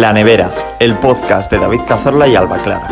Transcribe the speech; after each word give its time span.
La 0.00 0.12
Nevera, 0.12 0.52
el 0.78 0.98
podcast 0.98 1.50
de 1.50 1.58
David 1.58 1.80
Cazorla 1.88 2.28
y 2.28 2.34
Alba 2.34 2.62
Clara. 2.62 2.86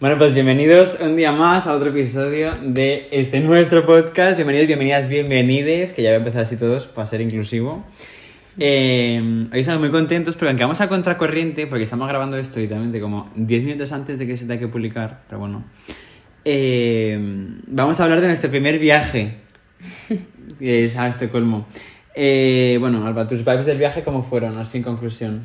Bueno, 0.00 0.18
pues 0.18 0.34
bienvenidos 0.34 0.98
un 1.00 1.14
día 1.14 1.30
más 1.30 1.68
a 1.68 1.74
otro 1.74 1.90
episodio 1.90 2.54
de 2.60 3.06
este 3.12 3.38
nuestro 3.38 3.86
podcast. 3.86 4.34
Bienvenidos, 4.34 4.66
bienvenidas, 4.66 5.08
bienvenides, 5.08 5.92
que 5.92 6.02
ya 6.02 6.08
voy 6.08 6.14
a 6.14 6.18
empezar 6.18 6.42
así 6.42 6.56
todos 6.56 6.88
para 6.88 7.06
ser 7.06 7.20
inclusivo. 7.20 7.84
Eh, 8.58 9.46
hoy 9.52 9.60
estamos 9.60 9.80
muy 9.80 9.92
contentos 9.92 10.34
porque 10.34 10.48
aunque 10.48 10.64
vamos 10.64 10.80
a 10.80 10.88
contracorriente, 10.88 11.68
porque 11.68 11.84
estamos 11.84 12.08
grabando 12.08 12.36
esto 12.36 12.58
literalmente 12.58 13.00
como 13.00 13.30
10 13.36 13.62
minutos 13.62 13.92
antes 13.92 14.18
de 14.18 14.26
que 14.26 14.36
se 14.36 14.46
tenga 14.46 14.58
que 14.58 14.66
publicar, 14.66 15.20
pero 15.28 15.38
bueno. 15.38 15.62
Eh, 16.44 17.16
vamos 17.68 18.00
a 18.00 18.04
hablar 18.04 18.20
de 18.20 18.26
nuestro 18.26 18.50
primer 18.50 18.80
viaje, 18.80 19.36
que 20.58 20.84
es 20.86 20.96
a 20.96 21.06
Estocolmo. 21.06 21.68
Eh, 22.14 22.76
bueno, 22.80 23.06
Alba, 23.06 23.26
tus 23.28 23.44
vibes 23.44 23.66
del 23.66 23.78
viaje, 23.78 24.02
¿cómo 24.02 24.22
fueron? 24.22 24.58
Así 24.58 24.78
en 24.78 24.84
conclusión. 24.84 25.42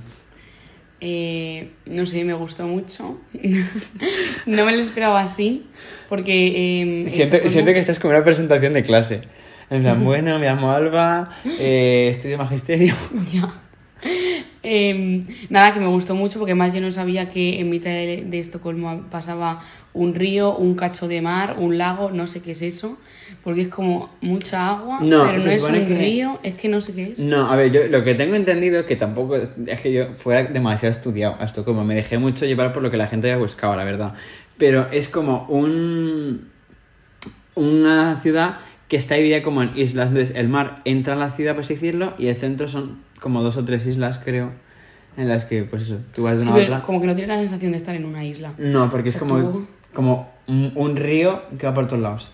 Eh, 1.01 1.71
no 1.85 2.05
sé, 2.05 2.23
me 2.23 2.33
gustó 2.33 2.65
mucho. 2.65 3.19
no 4.45 4.65
me 4.65 4.71
lo 4.75 4.81
esperaba 4.81 5.21
así, 5.21 5.65
porque... 6.09 7.03
eh, 7.05 7.09
Siento, 7.09 7.39
que 7.73 7.79
estás 7.79 7.99
como 7.99 8.13
una 8.13 8.23
presentación 8.23 8.73
de 8.73 8.83
clase. 8.83 9.21
En 9.69 9.81
plan, 9.81 10.03
bueno, 10.05 10.39
me 10.39 10.45
llamo 10.47 10.71
Alba, 10.71 11.29
eh, 11.59 12.07
estudio 12.09 12.37
magisterio. 12.37 12.93
Ya. 13.31 13.53
Eh, 14.67 15.21
nada, 15.49 15.73
que 15.73 15.79
me 15.79 15.87
gustó 15.87 16.15
mucho 16.15 16.39
porque 16.39 16.55
más 16.55 16.73
yo 16.73 16.81
no 16.81 16.91
sabía 16.91 17.29
que 17.29 17.59
en 17.59 17.69
mitad 17.69 17.91
de, 17.91 18.25
de 18.27 18.39
Estocolmo 18.39 19.03
pasaba 19.11 19.59
un 19.93 20.15
río, 20.15 20.55
un 20.57 20.73
cacho 20.75 21.07
de 21.07 21.21
mar, 21.21 21.55
un 21.59 21.77
lago, 21.77 22.09
no 22.11 22.25
sé 22.27 22.41
qué 22.41 22.51
es 22.51 22.61
eso, 22.63 22.97
porque 23.43 23.61
es 23.61 23.67
como 23.69 24.09
mucha 24.21 24.69
agua, 24.71 24.99
No, 25.01 25.25
pero 25.27 25.37
no 25.43 25.49
es 25.51 25.63
un 25.63 25.85
que- 25.85 25.97
río, 25.97 26.39
es 26.43 26.55
que 26.55 26.67
no 26.67 26.81
sé 26.81 26.93
qué 26.93 27.11
es. 27.11 27.19
No, 27.19 27.49
a 27.49 27.55
ver, 27.55 27.71
yo 27.71 27.87
lo 27.87 28.03
que 28.03 28.15
tengo 28.15 28.35
entendido 28.35 28.79
es 28.81 28.85
que 28.87 28.95
tampoco 28.95 29.35
es 29.37 29.49
es 29.67 29.79
que 29.81 29.93
yo 29.93 30.07
fuera 30.17 30.43
demasiado 30.43 30.91
estudiado 30.93 31.37
a 31.39 31.45
Estocolmo. 31.45 31.85
Me 31.85 31.95
dejé 31.95 32.17
mucho 32.17 32.45
llevar 32.45 32.73
por 32.73 32.81
lo 32.83 32.89
que 32.91 32.97
la 32.97 33.07
gente 33.07 33.31
había 33.31 33.41
buscado, 33.41 33.75
la 33.77 33.83
verdad. 33.85 34.13
Pero 34.57 34.87
es 34.91 35.07
como 35.09 35.45
un 35.47 36.49
una 37.55 38.19
ciudad 38.21 38.57
que 38.87 38.97
está 38.97 39.15
dividida 39.15 39.41
como 39.43 39.63
en 39.63 39.77
islas. 39.77 40.09
Entonces, 40.09 40.35
el 40.35 40.47
mar 40.49 40.81
entra 40.85 41.13
en 41.13 41.19
la 41.19 41.31
ciudad, 41.31 41.53
por 41.55 41.63
así 41.63 41.75
decirlo, 41.75 42.13
y 42.17 42.27
el 42.27 42.35
centro 42.35 42.67
son 42.67 42.99
como 43.19 43.41
dos 43.43 43.57
o 43.57 43.65
tres 43.65 43.85
islas, 43.85 44.19
creo, 44.23 44.51
en 45.17 45.29
las 45.29 45.45
que, 45.45 45.63
pues 45.63 45.83
eso, 45.83 45.99
tú 46.13 46.23
vas 46.23 46.35
de 46.37 46.41
Sí, 46.43 46.49
una 46.49 46.59
a 46.59 46.63
otra. 46.63 46.81
como 46.81 47.01
que 47.01 47.07
no 47.07 47.15
tiene 47.15 47.33
la 47.33 47.39
sensación 47.39 47.71
de 47.71 47.77
estar 47.77 47.95
en 47.95 48.05
una 48.05 48.23
isla. 48.23 48.53
No, 48.57 48.89
porque 48.89 49.09
es 49.09 49.15
O 49.15 49.19
sea, 49.19 49.27
como, 49.27 49.41
tú- 49.51 49.67
como 49.93 50.33
un, 50.47 50.71
un 50.75 50.95
río 50.95 51.43
que 51.57 51.65
va 51.67 51.73
por 51.73 51.87
todos 51.87 52.01
lados. 52.01 52.33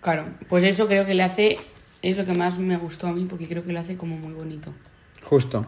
Claro, 0.00 0.24
pues 0.48 0.64
eso 0.64 0.86
creo 0.86 1.06
que 1.06 1.14
le 1.14 1.22
hace, 1.22 1.56
es 2.02 2.16
lo 2.18 2.24
que 2.24 2.34
más 2.34 2.58
me 2.58 2.76
gustó 2.76 3.06
a 3.08 3.12
mí, 3.12 3.26
porque 3.28 3.48
creo 3.48 3.64
que 3.64 3.72
lo 3.72 3.80
hace 3.80 3.96
como 3.96 4.16
muy 4.18 4.32
bonito. 4.34 4.72
Justo. 5.22 5.64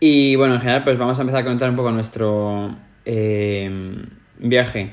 Y 0.00 0.34
bueno, 0.36 0.54
en 0.54 0.60
general, 0.60 0.84
pues 0.84 0.98
vamos 0.98 1.18
a 1.18 1.22
empezar 1.22 1.42
a 1.42 1.44
contar 1.44 1.70
un 1.70 1.76
poco 1.76 1.90
nuestro 1.92 2.74
eh, 3.04 4.04
viaje, 4.38 4.90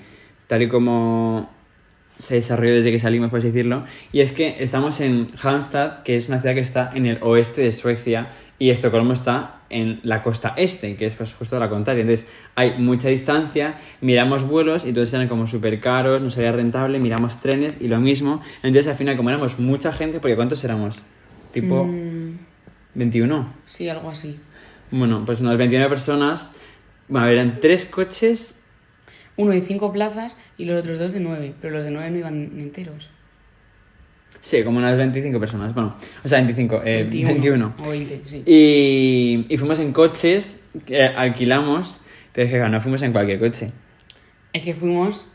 tal 0.48 0.62
y 0.62 0.70
como 0.70 1.50
se 2.18 2.36
desarrolló 2.36 2.74
desde 2.76 2.92
que 2.92 3.00
salimos, 3.00 3.30
por 3.30 3.40
así 3.40 3.48
decirlo. 3.50 3.84
Y 4.14 4.22
es 4.22 4.32
que 4.32 4.64
estamos 4.64 5.02
en 5.02 5.28
Halmstad, 5.42 6.04
que 6.04 6.16
es 6.16 6.30
una 6.30 6.40
ciudad 6.40 6.56
que 6.56 6.62
está 6.62 6.90
en 6.94 7.06
el 7.08 7.18
oeste 7.22 7.62
de 7.62 7.72
Suecia, 7.72 8.30
y 8.58 8.70
Estocolmo 8.70 9.14
está 9.14 9.62
en 9.70 10.00
la 10.04 10.24
costa 10.24 10.54
este, 10.58 10.96
que 10.96 11.06
es 11.08 11.16
pues 11.16 11.34
justo 11.34 11.60
la 11.60 11.70
contraria. 11.70 12.02
Entonces, 12.02 12.26
hay 12.56 12.78
mucha 12.78 13.10
distancia, 13.10 13.76
miramos 14.02 14.44
vuelos 14.44 14.86
y 14.86 14.94
todos 14.94 15.12
eran 15.14 15.28
como 15.28 15.46
súper 15.48 15.80
caros, 15.82 16.22
no 16.22 16.30
sería 16.30 16.52
rentable, 16.52 17.00
miramos 17.00 17.40
trenes 17.40 17.78
y 17.82 17.88
lo 17.88 18.00
mismo. 18.00 18.42
Entonces, 18.64 18.88
al 18.88 18.96
final, 18.96 19.18
como 19.18 19.30
éramos 19.30 19.60
mucha 19.60 19.92
gente, 19.92 20.20
porque 20.20 20.36
¿cuántos 20.36 20.64
éramos? 20.64 21.00
Tipo 21.52 21.86
Mm, 21.86 22.38
21. 22.96 23.48
sí, 23.66 23.90
algo 23.90 24.10
así. 24.10 24.40
Bueno, 24.92 25.24
pues 25.26 25.42
unas 25.42 25.58
29 25.58 25.90
personas. 25.90 26.52
Bueno, 27.08 27.28
eran 27.28 27.60
tres 27.60 27.86
coches. 27.86 28.58
Uno 29.38 29.52
de 29.52 29.62
cinco 29.62 29.92
plazas 29.92 30.38
y 30.58 30.64
los 30.66 30.80
otros 30.80 30.98
dos 30.98 31.12
de 31.12 31.20
nueve, 31.20 31.54
pero 31.62 31.76
los 31.76 31.84
de 31.84 31.92
nueve 31.92 32.10
no 32.10 32.18
iban 32.18 32.60
enteros. 32.60 33.10
Sí, 34.42 34.64
como 34.64 34.78
unas 34.78 34.96
25 34.98 35.40
personas. 35.40 35.74
Bueno, 35.74 35.96
o 36.24 36.28
sea, 36.28 36.40
25, 36.40 36.82
eh, 36.86 37.08
21. 37.10 37.76
O 37.84 37.90
20, 37.90 38.22
sí. 38.26 38.44
Y, 38.46 39.46
y 39.50 39.58
fuimos 39.58 39.80
en 39.80 39.92
coches 39.92 40.60
que 40.86 41.04
alquilamos, 41.04 42.02
pero 42.34 42.46
es 42.46 42.52
que 42.52 42.58
claro, 42.58 42.72
no 42.72 42.82
fuimos 42.82 43.02
en 43.02 43.12
cualquier 43.12 43.40
coche. 43.40 43.72
Es 44.54 44.62
que 44.62 44.74
fuimos 44.74 45.30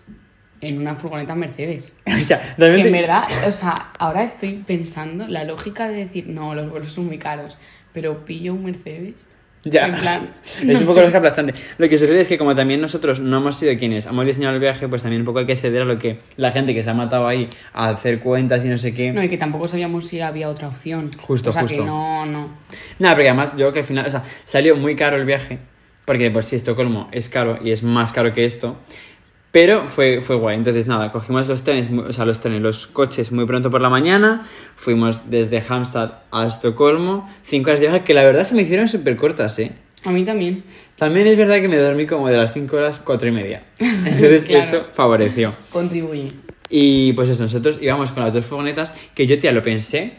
en 0.61 0.79
una 0.79 0.95
furgoneta 0.95 1.35
Mercedes. 1.35 1.95
O 2.07 2.23
sea, 2.23 2.55
Que 2.57 2.81
en 2.81 2.93
verdad, 2.93 3.25
o 3.47 3.53
sea, 3.53 3.93
ahora 3.99 4.23
estoy 4.23 4.63
pensando 4.67 5.27
la 5.27 5.45
lógica 5.45 5.89
de 5.89 5.97
decir, 5.97 6.27
no, 6.29 6.55
los 6.55 6.69
vuelos 6.71 6.93
son 6.93 7.07
muy 7.07 7.19
caros, 7.19 7.57
pero 7.93 8.25
pillo 8.25 8.55
un 8.55 8.65
Mercedes. 8.65 9.27
Ya. 9.65 9.87
En 9.89 9.95
plan, 9.95 10.31
Es 10.61 10.65
no 10.65 10.79
un 10.81 10.87
poco 10.87 11.01
sé. 11.01 11.17
aplastante. 11.17 11.55
Lo 11.77 11.89
que 11.89 11.99
sucede 11.99 12.21
es 12.23 12.29
que 12.29 12.39
como 12.39 12.55
también 12.55 12.81
nosotros 12.81 13.21
no 13.21 13.37
hemos 13.37 13.57
sido 13.57 13.77
quienes 13.79 14.07
hemos 14.07 14.25
diseñado 14.25 14.55
el 14.55 14.61
viaje, 14.61 14.89
pues 14.89 15.03
también 15.03 15.21
un 15.23 15.27
poco 15.27 15.41
hay 15.41 15.47
que 15.47 15.57
ceder 15.57 15.83
a 15.83 15.85
lo 15.85 15.99
que 15.99 16.21
la 16.37 16.51
gente 16.53 16.75
que 16.75 16.83
se 16.83 16.89
ha 16.91 16.95
matado 16.95 17.27
ahí 17.27 17.49
a 17.75 17.91
hacer 17.91 18.21
cuentas 18.21 18.65
y 18.65 18.69
no 18.69 18.79
sé 18.79 18.95
qué. 18.95 19.13
No, 19.13 19.23
y 19.23 19.29
que 19.29 19.37
tampoco 19.37 19.69
sabíamos 19.69 20.07
si 20.07 20.21
había 20.21 20.49
otra 20.49 20.69
opción. 20.69 21.11
Justo, 21.21 21.51
o 21.51 21.53
sea, 21.53 21.63
justo. 21.63 21.77
que 21.79 21.85
no, 21.85 22.25
no. 22.25 22.49
Nada, 22.99 23.15
porque 23.15 23.29
además 23.29 23.55
yo 23.57 23.73
que 23.73 23.81
al 23.81 23.85
final, 23.85 24.07
o 24.07 24.11
sea, 24.11 24.23
salió 24.45 24.77
muy 24.77 24.97
caro 24.97 25.17
el 25.19 25.27
viaje, 25.27 25.59
porque 26.07 26.31
por 26.31 26.43
sí 26.43 26.57
Estocolmo 26.57 27.09
es 27.13 27.29
caro 27.29 27.59
y 27.63 27.71
es 27.73 27.83
más 27.83 28.13
caro 28.13 28.33
que 28.33 28.47
esto, 28.47 28.79
pero 29.51 29.87
fue, 29.89 30.21
fue 30.21 30.37
guay. 30.37 30.57
Entonces 30.57 30.87
nada, 30.87 31.11
cogimos 31.13 31.49
los 31.49 31.63
trenes, 31.63 31.89
o 31.91 32.13
sea, 32.13 32.25
los 32.25 32.41
trenes, 32.41 32.61
los 32.63 32.87
coches 32.87 33.33
muy 33.33 33.47
pronto 33.47 33.71
por 33.71 33.81
la 33.81 33.89
mañana, 33.89 34.47
fuimos 34.77 35.31
desde 35.31 35.61
Halmstad 35.61 36.13
a 36.31 36.47
Estocolmo, 36.47 37.29
cinco 37.43 37.71
horas 37.71 37.81
de 37.81 37.87
viaje 37.89 38.05
que 38.05 38.15
la 38.15 38.25
verdad 38.25 38.45
se 38.45 38.55
me 38.55 38.63
hicieron 38.63 38.89
súper 38.89 39.17
cortas, 39.17 39.59
¿eh? 39.59 39.73
A 40.05 40.11
mí 40.13 40.25
también. 40.25 40.63
También 40.97 41.27
es 41.27 41.37
verdad 41.37 41.61
que 41.61 41.69
me 41.69 41.77
dormí 41.77 42.07
como 42.07 42.29
de 42.29 42.37
las 42.37 42.53
cinco 42.53 42.77
horas, 42.77 43.01
cuatro 43.05 43.29
y 43.29 43.33
media. 43.33 43.63
Entonces 43.79 44.45
Claro. 44.47 44.61
eso 44.65 44.87
favoreció. 44.95 45.53
Contribuye. 45.71 46.33
Y 46.69 47.13
pues 47.15 47.29
eso, 47.29 47.43
nosotros 47.43 47.79
íbamos 47.83 48.13
con 48.13 48.23
las 48.23 48.33
dos 48.33 48.45
furgonetas 48.47 48.95
que 49.15 49.27
yo, 49.27 49.39
tía, 49.39 49.51
lo 49.53 49.63
pensé 49.63 50.13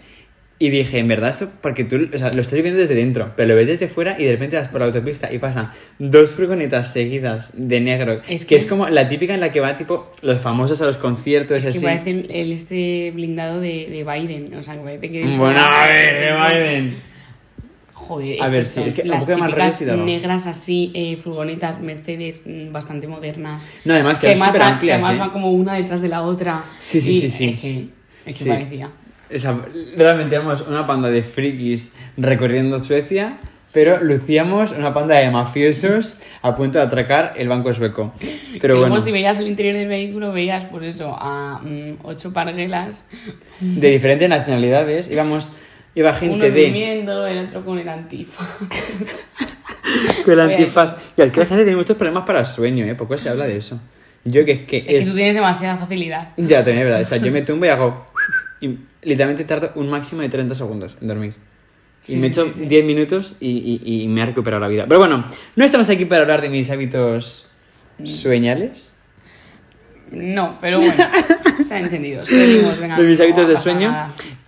y 0.64 0.70
dije, 0.70 1.00
en 1.00 1.08
verdad, 1.08 1.32
eso, 1.32 1.50
porque 1.60 1.84
tú 1.84 2.08
o 2.14 2.18
sea, 2.20 2.32
lo 2.34 2.42
estás 2.42 2.62
viendo 2.62 2.80
desde 2.80 2.94
dentro, 2.94 3.34
pero 3.36 3.50
lo 3.50 3.56
ves 3.56 3.66
desde 3.68 3.88
fuera 3.88 4.16
y 4.20 4.26
de 4.26 4.32
repente 4.34 4.58
vas 4.58 4.68
por 4.68 4.80
la 4.82 4.86
autopista 4.86 5.34
y 5.34 5.40
pasan 5.40 5.72
dos 5.98 6.36
furgonetas 6.36 6.94
seguidas 6.94 7.52
de 7.56 7.82
negro, 7.82 8.22
Es 8.28 8.42
que, 8.46 8.50
que- 8.50 8.56
es 8.58 8.66
como 8.68 8.88
la 8.88 9.08
típica 9.08 9.34
en 9.34 9.40
la 9.40 9.52
que 9.52 9.60
va, 9.60 9.76
tipo, 9.76 10.12
los 10.22 10.40
famosos 10.40 10.80
a 10.82 10.86
los 10.86 10.98
conciertos, 11.00 11.64
Que 11.64 11.70
así. 11.70 11.84
parece 11.84 12.12
el, 12.12 12.28
el 12.30 12.52
este 12.52 13.12
blindado 13.16 13.60
de, 13.60 13.88
de 13.90 14.04
Biden. 14.04 14.54
O 14.54 14.62
sea, 14.64 14.76
que 14.76 14.82
parece 14.82 15.10
que. 15.12 15.24
Bueno, 15.36 15.60
a 15.60 15.88
ver, 15.88 16.20
de 16.20 16.32
Biden. 16.32 16.96
Joder, 17.94 18.42
A 18.42 18.46
es 18.46 18.52
ver, 18.52 18.62
que 18.62 18.66
sí, 18.66 18.84
es 18.88 18.94
que 18.94 19.02
un 19.04 19.08
las 19.10 19.26
poco 19.26 19.38
más 19.40 19.80
negras 20.06 20.48
así, 20.48 20.92
eh, 20.94 21.18
furgonetas, 21.18 21.80
Mercedes, 21.80 22.44
mm, 22.46 22.72
bastante 22.72 23.08
modernas. 23.08 23.72
No, 23.86 23.94
además 23.94 24.20
que 24.20 24.28
que 24.28 24.36
súper 24.36 24.50
van- 24.60 24.60
que 24.60 24.64
amplias, 24.74 24.98
además 25.04 25.16
¿eh? 25.16 25.20
van 25.20 25.30
como 25.30 25.52
una 25.52 25.74
detrás 25.76 26.02
de 26.02 26.10
la 26.10 26.22
otra. 26.24 26.64
Sí, 26.78 27.00
sí, 27.00 27.18
Y 27.18 27.22
sí, 27.22 27.30
sí. 27.30 27.46
Es 27.50 27.60
que, 27.60 27.86
es 28.26 28.38
que 28.38 28.44
Sí. 28.44 28.50
parecía. 28.50 28.90
O 29.34 29.40
sea, 29.40 29.58
realmente 29.98 30.36
éramos 30.36 30.62
una 30.68 30.86
panda 30.86 31.10
de 31.10 31.24
frikis 31.24 31.94
recorriendo 32.18 32.80
Suecia, 32.80 33.38
pero 33.74 34.04
lucíamos 34.04 34.72
una 34.72 34.94
panda 34.94 35.18
de 35.18 35.30
mafiosos 35.30 36.20
a 36.42 36.56
punto 36.56 36.80
de 36.80 36.86
atracar 36.86 37.34
el 37.38 37.48
banco 37.48 37.74
sueco. 37.74 38.14
Pero 38.20 38.60
Que 38.60 38.68
bueno. 38.68 38.88
Luego, 38.88 39.02
si 39.02 39.12
veías 39.12 39.40
el 39.40 39.48
interior 39.48 39.76
del 39.76 39.88
vehículo, 39.88 40.32
veías, 40.32 40.66
pues 40.66 40.96
eso, 40.96 41.16
a 41.18 41.60
mm, 41.64 42.00
ocho 42.04 42.34
parguelas. 42.34 43.06
de 43.60 43.90
diferentes 43.90 44.28
nacionalidades. 44.28 45.10
Íbamos, 45.10 45.52
iba 45.96 46.14
gente 46.14 46.36
uno 46.36 46.44
de 46.44 46.64
durmiendo, 46.64 47.28
el 47.28 47.46
otro 47.46 47.64
con 47.64 47.80
el 47.80 47.88
antifa. 47.88 48.46
con 50.26 50.34
el 50.34 50.40
antifaz. 50.40 50.98
Y 51.18 51.22
al 51.22 51.32
que 51.32 51.40
la 51.40 51.46
gente 51.46 51.64
tiene 51.64 51.78
muchos 51.78 51.96
problemas 51.96 52.24
para 52.24 52.40
el 52.42 52.46
sueño, 52.46 52.86
¿eh? 52.86 52.96
Poco 52.96 53.18
se 53.18 53.30
habla 53.30 53.46
de 53.46 53.58
eso. 53.58 53.80
Yo 54.24 54.46
que 54.46 54.52
es 54.52 54.60
que 54.60 54.78
Es 54.78 54.84
que 54.84 54.98
es. 54.98 55.08
tú 55.08 55.16
tienes 55.16 55.36
demasiada 55.36 55.78
facilidad. 55.78 56.30
Ya, 56.38 56.64
tenés 56.64 56.84
verdad. 56.84 57.02
O 57.02 57.06
sea, 57.06 57.18
yo 57.18 57.32
me 57.32 57.42
tumbo 57.42 57.66
y 57.66 57.70
hago. 57.70 58.08
Y 58.60 58.78
literalmente 59.02 59.44
tardo 59.46 59.72
un 59.76 59.90
máximo 59.90 60.22
de 60.22 60.30
30 60.30 60.56
segundos 60.56 60.96
en 61.02 61.08
dormir. 61.08 61.34
Y 62.08 62.12
Sí, 62.14 62.16
me 62.18 62.22
sí, 62.24 62.28
echo 62.40 62.46
sí, 62.48 62.52
sí. 62.60 62.66
10 62.66 62.86
minutos 62.86 63.38
y, 63.40 63.80
y- 63.84 64.02
y 64.04 64.08
me 64.08 64.22
ha 64.22 64.26
recuperado 64.26 64.60
la 64.62 64.68
vida. 64.68 64.86
Pero 64.88 65.00
bueno, 65.00 65.26
no 65.56 65.66
estamos 65.66 65.90
aquí 65.90 66.06
para 66.06 66.22
hablar 66.24 66.42
de 66.42 66.50
mis 66.50 66.70
hábitos 66.72 67.52
sueñales. 68.04 68.96
No, 70.12 70.58
pero 70.60 70.80
bueno, 70.80 70.94
se 71.66 71.74
ha 71.76 71.80
entendido. 71.80 72.26
Seguimos, 72.26 72.80
venga. 72.80 72.98
de 72.98 73.04
mis 73.04 73.20
hábitos 73.20 73.48
de 73.48 73.56
sueño. 73.56 73.96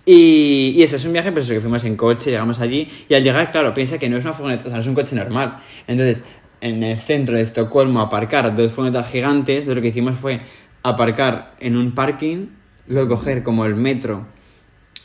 Y, 0.04 0.74
y 0.76 0.82
eso 0.82 0.96
es 0.96 1.04
un 1.06 1.12
viaje, 1.14 1.32
pues 1.32 1.46
eso, 1.46 1.54
que 1.54 1.60
fuimos 1.62 1.82
en 1.84 1.96
coche, 1.96 2.30
llegamos 2.30 2.60
allí 2.60 2.86
y 3.08 3.14
al 3.14 3.22
llegar, 3.22 3.50
claro, 3.50 3.72
piensa 3.72 3.98
que 3.98 4.10
no 4.10 4.18
es 4.18 4.24
una 4.24 4.34
furgoneta, 4.34 4.64
o 4.64 4.66
sea, 4.66 4.74
no 4.76 4.80
es 4.82 4.86
un 4.86 4.94
coche 4.94 5.16
normal. 5.16 5.56
Entonces, 5.86 6.24
en 6.60 6.82
el 6.82 6.98
centro 6.98 7.36
de 7.36 7.42
Estocolmo, 7.42 8.00
aparcar 8.00 8.54
dos 8.54 8.72
furgonetas 8.72 9.10
gigantes, 9.10 9.60
entonces 9.60 9.76
lo 9.76 9.80
que 9.80 9.88
hicimos 9.88 10.16
fue 10.16 10.36
aparcar 10.82 11.54
en 11.60 11.76
un 11.78 11.92
parking, 11.94 12.48
luego 12.88 13.16
coger 13.16 13.42
como 13.42 13.64
el 13.64 13.74
metro 13.74 14.26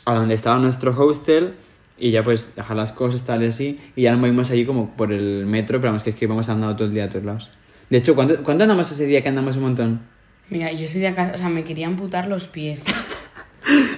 a 0.04 0.14
donde 0.14 0.34
estaba 0.34 0.58
nuestro 0.58 0.96
hostel 0.96 1.54
y 1.98 2.10
ya 2.10 2.24
pues 2.24 2.54
dejar 2.56 2.76
las 2.76 2.92
cosas 2.92 3.22
tal 3.22 3.42
y 3.42 3.46
así 3.46 3.78
y 3.94 4.02
ya 4.02 4.12
nos 4.12 4.20
movimos 4.20 4.50
allí 4.50 4.64
como 4.64 4.96
por 4.96 5.12
el 5.12 5.46
metro, 5.46 5.80
pero 5.80 5.90
vamos 5.92 6.02
que 6.02 6.10
es 6.10 6.16
que 6.16 6.24
íbamos 6.24 6.48
andando 6.48 6.76
todo 6.76 6.88
el 6.88 6.94
día 6.94 7.04
a 7.04 7.08
todos 7.10 7.24
lados. 7.24 7.50
De 7.90 7.98
hecho, 7.98 8.14
¿cuánto, 8.14 8.42
¿cuánto 8.42 8.64
andamos 8.64 8.90
ese 8.90 9.06
día 9.06 9.22
que 9.22 9.28
andamos 9.28 9.56
un 9.56 9.62
montón? 9.62 10.00
Mira, 10.48 10.72
yo 10.72 10.88
de 10.88 11.08
acá, 11.08 11.32
o 11.34 11.38
sea, 11.38 11.48
me 11.48 11.64
quería 11.64 11.86
amputar 11.86 12.26
los 12.26 12.48
pies. 12.48 12.84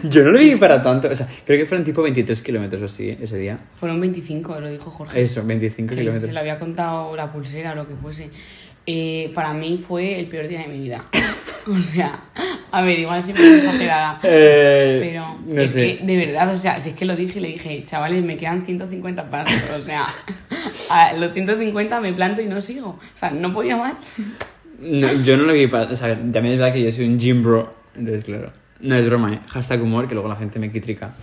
Yo 0.02 0.24
no 0.24 0.32
lo 0.32 0.38
vi 0.38 0.56
para 0.56 0.82
tanto. 0.82 1.08
O 1.08 1.16
sea, 1.16 1.28
creo 1.46 1.58
que 1.58 1.66
fueron 1.66 1.84
tipo 1.84 2.02
23 2.02 2.42
kilómetros 2.42 2.82
así 2.82 3.10
¿eh? 3.10 3.18
ese 3.22 3.38
día. 3.38 3.58
Fueron 3.76 4.00
25, 4.00 4.60
lo 4.60 4.68
dijo 4.68 4.90
Jorge. 4.90 5.22
Eso, 5.22 5.44
25 5.44 5.88
que 5.88 5.96
kilómetros. 5.96 6.26
se 6.26 6.32
le 6.32 6.40
había 6.40 6.58
contado 6.58 7.14
la 7.16 7.32
pulsera 7.32 7.72
o 7.72 7.74
lo 7.74 7.86
que 7.86 7.94
fuese. 7.94 8.30
Eh, 8.86 9.30
para 9.34 9.52
mí 9.52 9.78
fue 9.78 10.18
el 10.18 10.26
peor 10.26 10.48
día 10.48 10.60
de 10.60 10.68
mi 10.68 10.80
vida. 10.80 11.04
o 11.66 11.76
sea, 11.82 12.18
a 12.70 12.82
ver, 12.82 12.98
igual 12.98 13.22
siempre 13.22 13.46
es 13.46 13.64
exagerada. 13.64 14.18
Eh, 14.22 14.98
Pero 15.00 15.36
no 15.46 15.62
es 15.62 15.70
sé. 15.72 15.98
que, 15.98 16.04
de 16.04 16.16
verdad, 16.16 16.52
o 16.52 16.56
sea, 16.56 16.80
si 16.80 16.90
es 16.90 16.96
que 16.96 17.04
lo 17.04 17.14
dije, 17.14 17.40
le 17.40 17.48
dije, 17.48 17.82
chavales, 17.84 18.24
me 18.24 18.36
quedan 18.36 18.64
150 18.64 19.30
pasos. 19.30 19.62
O 19.76 19.82
sea, 19.82 20.06
a 20.90 21.12
los 21.12 21.32
150 21.32 22.00
me 22.00 22.12
planto 22.12 22.42
y 22.42 22.46
no 22.46 22.60
sigo. 22.60 22.88
O 22.88 23.18
sea, 23.18 23.30
no 23.30 23.52
podía 23.52 23.76
más. 23.76 24.16
No, 24.80 25.12
yo 25.22 25.36
no 25.36 25.44
lo 25.44 25.52
vi 25.52 25.68
para... 25.68 25.92
O 25.92 25.96
sea, 25.96 26.16
también 26.16 26.46
es 26.46 26.58
verdad 26.58 26.72
que 26.72 26.82
yo 26.82 26.90
soy 26.90 27.06
un 27.06 27.18
gym 27.18 27.42
bro. 27.42 27.70
Entonces, 27.94 28.24
claro. 28.24 28.52
No 28.80 28.96
es 28.96 29.06
broma, 29.06 29.34
¿eh? 29.34 29.38
Hashtag 29.48 29.80
humor, 29.80 30.08
que 30.08 30.14
luego 30.14 30.28
la 30.28 30.34
gente 30.34 30.58
me 30.58 30.72
quitrica. 30.72 31.14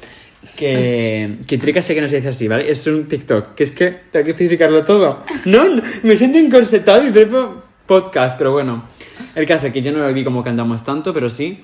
Que, 0.57 1.39
que 1.47 1.57
trica 1.57 1.81
sé 1.81 1.93
que 1.95 2.01
no 2.01 2.07
se 2.07 2.17
dice 2.17 2.29
así, 2.29 2.47
¿vale? 2.47 2.69
Es 2.69 2.85
un 2.87 3.07
TikTok, 3.07 3.55
que 3.55 3.63
es 3.63 3.71
que 3.71 3.91
tengo 4.11 4.23
que 4.25 4.31
especificarlo 4.31 4.83
todo. 4.85 5.23
No, 5.45 5.65
me 6.03 6.15
siento 6.15 6.37
encorsetado 6.37 7.03
mi 7.03 7.11
propio 7.11 7.63
podcast, 7.85 8.37
pero 8.37 8.51
bueno. 8.53 8.85
El 9.35 9.45
caso 9.45 9.67
es 9.67 9.73
que 9.73 9.81
yo 9.81 9.91
no 9.91 9.99
lo 9.99 10.13
vi 10.13 10.23
como 10.23 10.43
cantamos 10.43 10.83
tanto, 10.83 11.13
pero 11.13 11.29
sí. 11.29 11.61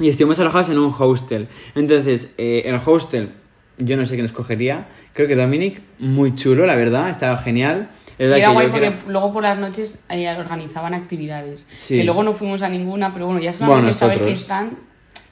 Y 0.00 0.08
estuvimos 0.08 0.38
alojados 0.40 0.70
en 0.70 0.78
un 0.78 0.92
hostel. 0.98 1.48
Entonces, 1.74 2.30
eh, 2.38 2.62
el 2.66 2.80
hostel, 2.84 3.30
yo 3.78 3.96
no 3.96 4.04
sé 4.04 4.14
quién 4.14 4.26
escogería. 4.26 4.88
Creo 5.12 5.28
que 5.28 5.36
Dominic, 5.36 5.80
muy 5.98 6.34
chulo, 6.34 6.66
la 6.66 6.74
verdad, 6.74 7.08
estaba 7.10 7.38
genial. 7.38 7.90
Era 8.18 8.36
que 8.36 8.46
guay 8.48 8.68
porque 8.68 8.88
creo- 8.88 9.02
luego 9.08 9.32
por 9.32 9.42
las 9.42 9.58
noches 9.58 10.04
eh, 10.08 10.28
organizaban 10.36 10.94
actividades. 10.94 11.68
Sí. 11.72 11.98
Que 11.98 12.04
luego 12.04 12.22
no 12.22 12.32
fuimos 12.32 12.62
a 12.62 12.68
ninguna, 12.68 13.12
pero 13.12 13.26
bueno, 13.26 13.40
ya 13.40 13.52
solamente 13.52 13.80
Bueno, 13.82 13.92
saber 13.94 14.20
que 14.22 14.32
están. 14.32 14.76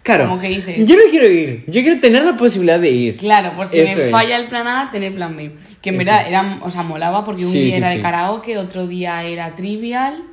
Claro, 0.03 0.29
como 0.29 0.41
que 0.41 0.49
dices. 0.49 0.89
yo 0.89 0.97
no 0.97 1.03
quiero 1.11 1.27
ir, 1.29 1.65
yo 1.67 1.83
quiero 1.83 2.01
tener 2.01 2.25
la 2.25 2.37
posibilidad 2.37 2.81
de 2.81 2.91
ir. 2.91 3.17
Claro, 3.19 3.53
por 3.55 3.67
si 3.67 3.81
Eso 3.81 3.99
me 3.99 4.07
es. 4.07 4.11
falla 4.11 4.39
el 4.39 4.47
plan 4.47 4.67
A, 4.67 4.91
tener 4.91 5.15
plan 5.15 5.37
B. 5.37 5.53
Que 5.83 5.91
en 5.91 5.97
Eso. 6.01 6.07
verdad 6.11 6.27
era, 6.29 6.59
o 6.63 6.71
sea, 6.71 6.83
molaba 6.83 7.23
porque 7.25 7.45
un 7.45 7.51
Sí, 7.51 7.61
día 7.65 7.73
sí, 7.73 7.79
era 7.79 7.91
sí. 7.91 7.97
de 7.97 8.03
karaoke, 8.03 8.57
otro 8.59 8.87
día 8.87 9.23
era 9.25 9.55
trivial, 9.57 10.25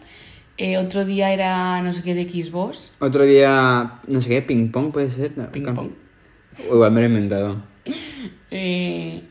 eh, 0.58 0.78
otro 0.78 1.04
día 1.06 1.32
era 1.34 1.82
no 1.82 1.94
sé 1.94 2.02
qué 2.02 2.16
de 2.16 2.24
Xbox. 2.30 2.94
Otro 3.00 3.24
día, 3.26 4.00
no 4.08 4.22
sé 4.22 4.30
qué, 4.30 4.42
ping 4.42 4.70
pong 4.72 4.92
puede 4.92 5.10
ser. 5.10 5.34
No, 5.38 5.52
Ping 5.52 5.64
cam- 5.64 5.76
pong. 5.76 5.90
Igual 6.72 6.92
me 6.92 7.02
lo 7.02 7.06
he 7.06 7.10
inventado. 7.10 7.58
Eh, 8.50 9.22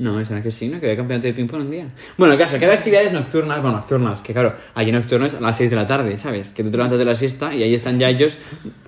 No, 0.00 0.18
eso 0.18 0.32
no 0.32 0.38
es 0.38 0.44
que 0.44 0.50
sí, 0.50 0.68
¿no? 0.68 0.80
Que 0.80 0.86
había 0.86 0.96
campeonato 0.96 1.26
de 1.28 1.34
ping 1.34 1.46
pong 1.46 1.60
un 1.60 1.70
día. 1.70 1.86
Bueno, 2.16 2.36
caso, 2.38 2.58
que 2.58 2.64
había 2.64 2.78
actividades 2.78 3.12
nocturnas, 3.12 3.60
bueno, 3.60 3.76
nocturnas, 3.76 4.22
que 4.22 4.32
claro, 4.32 4.54
allí 4.74 4.90
nocturnas 4.92 5.34
a 5.34 5.40
las 5.40 5.56
6 5.58 5.68
de 5.68 5.76
la 5.76 5.86
tarde, 5.86 6.16
¿sabes? 6.16 6.50
Que 6.52 6.62
tú 6.62 6.70
te 6.70 6.78
levantas 6.78 6.98
de 6.98 7.04
la 7.04 7.14
siesta 7.14 7.54
y 7.54 7.62
ahí 7.62 7.74
están 7.74 7.98
ya 7.98 8.08
ellos 8.08 8.38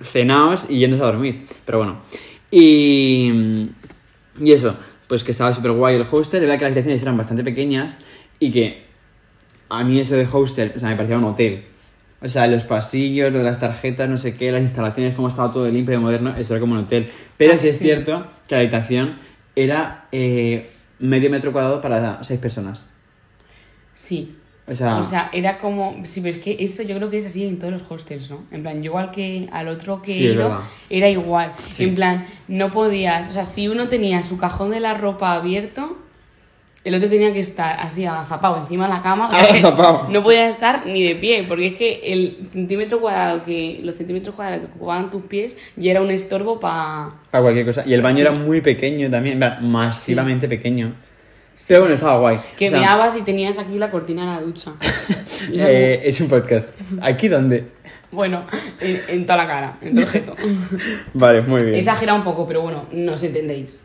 cenados 0.01 0.65
y 0.69 0.79
yéndose 0.79 1.03
a 1.03 1.05
dormir. 1.05 1.45
Pero 1.65 1.77
bueno. 1.77 1.97
Y. 2.49 3.69
Y 4.41 4.51
eso, 4.51 4.75
pues 5.07 5.23
que 5.23 5.31
estaba 5.31 5.53
súper 5.53 5.71
guay 5.73 5.95
el 5.95 6.07
hostel, 6.09 6.39
de 6.39 6.47
verdad 6.47 6.57
que 6.57 6.63
las 6.65 6.71
habitaciones 6.71 7.01
eran 7.03 7.15
bastante 7.15 7.43
pequeñas 7.43 7.99
y 8.39 8.51
que 8.51 8.83
a 9.69 9.83
mí 9.83 9.99
eso 9.99 10.15
de 10.15 10.27
hostel, 10.31 10.71
o 10.75 10.79
sea, 10.79 10.89
me 10.89 10.95
parecía 10.95 11.17
un 11.19 11.25
hotel. 11.25 11.65
O 12.21 12.27
sea, 12.27 12.47
los 12.47 12.63
pasillos, 12.63 13.31
lo 13.31 13.39
de 13.39 13.43
las 13.43 13.59
tarjetas, 13.59 14.09
no 14.09 14.17
sé 14.17 14.35
qué, 14.35 14.51
las 14.51 14.61
instalaciones, 14.61 15.13
cómo 15.13 15.27
estaba 15.27 15.51
todo 15.51 15.67
limpio 15.69 15.93
y 15.93 15.97
moderno, 15.99 16.35
eso 16.35 16.53
era 16.53 16.61
como 16.61 16.73
un 16.73 16.79
hotel. 16.79 17.09
Pero 17.37 17.53
Ah, 17.53 17.57
sí 17.59 17.67
es 17.67 17.77
sí. 17.77 17.83
cierto 17.83 18.25
que 18.47 18.55
la 18.55 18.61
habitación 18.61 19.19
era 19.55 20.05
eh, 20.11 20.69
medio 21.03 21.29
metro 21.29 21.51
cuadrado 21.51 21.81
para 21.81 22.23
seis 22.23 22.39
personas. 22.39 22.89
sí. 23.93 24.37
O 24.65 24.73
sea, 24.73 24.97
O 24.97 25.03
sea, 25.03 25.29
era 25.33 25.57
como. 25.57 26.05
Sí, 26.05 26.21
pero 26.21 26.33
es 26.33 26.41
que 26.41 26.55
eso 26.57 26.83
yo 26.83 26.95
creo 26.95 27.09
que 27.09 27.17
es 27.17 27.25
así 27.25 27.45
en 27.45 27.59
todos 27.59 27.73
los 27.73 27.83
hostels, 27.91 28.29
¿no? 28.29 28.45
En 28.49 28.61
plan, 28.61 28.77
yo 28.81 28.91
igual 28.91 29.11
que 29.11 29.49
al 29.51 29.67
otro 29.67 30.01
que 30.01 30.13
Sí, 30.13 30.27
he 30.27 30.31
ido, 30.31 30.57
era 30.89 31.09
igual. 31.09 31.51
Sí. 31.69 31.83
En 31.83 31.95
plan, 31.95 32.25
no 32.47 32.71
podías. 32.71 33.27
O 33.27 33.33
sea, 33.33 33.43
si 33.43 33.67
uno 33.67 33.89
tenía 33.89 34.23
su 34.23 34.37
cajón 34.37 34.71
de 34.71 34.79
la 34.79 34.93
ropa 34.93 35.33
abierto, 35.33 35.97
el 36.83 36.95
otro 36.95 37.07
tenía 37.09 37.31
que 37.31 37.39
estar 37.39 37.77
así 37.79 38.05
agazapado 38.05 38.57
encima 38.57 38.87
de 38.87 38.93
la 38.93 39.01
cama. 39.01 39.29
O 39.29 39.33
sea, 39.33 40.05
no 40.09 40.21
podía 40.23 40.49
estar 40.49 40.85
ni 40.85 41.03
de 41.03 41.15
pie, 41.15 41.45
porque 41.47 41.67
es 41.67 41.75
que 41.75 42.01
el 42.11 42.37
centímetro 42.51 42.99
cuadrado 42.99 43.43
que. 43.43 43.79
Los 43.83 43.95
centímetros 43.95 44.35
cuadrados 44.35 44.67
que 44.67 44.73
ocupaban 44.75 45.09
tus 45.09 45.23
pies 45.23 45.55
ya 45.77 45.91
era 45.91 46.01
un 46.01 46.11
estorbo 46.11 46.59
para. 46.59 47.11
para 47.31 47.41
cualquier 47.41 47.65
cosa. 47.65 47.83
Y 47.85 47.93
el 47.93 48.01
baño 48.01 48.17
Sí. 48.17 48.21
era 48.23 48.31
muy 48.31 48.61
pequeño 48.61 49.09
también, 49.09 49.39
masivamente 49.61 50.47
pequeño. 50.47 50.93
Pero 51.67 51.81
bueno, 51.81 51.95
estaba 51.95 52.17
guay. 52.19 52.39
Que 52.57 52.67
O 52.67 52.71
sea, 52.71 52.79
meabas 52.79 53.15
y 53.15 53.21
tenías 53.21 53.57
aquí 53.59 53.77
la 53.77 53.91
cortina 53.91 54.21
de 54.25 54.41
la 54.41 54.41
ducha. 54.41 54.73
Eh, 55.53 56.01
es 56.03 56.19
un 56.21 56.27
podcast. 56.29 56.69
¿Aquí 57.01 57.27
dónde? 57.27 57.65
Bueno, 58.11 58.45
en, 58.79 59.01
en 59.07 59.25
toda 59.25 59.37
la 59.37 59.47
cara, 59.47 59.77
en 59.81 59.89
todo 59.91 60.01
el 60.01 60.07
objeto. 60.07 60.35
Vale, 61.13 61.41
muy 61.41 61.61
bien. 61.63 61.75
He 61.75 61.79
exagerado 61.79 62.17
un 62.17 62.23
poco, 62.23 62.47
pero 62.47 62.61
bueno, 62.61 62.85
no 62.91 63.13
os 63.13 63.23
entendéis. 63.23 63.83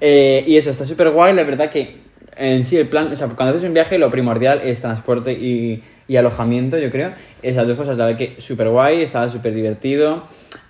Eh, 0.00 0.44
y 0.46 0.56
eso, 0.56 0.70
está 0.70 0.84
súper 0.84 1.10
guay, 1.10 1.34
la 1.34 1.42
verdad 1.44 1.70
que 1.70 2.00
en 2.36 2.64
sí 2.64 2.76
el 2.76 2.88
plan, 2.88 3.12
o 3.12 3.16
sea, 3.16 3.28
cuando 3.28 3.54
haces 3.54 3.66
un 3.66 3.74
viaje 3.74 3.98
lo 3.98 4.10
primordial 4.10 4.60
es 4.64 4.80
transporte 4.80 5.32
y, 5.32 5.82
y 6.08 6.16
alojamiento, 6.16 6.78
yo 6.78 6.90
creo. 6.90 7.12
Esas 7.42 7.66
dos 7.66 7.76
cosas, 7.76 7.96
la 7.96 8.06
verdad 8.06 8.18
que 8.18 8.40
súper 8.40 8.68
guay, 8.68 9.02
estaba 9.02 9.28
súper 9.30 9.54
divertido, 9.54 10.24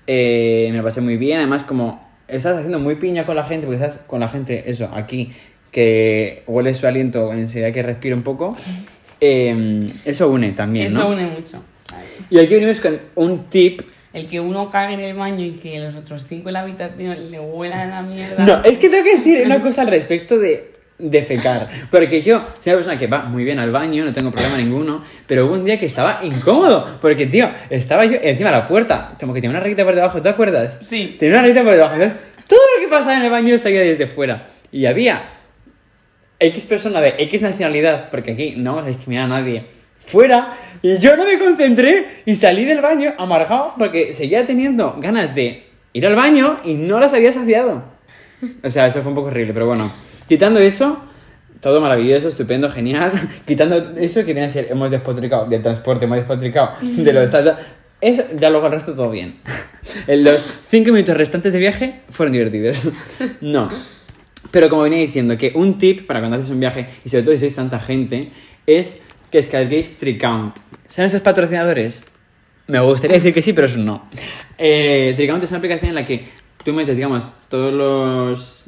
eh, 0.07 0.69
me 0.71 0.79
lo 0.79 0.85
pasé 0.85 1.01
muy 1.01 1.17
bien, 1.17 1.39
además 1.39 1.65
como 1.65 2.07
estás 2.29 2.57
haciendo 2.57 2.79
muy 2.79 2.97
piña 2.97 3.27
con 3.27 3.37
la 3.37 3.45
gente, 3.45 3.67
porque 3.67 3.85
estás 3.85 4.03
con 4.07 4.21
la 4.21 4.29
gente, 4.29 4.65
eso, 4.71 4.89
aquí, 4.93 5.33
que 5.71 6.43
huele 6.47 6.75
su 6.75 6.87
aliento 6.87 7.33
enseguida 7.33 7.73
que 7.73 7.83
respira 7.83 8.15
un 8.15 8.23
poco, 8.23 8.57
eh, 9.21 9.87
eso 10.05 10.31
une 10.31 10.53
también, 10.53 10.87
Eso 10.87 11.05
¿no? 11.05 11.11
une 11.11 11.27
mucho. 11.27 11.63
Y 12.29 12.39
aquí 12.39 12.55
venimos 12.55 12.81
con 12.81 12.99
un 13.15 13.45
tip 13.51 13.83
El 14.13 14.27
que 14.27 14.41
uno 14.41 14.71
cague 14.71 14.95
en 14.95 15.01
el 15.01 15.15
baño 15.15 15.45
y 15.45 15.53
que 15.53 15.79
los 15.79 15.95
otros 15.95 16.25
cinco 16.27 16.49
en 16.49 16.55
la 16.55 16.61
habitación 16.61 17.31
le 17.31 17.39
huelan 17.39 17.91
la 17.91 18.03
mierda. 18.03 18.45
No, 18.45 18.65
es 18.65 18.79
que 18.79 18.89
tengo 18.89 19.05
que 19.05 19.17
decir 19.17 19.43
una 19.47 19.63
cosa 19.63 19.83
al 19.83 19.89
respecto 19.89 20.39
de, 20.39 20.72
de 21.03 21.23
fecar. 21.23 21.69
Porque 21.91 22.23
yo 22.23 22.47
soy 22.61 22.73
una 22.73 22.77
persona 22.79 22.99
que 22.99 23.07
va 23.07 23.25
muy 23.25 23.45
bien 23.45 23.59
al 23.59 23.71
baño, 23.71 24.05
no 24.05 24.13
tengo 24.13 24.31
problema 24.31 24.57
ninguno, 24.57 25.03
pero 25.27 25.47
hubo 25.47 25.55
un 25.55 25.65
día 25.65 25.79
que 25.79 25.87
estaba 25.87 26.21
incómodo. 26.23 26.99
Porque, 27.01 27.27
tío, 27.27 27.51
estaba 27.69 28.05
yo 28.05 28.19
encima 28.23 28.51
de 28.51 28.57
la 28.57 28.69
puerta, 28.69 29.15
como 29.19 29.35
que 29.35 29.41
tenía 29.41 29.57
una 29.57 29.61
rayita 29.61 29.85
por 29.85 29.95
debajo, 29.95 30.23
¿te 30.23 30.29
acuerdas? 30.29 30.79
Sí. 30.83 31.17
Tenía 31.19 31.35
una 31.35 31.43
rayita 31.43 31.63
por 31.63 31.73
debajo. 31.73 31.95
entonces, 31.95 32.19
todo 32.47 32.61
lo 32.77 32.83
que 32.83 32.89
pasaba 32.89 33.17
en 33.17 33.25
el 33.25 33.31
baño 33.31 33.59
salía 33.59 33.81
desde 33.81 34.07
fuera. 34.07 34.47
Y 34.71 34.87
había 34.87 35.25
X 36.39 36.67
persona 36.67 37.01
de 37.01 37.15
X 37.19 37.43
nacionalidad, 37.43 38.11
porque 38.11 38.33
aquí 38.33 38.55
no 38.57 38.73
vamos 38.75 38.87
a 38.87 38.89
discriminar 38.89 39.25
a 39.25 39.41
nadie, 39.41 39.67
fuera, 40.05 40.57
y 40.83 40.99
yo 40.99 41.17
no 41.17 41.25
me 41.25 41.39
concentré 41.39 42.23
y 42.27 42.35
salí 42.37 42.65
del 42.65 42.81
baño 42.81 43.15
amargado 43.19 43.75
porque 43.79 44.15
seguía 44.15 44.45
teniendo 44.45 44.97
ganas 44.99 45.35
de 45.35 45.65
ir 45.93 46.07
al 46.07 46.17
baño 46.17 46.61
y 46.65 46.75
no 46.75 46.99
las 47.01 47.15
había 47.15 47.33
saciado. 47.33 47.85
O 48.65 48.71
sea, 48.71 48.87
eso 48.87 49.03
fue 49.03 49.11
un 49.11 49.15
poco 49.15 49.29
horrible, 49.29 49.53
pero 49.53 49.67
bueno, 49.67 49.93
quitando 50.33 50.61
eso, 50.61 50.97
todo 51.61 51.79
maravilloso, 51.83 52.29
estupendo, 52.29 52.71
genial. 52.71 53.13
Quitando 53.47 53.77
eso 53.99 54.21
que 54.21 54.33
viene 54.33 54.45
a 54.45 54.49
ser, 54.49 54.69
hemos 54.71 54.91
despotricado 54.91 55.45
del 55.45 55.61
transporte, 55.61 56.07
hemos 56.07 56.17
despotricado 56.17 56.71
de 56.81 57.13
los... 57.13 57.31
Eso, 58.01 58.25
ya 58.35 58.49
luego 58.49 58.65
el 58.67 58.73
resto 58.73 58.95
todo 58.95 59.11
bien. 59.11 59.37
En 60.07 60.25
los 60.25 60.43
cinco 60.69 60.91
minutos 60.91 61.19
restantes 61.19 61.53
de 61.53 61.59
viaje 61.59 62.01
fueron 62.09 62.33
divertidos. 62.33 62.89
No. 63.43 63.69
Pero 64.51 64.71
como 64.71 64.83
venía 64.83 65.01
diciendo, 65.01 65.37
que 65.37 65.53
un 65.55 65.77
tip 65.77 66.07
para 66.07 66.21
cuando 66.21 66.39
haces 66.39 66.49
un 66.49 66.61
viaje, 66.61 66.87
y 67.05 67.11
sobre 67.11 67.25
todo 67.25 67.35
si 67.35 67.41
sois 67.41 67.55
tanta 67.55 67.79
gente, 67.79 68.31
es 68.67 69.03
que 69.31 69.37
descarguéis 69.37 69.99
Tricount. 69.99 70.57
¿Son 70.87 71.05
esos 71.05 71.21
patrocinadores? 71.21 72.07
Me 72.69 72.81
gustaría 72.81 73.19
decir 73.19 73.35
que 73.35 73.43
sí, 73.43 73.53
pero 73.53 73.67
eso 73.67 73.79
no. 73.79 74.09
Eh, 74.57 75.13
Tricount 75.15 75.45
es 75.45 75.51
una 75.51 75.59
aplicación 75.59 75.91
en 75.91 75.95
la 75.97 76.07
que 76.07 76.25
tú 76.65 76.73
metes, 76.73 76.97
digamos, 76.97 77.29
todos 77.51 77.73
los 77.73 78.65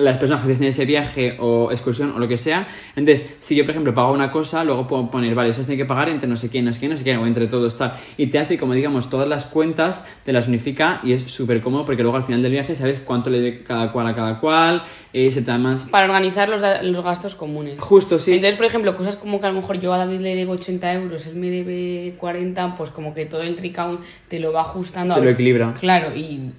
las 0.00 0.18
personas 0.18 0.44
que 0.44 0.52
hacen 0.52 0.66
ese 0.66 0.84
viaje 0.84 1.36
o 1.38 1.70
excursión 1.70 2.12
o 2.14 2.18
lo 2.18 2.28
que 2.28 2.36
sea. 2.36 2.66
Entonces, 2.96 3.36
si 3.38 3.54
yo, 3.54 3.64
por 3.64 3.70
ejemplo, 3.70 3.94
pago 3.94 4.12
una 4.12 4.30
cosa, 4.30 4.64
luego 4.64 4.86
puedo 4.86 5.10
poner, 5.10 5.34
vale, 5.34 5.50
eso 5.50 5.62
tiene 5.62 5.76
que 5.76 5.84
pagar 5.84 6.08
entre 6.08 6.28
no 6.28 6.36
sé 6.36 6.48
quién, 6.48 6.64
no 6.64 6.72
sé 6.72 6.78
quién, 6.78 6.90
no 6.90 6.96
sé 6.96 7.04
quién, 7.04 7.18
o 7.18 7.26
entre 7.26 7.46
todos, 7.46 7.76
tal. 7.76 7.92
Y 8.16 8.28
te 8.28 8.38
hace, 8.38 8.58
como 8.58 8.74
digamos, 8.74 9.10
todas 9.10 9.28
las 9.28 9.46
cuentas, 9.46 10.04
te 10.24 10.32
las 10.32 10.48
unifica 10.48 11.00
y 11.04 11.12
es 11.12 11.22
súper 11.22 11.60
cómodo 11.60 11.84
porque 11.84 12.02
luego 12.02 12.16
al 12.16 12.24
final 12.24 12.42
del 12.42 12.52
viaje 12.52 12.74
sabes 12.74 13.00
cuánto 13.00 13.30
le 13.30 13.40
debe 13.40 13.62
cada 13.62 13.92
cual 13.92 14.06
a 14.06 14.14
cada 14.14 14.40
cual, 14.40 14.82
eh, 15.12 15.30
se 15.30 15.42
te 15.42 15.50
da 15.50 15.58
más... 15.58 15.86
Para 15.86 16.06
organizar 16.06 16.48
los, 16.48 16.62
los 16.82 17.04
gastos 17.04 17.34
comunes. 17.34 17.78
Justo, 17.78 18.18
sí. 18.18 18.34
Entonces, 18.34 18.56
por 18.56 18.66
ejemplo, 18.66 18.96
cosas 18.96 19.16
como 19.16 19.40
que 19.40 19.46
a 19.46 19.50
lo 19.50 19.60
mejor 19.60 19.80
yo 19.80 19.92
a 19.92 19.98
David 19.98 20.20
le 20.20 20.34
debo 20.34 20.52
80 20.52 20.92
euros, 20.94 21.26
él 21.26 21.36
me 21.36 21.50
debe 21.50 22.14
40, 22.18 22.74
pues 22.74 22.90
como 22.90 23.14
que 23.14 23.26
todo 23.26 23.42
el 23.42 23.56
tricount 23.56 24.00
te 24.28 24.40
lo 24.40 24.52
va 24.52 24.62
ajustando. 24.62 25.14
Te 25.14 25.22
lo 25.22 25.30
equilibra. 25.30 25.74
Claro, 25.78 26.14
y 26.14 26.52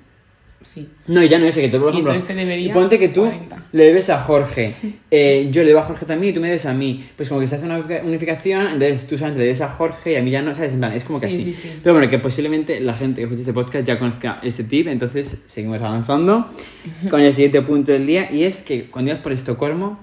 sí. 0.63 0.87
No, 1.07 1.23
y 1.23 1.29
ya 1.29 1.39
no 1.39 1.45
ese, 1.45 1.61
que 1.61 1.69
tú, 1.69 1.79
por 1.79 1.89
ejemplo, 1.89 2.13
te 2.13 2.69
ponte 2.73 2.99
que 2.99 3.09
tú 3.09 3.21
40. 3.23 3.57
le 3.71 3.83
debes 3.85 4.09
a 4.09 4.19
Jorge, 4.21 4.73
eh, 5.09 5.49
yo 5.51 5.61
le 5.61 5.69
debo 5.69 5.79
a 5.79 5.83
Jorge 5.83 6.05
también 6.05 6.31
y 6.31 6.33
tú 6.35 6.41
me 6.41 6.47
debes 6.47 6.65
a 6.65 6.73
mí. 6.73 7.03
Pues 7.15 7.29
como 7.29 7.41
que 7.41 7.47
se 7.47 7.55
hace 7.55 7.65
una 7.65 7.83
unificación, 8.03 8.61
entonces 8.67 9.07
tú 9.07 9.17
solamente 9.17 9.39
le 9.39 9.45
debes 9.45 9.61
a 9.61 9.69
Jorge 9.69 10.13
y 10.13 10.15
a 10.15 10.21
mí 10.21 10.31
ya 10.31 10.41
no, 10.41 10.53
¿sabes? 10.53 10.73
En 10.73 10.79
plan, 10.79 10.93
es 10.93 11.03
como 11.03 11.19
que 11.19 11.29
Sí, 11.29 11.41
así. 11.41 11.53
sí, 11.53 11.69
sí. 11.69 11.79
Pero 11.83 11.95
bueno, 11.95 12.09
que 12.09 12.19
posiblemente 12.19 12.79
la 12.79 12.93
gente 12.93 13.21
que 13.21 13.25
escuche 13.25 13.41
este 13.41 13.53
podcast 13.53 13.85
ya 13.85 13.97
conozca 13.99 14.39
ese 14.43 14.63
tip, 14.63 14.87
entonces 14.87 15.39
seguimos 15.45 15.81
avanzando 15.81 16.49
con 17.09 17.21
el 17.21 17.33
siguiente 17.33 17.61
punto 17.61 17.91
del 17.91 18.05
día 18.07 18.31
y 18.31 18.43
es 18.43 18.63
que 18.63 18.89
cuando 18.89 19.11
ibas 19.11 19.21
por 19.23 19.31
Estocolmo, 19.33 19.99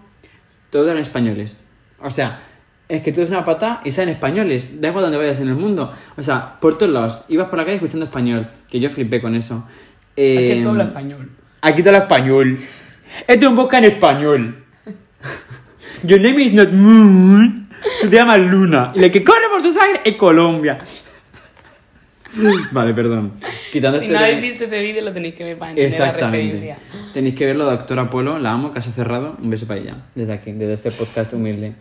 todos 0.70 0.86
eran 0.88 1.00
españoles. 1.00 1.64
O 2.02 2.10
sea, 2.10 2.42
es 2.88 3.02
que 3.02 3.12
tú 3.12 3.20
eres 3.20 3.30
una 3.30 3.44
pata 3.44 3.80
y 3.84 3.92
salen 3.92 4.14
españoles, 4.14 4.80
da 4.80 4.88
igual 4.88 5.02
donde 5.04 5.18
vayas 5.18 5.40
en 5.40 5.48
el 5.48 5.54
mundo. 5.56 5.92
O 6.16 6.22
sea, 6.22 6.56
por 6.60 6.78
todos 6.78 6.92
lados, 6.92 7.24
ibas 7.28 7.48
por 7.48 7.58
la 7.58 7.64
calle 7.64 7.76
escuchando 7.76 8.06
español, 8.06 8.48
que 8.70 8.80
yo 8.80 8.88
flipé 8.88 9.20
con 9.20 9.34
eso. 9.34 9.66
Que 10.18 10.52
Eh, 10.58 10.60
todo 10.62 10.70
habla 10.72 10.84
español. 10.84 11.30
Aquí 11.62 11.80
todo 11.82 11.90
habla 11.94 12.04
español. 12.04 12.58
Esto 13.26 13.44
es 13.46 13.50
un 13.50 13.56
podcast 13.56 13.84
en 13.84 13.92
español. 13.92 14.64
Your 16.02 16.20
name 16.20 16.42
is 16.42 16.54
not 16.54 16.70
Moon. 16.72 17.68
Te 18.02 18.08
llamas 18.16 18.40
Luna. 18.40 18.90
Y 18.96 18.98
la 19.00 19.10
que 19.10 19.22
corre 19.22 19.44
por 19.50 19.62
su 19.62 19.70
sangre 19.70 20.00
es 20.04 20.16
Colombia. 20.16 20.78
Vale, 22.72 22.94
perdón. 22.94 23.32
Quitando 23.72 23.98
Si 23.98 24.04
este 24.06 24.14
no 24.14 24.20
de- 24.20 24.26
habéis 24.26 24.42
visto 24.42 24.64
ese 24.64 24.80
vídeo 24.80 25.02
lo 25.02 25.12
tenéis 25.12 25.34
que 25.34 25.44
ver 25.44 25.56
para 25.58 25.70
entender 25.70 25.98
la 25.98 26.06
Exactamente. 26.06 26.52
referencia. 26.52 26.76
Tenéis 27.14 27.34
que 27.36 27.46
verlo, 27.46 27.64
doctora 27.64 28.02
Apolo, 28.02 28.38
la 28.38 28.52
amo, 28.52 28.72
caso 28.72 28.90
cerrado. 28.90 29.36
Un 29.40 29.50
beso 29.50 29.66
para 29.66 29.80
ella, 29.80 29.96
desde 30.14 30.32
aquí, 30.34 30.52
desde 30.52 30.74
este 30.74 30.90
podcast 30.90 31.32
humilde. 31.32 31.74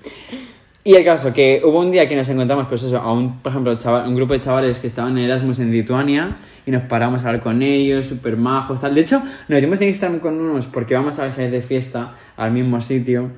Y 0.88 0.96
el 0.96 1.04
caso, 1.04 1.34
que 1.34 1.62
hubo 1.66 1.82
un 1.82 1.92
día 1.92 2.08
que 2.08 2.16
nos 2.16 2.30
encontramos, 2.30 2.68
pues 2.70 2.82
eso, 2.82 2.98
a 2.98 3.12
un, 3.12 3.40
por 3.40 3.52
ejemplo, 3.52 3.78
chaval- 3.78 4.08
un 4.08 4.16
grupo 4.16 4.32
de 4.32 4.40
chavales 4.40 4.80
que 4.80 4.88
estaban 4.88 5.18
en 5.18 5.26
Erasmus 5.26 5.60
en 5.60 5.70
Lituania 5.70 6.38
y 6.66 6.72
nos 6.72 6.84
paramos 6.84 7.26
a 7.26 7.28
hablar 7.28 7.44
con 7.44 7.62
ellos, 7.62 8.08
súper 8.08 8.38
majos, 8.38 8.80
tal. 8.80 8.96
De 8.96 9.02
hecho, 9.02 9.22
nos 9.50 9.60
dimos 9.60 9.82
en 9.82 9.90
Instagram 9.90 10.22
con 10.22 10.40
unos 10.40 10.66
porque 10.68 10.94
vamos 10.96 11.20
a 11.20 11.30
salir 11.34 11.52
de 11.52 11.62
fiesta 11.62 12.14
al 12.38 12.52
mismo 12.52 12.80
sitio 12.80 13.32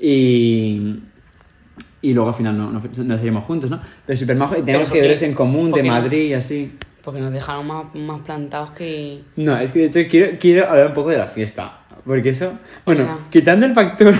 y... 0.00 0.96
Y 2.02 2.12
luego 2.12 2.30
al 2.30 2.34
final 2.34 2.58
no, 2.58 2.72
no, 2.72 2.80
no 3.04 3.16
salimos 3.18 3.44
juntos, 3.44 3.70
¿no? 3.70 3.80
Pero 4.04 4.18
súper 4.18 4.36
majos 4.36 4.58
y 4.58 4.62
tenemos 4.62 4.90
verlos 4.90 5.22
en 5.22 5.34
común 5.34 5.70
¿Por 5.70 5.82
de? 5.82 5.88
Madrid 5.88 6.30
y 6.30 6.34
así. 6.34 6.72
Porque 7.04 7.20
nos 7.20 7.32
dejaron 7.32 7.68
más, 7.68 7.94
más 7.94 8.20
plantados 8.22 8.70
que... 8.72 9.20
No, 9.36 9.56
es 9.58 9.70
que 9.70 9.78
de 9.78 9.86
hecho 9.86 10.10
quiero, 10.10 10.38
quiero 10.40 10.68
hablar 10.68 10.88
un 10.88 10.92
poco 10.94 11.10
de 11.10 11.18
la 11.18 11.28
fiesta. 11.28 11.82
Porque 12.04 12.28
eso, 12.28 12.52
bueno, 12.84 13.02
Ajá. 13.02 13.18
quitando 13.30 13.66
el 13.66 13.72
factor 13.74 14.14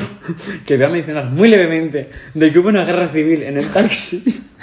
que 0.67 0.77
voy 0.77 0.85
a 0.87 0.89
mencionar 0.89 1.25
muy 1.27 1.49
levemente 1.49 2.11
de 2.35 2.53
que 2.53 2.59
hubo 2.59 2.69
una 2.69 2.85
guerra 2.85 3.09
civil 3.09 3.43
en 3.43 3.57
el 3.59 3.69
taxi 3.73 4.23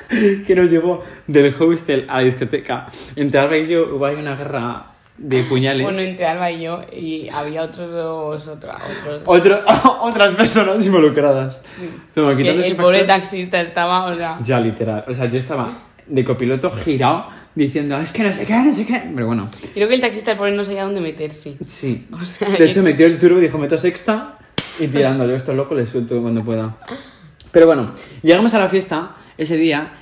que 0.47 0.55
nos 0.55 0.69
llevó 0.69 1.03
del 1.27 1.53
hostel 1.57 2.05
a 2.07 2.17
la 2.17 2.23
discoteca, 2.23 2.87
entre 3.15 3.39
Alba 3.39 3.57
y 3.57 3.67
yo 3.67 3.95
hubo 3.95 4.05
ahí 4.05 4.15
una 4.15 4.35
guerra 4.35 4.85
de 5.17 5.43
puñales. 5.43 5.83
Bueno, 5.85 5.99
entre 5.99 6.25
Alba 6.25 6.49
y 6.51 6.63
yo, 6.63 6.81
y 6.91 7.29
había 7.29 7.63
otros 7.63 8.47
otra- 8.47 8.79
otros... 8.99 9.21
Otro- 9.25 9.59
otras 10.01 10.35
personas 10.35 10.83
involucradas. 10.85 11.61
Pero 12.15 12.29
que 12.31 12.37
quitando 12.37 12.61
el 12.61 12.65
ese 12.67 12.75
pobre 12.75 12.99
factor- 13.01 13.07
taxista 13.19 13.61
estaba, 13.61 14.05
o 14.05 14.15
sea... 14.15 14.39
Ya, 14.43 14.59
literal. 14.59 15.05
O 15.07 15.13
sea, 15.13 15.25
yo 15.29 15.37
estaba 15.37 15.77
de 16.07 16.25
copiloto 16.25 16.71
girado 16.71 17.27
diciendo, 17.55 17.97
es 18.01 18.11
que 18.11 18.23
no 18.23 18.33
sé 18.33 18.45
qué, 18.45 18.53
no 18.55 18.73
sé 18.73 18.85
qué. 18.87 19.01
Pero 19.13 19.27
bueno, 19.27 19.47
Creo 19.75 19.87
que 19.87 19.95
el 19.95 20.01
taxista 20.01 20.31
el 20.31 20.37
pobre 20.37 20.51
no 20.55 20.65
sabía 20.65 20.83
dónde 20.83 20.99
meterse. 20.99 21.57
sí. 21.65 22.07
O 22.11 22.25
sea, 22.25 22.49
De 22.49 22.65
hecho, 22.69 22.81
metió 22.81 23.05
el 23.05 23.17
turbo 23.19 23.37
y 23.37 23.41
dijo, 23.41 23.57
meto 23.59 23.77
sexta 23.77 24.39
y 24.79 24.87
tirando. 24.87 25.25
Yo 25.25 25.35
esto 25.35 25.53
loco 25.53 25.75
le 25.75 25.85
suelto 25.85 26.21
cuando 26.21 26.43
pueda. 26.43 26.75
Pero 27.51 27.67
bueno, 27.67 27.93
llegamos 28.21 28.53
a 28.53 28.59
la 28.59 28.69
fiesta 28.69 29.15
ese 29.37 29.57
día 29.57 29.93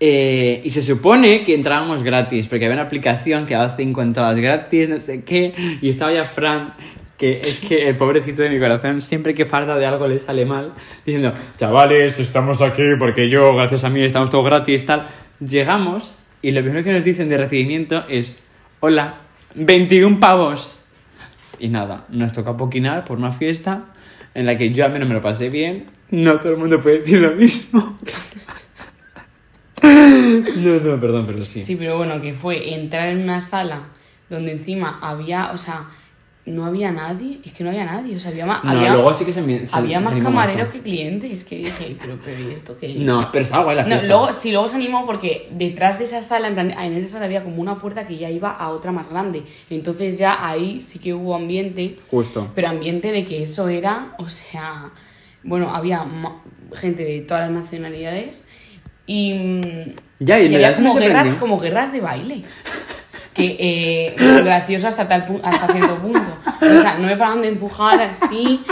eh, 0.00 0.60
y 0.62 0.70
se 0.70 0.82
supone 0.82 1.42
que 1.42 1.54
entrábamos 1.54 2.02
gratis, 2.04 2.48
porque 2.48 2.66
había 2.66 2.76
una 2.76 2.84
aplicación 2.84 3.46
que 3.46 3.54
daba 3.54 3.74
cinco 3.76 4.02
entradas 4.02 4.38
gratis, 4.38 4.88
no 4.88 5.00
sé 5.00 5.24
qué, 5.24 5.54
y 5.80 5.90
estaba 5.90 6.12
ya 6.12 6.24
Fran, 6.24 6.74
que 7.16 7.40
es 7.40 7.60
que 7.60 7.88
el 7.88 7.96
pobrecito 7.96 8.42
de 8.42 8.50
mi 8.50 8.60
corazón, 8.60 9.02
siempre 9.02 9.34
que 9.34 9.44
falta 9.44 9.76
de 9.76 9.86
algo 9.86 10.06
le 10.06 10.20
sale 10.20 10.44
mal, 10.44 10.72
diciendo, 11.04 11.32
chavales, 11.56 12.20
estamos 12.20 12.60
aquí 12.60 12.84
porque 12.98 13.28
yo, 13.28 13.56
gracias 13.56 13.84
a 13.84 13.90
mí, 13.90 14.04
estamos 14.04 14.30
todos 14.30 14.44
gratis, 14.44 14.86
tal. 14.86 15.06
Llegamos 15.40 16.18
y 16.42 16.52
lo 16.52 16.60
primero 16.62 16.84
que 16.84 16.92
nos 16.92 17.04
dicen 17.04 17.28
de 17.28 17.36
recibimiento 17.36 18.04
es, 18.08 18.42
hola, 18.80 19.16
21 19.54 20.20
pavos. 20.20 20.78
Y 21.58 21.68
nada, 21.68 22.04
nos 22.10 22.32
toca 22.32 22.56
poquinar 22.56 23.04
por 23.04 23.18
una 23.18 23.32
fiesta 23.32 23.86
en 24.38 24.46
la 24.46 24.56
que 24.56 24.72
yo 24.72 24.84
al 24.84 24.92
menos 24.92 25.08
me 25.08 25.14
lo 25.14 25.20
pasé 25.20 25.50
bien. 25.50 25.86
No 26.10 26.38
todo 26.38 26.52
el 26.52 26.58
mundo 26.58 26.80
puede 26.80 27.00
decir 27.00 27.20
lo 27.20 27.32
mismo. 27.32 27.98
No, 29.80 30.80
no, 30.80 31.00
perdón, 31.00 31.24
pero 31.26 31.44
sí. 31.44 31.62
Sí, 31.62 31.76
pero 31.76 31.96
bueno, 31.96 32.20
que 32.20 32.34
fue 32.34 32.74
entrar 32.74 33.08
en 33.08 33.22
una 33.22 33.40
sala 33.40 33.84
donde 34.28 34.52
encima 34.52 34.98
había, 35.00 35.52
o 35.52 35.56
sea, 35.56 35.86
no 36.48 36.66
había 36.66 36.90
nadie, 36.90 37.38
es 37.44 37.52
que 37.52 37.62
no 37.62 37.70
había 37.70 37.84
nadie, 37.84 38.16
o 38.16 38.20
sea, 38.20 38.30
había 38.30 38.46
más, 38.46 38.64
No, 38.64 38.70
había, 38.70 38.92
luego 38.94 39.12
sí 39.14 39.24
que 39.24 39.32
se 39.32 39.42
me- 39.42 39.66
se- 39.66 39.76
había 39.76 40.00
más 40.00 40.14
camareros 40.22 40.68
que 40.68 40.80
clientes, 40.80 41.44
que 41.44 41.56
dije, 41.58 41.96
pero, 42.00 42.18
pero 42.24 42.40
¿y 42.40 42.52
esto 42.54 42.76
qué 42.76 42.90
es? 42.92 42.98
No, 42.98 43.28
pero 43.30 43.42
estaba 43.44 43.64
guay 43.64 43.76
la 43.76 43.82
No, 43.82 43.88
fiesta. 43.88 44.06
luego, 44.08 44.32
sí, 44.32 44.50
luego 44.50 44.66
se 44.68 44.76
animó 44.76 45.06
porque 45.06 45.48
detrás 45.52 45.98
de 45.98 46.04
esa 46.06 46.22
sala, 46.22 46.48
en 46.48 46.54
plan, 46.54 46.70
en 46.70 46.92
esa 46.94 47.12
sala 47.12 47.26
había 47.26 47.44
como 47.44 47.60
una 47.62 47.78
puerta 47.78 48.06
que 48.06 48.16
ya 48.18 48.30
iba 48.30 48.50
a 48.50 48.70
otra 48.70 48.90
más 48.92 49.10
grande. 49.10 49.42
Entonces 49.70 50.18
ya 50.18 50.46
ahí 50.46 50.80
sí 50.80 50.98
que 50.98 51.14
hubo 51.14 51.34
ambiente, 51.36 51.98
Justo. 52.10 52.50
pero 52.54 52.68
ambiente 52.68 53.12
de 53.12 53.24
que 53.24 53.42
eso 53.42 53.68
era, 53.68 54.14
o 54.18 54.28
sea, 54.28 54.90
bueno, 55.42 55.70
había 55.74 56.04
gente 56.74 57.04
de 57.04 57.20
todas 57.20 57.50
las 57.50 57.62
nacionalidades 57.62 58.44
y, 59.06 59.32
mm, 59.34 59.94
Ya, 60.20 60.38
y 60.40 60.46
y 60.48 60.54
había 60.56 60.74
como 60.74 60.94
guerras, 60.94 61.34
como 61.34 61.58
guerras 61.58 61.92
de 61.92 62.00
baile. 62.00 62.42
Que 63.38 63.56
eh, 63.58 64.14
gracioso 64.42 64.88
hasta 64.88 65.06
tal 65.06 65.24
hasta 65.42 65.72
cierto 65.72 65.94
punto. 65.96 66.20
O 66.60 66.80
sea, 66.80 66.96
no 66.98 67.06
me 67.06 67.16
paraban 67.16 67.40
de 67.42 67.48
empujar 67.48 68.00
así 68.00 68.62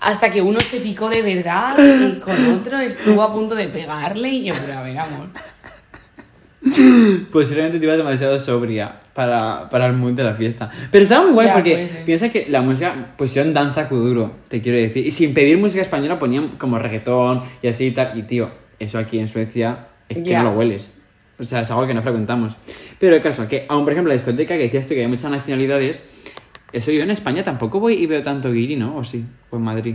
hasta 0.00 0.30
que 0.30 0.40
uno 0.40 0.60
se 0.60 0.80
picó 0.80 1.08
de 1.08 1.22
verdad 1.22 1.74
y 1.78 2.20
con 2.20 2.34
otro 2.52 2.78
estuvo 2.78 3.22
a 3.22 3.32
punto 3.32 3.54
de 3.54 3.68
pegarle 3.68 4.28
y 4.28 4.44
yo, 4.44 4.54
pero 4.60 4.78
a 4.78 4.82
ver, 4.82 4.98
amor. 4.98 5.28
Posiblemente 7.30 7.78
te 7.78 7.84
ibas 7.84 7.98
demasiado 7.98 8.38
sobria 8.38 8.98
para, 9.12 9.68
para 9.68 9.86
el 9.86 9.92
mood 9.94 10.12
de 10.12 10.22
la 10.24 10.34
fiesta. 10.34 10.70
Pero 10.90 11.04
estaba 11.04 11.24
muy 11.24 11.32
guay 11.32 11.46
Ya, 11.48 11.54
porque 11.54 11.72
puede 11.72 11.88
ser. 11.88 12.04
piensa 12.04 12.28
que 12.30 12.46
la 12.48 12.62
música 12.62 12.94
pusieron 13.18 13.52
danza 13.52 13.88
kuduro, 13.88 14.32
te 14.48 14.62
quiero 14.62 14.78
decir. 14.78 15.06
Y 15.06 15.10
sin 15.10 15.34
pedir 15.34 15.58
música 15.58 15.82
española 15.82 16.18
ponían 16.18 16.50
como 16.56 16.78
reggaetón 16.78 17.42
y 17.62 17.68
así 17.68 17.86
y 17.86 17.90
tal. 17.90 18.18
Y 18.18 18.22
tío, 18.22 18.50
eso 18.78 18.98
aquí 18.98 19.18
en 19.18 19.28
Suecia 19.28 19.88
es 20.08 20.18
que 20.18 20.30
Ya. 20.30 20.42
no 20.42 20.50
lo 20.52 20.58
hueles. 20.58 21.00
O 21.38 21.44
sea, 21.44 21.60
es 21.62 21.70
algo 21.70 21.86
que 21.86 21.94
no 21.94 22.02
frecuentamos. 22.02 22.56
Pero 22.98 23.16
el 23.16 23.22
caso, 23.22 23.48
que 23.48 23.66
aún 23.68 23.84
por 23.84 23.92
ejemplo 23.92 24.08
la 24.08 24.14
discoteca 24.14 24.56
que 24.56 24.64
decías 24.64 24.86
tú 24.86 24.94
que 24.94 25.00
hay 25.00 25.08
muchas 25.08 25.30
nacionalidades, 25.30 26.04
eso 26.72 26.90
yo 26.90 27.02
en 27.02 27.10
España 27.10 27.42
tampoco 27.42 27.80
voy 27.80 27.94
y 27.94 28.06
veo 28.06 28.22
tanto 28.22 28.52
guiri, 28.52 28.76
¿no? 28.76 28.96
¿O 28.96 29.04
sí? 29.04 29.24
¿O 29.50 29.56
en 29.56 29.62
Madrid? 29.62 29.94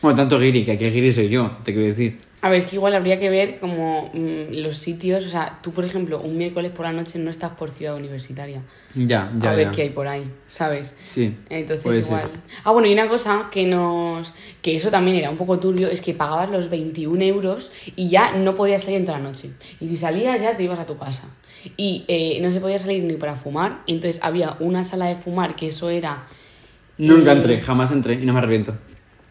Bueno, 0.00 0.16
tanto 0.16 0.38
guiri, 0.38 0.64
que 0.64 0.72
aquí 0.72 0.84
el 0.84 0.92
guiri 0.92 1.12
soy 1.12 1.28
yo, 1.28 1.58
te 1.62 1.72
quiero 1.72 1.88
decir. 1.88 2.18
A 2.44 2.50
ver, 2.50 2.62
es 2.62 2.66
que 2.70 2.74
igual 2.74 2.92
habría 2.94 3.20
que 3.20 3.30
ver 3.30 3.60
como 3.60 4.10
mm, 4.12 4.56
los 4.62 4.76
sitios, 4.76 5.24
o 5.24 5.28
sea, 5.28 5.60
tú 5.62 5.70
por 5.70 5.84
ejemplo, 5.84 6.20
un 6.20 6.36
miércoles 6.36 6.72
por 6.72 6.84
la 6.84 6.92
noche 6.92 7.20
no 7.20 7.30
estás 7.30 7.52
por 7.52 7.70
ciudad 7.70 7.94
universitaria. 7.94 8.62
Ya, 8.96 9.32
ya, 9.38 9.52
a 9.52 9.54
ver 9.54 9.66
ya. 9.66 9.70
qué 9.70 9.82
hay 9.82 9.90
por 9.90 10.08
ahí, 10.08 10.28
¿sabes? 10.48 10.96
Sí. 11.04 11.36
Entonces 11.48 12.04
igual. 12.04 12.22
ser. 12.24 12.30
Ah, 12.64 12.72
bueno, 12.72 12.88
y 12.88 12.92
una 12.94 13.08
cosa 13.08 13.48
que 13.52 13.64
nos. 13.64 14.34
que 14.60 14.74
eso 14.74 14.90
también 14.90 15.18
era 15.18 15.30
un 15.30 15.36
poco 15.36 15.60
turbio, 15.60 15.86
es 15.88 16.00
que 16.00 16.14
pagabas 16.14 16.50
los 16.50 16.68
21 16.68 17.22
euros 17.22 17.70
y 17.94 18.08
ya 18.08 18.32
no 18.36 18.56
podías 18.56 18.82
salir 18.82 18.96
en 18.98 19.06
toda 19.06 19.18
la 19.18 19.24
noche. 19.24 19.50
Y 19.78 19.86
si 19.86 19.96
salías 19.96 20.40
ya 20.40 20.56
te 20.56 20.64
ibas 20.64 20.80
a 20.80 20.84
tu 20.86 20.98
casa. 20.98 21.28
Y 21.76 22.04
eh, 22.08 22.40
no 22.42 22.50
se 22.50 22.60
podía 22.60 22.80
salir 22.80 23.04
ni 23.04 23.14
para 23.18 23.36
fumar. 23.36 23.82
Entonces 23.86 24.20
había 24.20 24.56
una 24.58 24.82
sala 24.82 25.06
de 25.06 25.14
fumar 25.14 25.54
que 25.54 25.68
eso 25.68 25.90
era. 25.90 26.24
Nunca 26.98 27.30
Eh, 27.32 27.36
entré, 27.36 27.60
jamás 27.60 27.92
entré 27.92 28.14
y 28.14 28.26
no 28.26 28.32
me 28.32 28.40
arrepiento. 28.40 28.74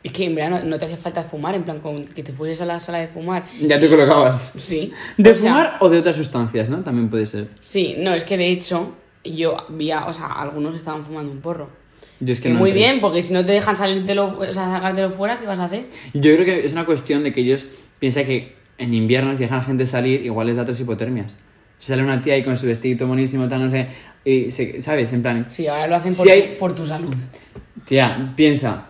Es 0.04 0.12
que 0.12 0.26
en 0.26 0.34
verdad 0.36 0.64
no, 0.64 0.80
te 0.80 0.86
hacía 0.86 0.98
falta 0.98 1.24
fumar, 1.24 1.54
en 1.54 1.64
plan, 1.64 1.80
con 1.80 2.04
que 2.06 2.24
te 2.24 2.32
fueses 2.34 2.60
a 2.62 2.66
la 2.66 2.80
sala 2.80 2.98
de 3.00 3.08
fumar. 3.08 3.44
Ya 3.62 3.78
te 3.78 3.88
colocabas. 3.88 4.52
Sí. 4.58 4.92
¿De 5.18 5.32
O 5.32 5.36
sea, 5.36 5.52
fumar 5.52 5.78
o 5.82 5.90
de 5.90 6.00
otras 6.00 6.16
sustancias, 6.16 6.70
no? 6.70 6.80
También 6.80 7.10
puede 7.10 7.26
ser. 7.28 7.50
Sí, 7.60 7.96
no, 8.00 8.14
es 8.14 8.24
que 8.24 8.36
de 8.38 8.50
hecho 8.50 8.96
yo 9.24 9.58
vi, 9.70 9.92
a- 9.92 10.06
o 10.08 10.14
sea, 10.14 10.26
algunos 10.28 10.76
estaban 10.76 11.04
fumando 11.04 11.32
un 11.32 11.40
porro. 11.40 11.68
Yo 12.20 12.34
es 12.34 12.40
que 12.40 12.48
Que 12.50 12.54
no 12.54 12.60
muy 12.60 12.70
entré. 12.72 12.86
bien, 12.88 13.00
porque 13.02 13.22
si 13.22 13.34
no 13.34 13.46
te 13.46 13.52
dejan 13.52 13.76
salírtelo, 13.76 14.38
o 14.40 14.44
sea, 14.46 14.54
sacártelo 14.54 15.10
fuera, 15.12 15.38
¿qué 15.40 15.46
vas 15.46 15.60
a 15.60 15.66
hacer? 15.66 15.86
Yo 16.14 16.34
creo 16.36 16.46
que 16.46 16.66
es 16.66 16.72
una 16.72 16.86
cuestión 16.86 17.24
de 17.24 17.32
que 17.32 17.42
ellos 17.42 17.68
piensan 18.00 18.26
que 18.26 18.56
en 18.80 18.94
invierno, 18.96 19.34
si 19.34 19.40
dejan 19.44 19.60
a 19.60 19.62
la 19.62 19.66
gente 19.68 19.86
salir, 19.86 20.26
igual 20.26 20.48
les 20.48 20.56
da 20.56 20.66
tres 20.66 20.80
hipotermias. 20.80 21.38
Si 21.78 21.88
sale 21.88 22.02
una 22.04 22.22
tía 22.22 22.34
ahí 22.36 22.44
con 22.44 22.58
su 22.58 22.66
vestidito 22.68 23.06
monísimo, 23.08 23.48
tal, 23.48 23.66
no 23.66 23.72
sé, 23.72 23.88
y 24.26 24.50
se- 24.52 24.82
¿sabes? 24.82 25.14
En 25.14 25.22
plan, 25.22 25.46
Sí, 25.50 25.68
ahora 25.68 25.86
lo 25.88 25.96
hacen 25.96 26.14
Si 26.14 26.20
por, 26.24 26.32
hay- 26.32 26.42
tu, 26.54 26.58
por 26.58 26.74
tu 26.76 26.86
salud. 26.88 27.14
tía, 27.86 28.34
piensa, 28.36 28.88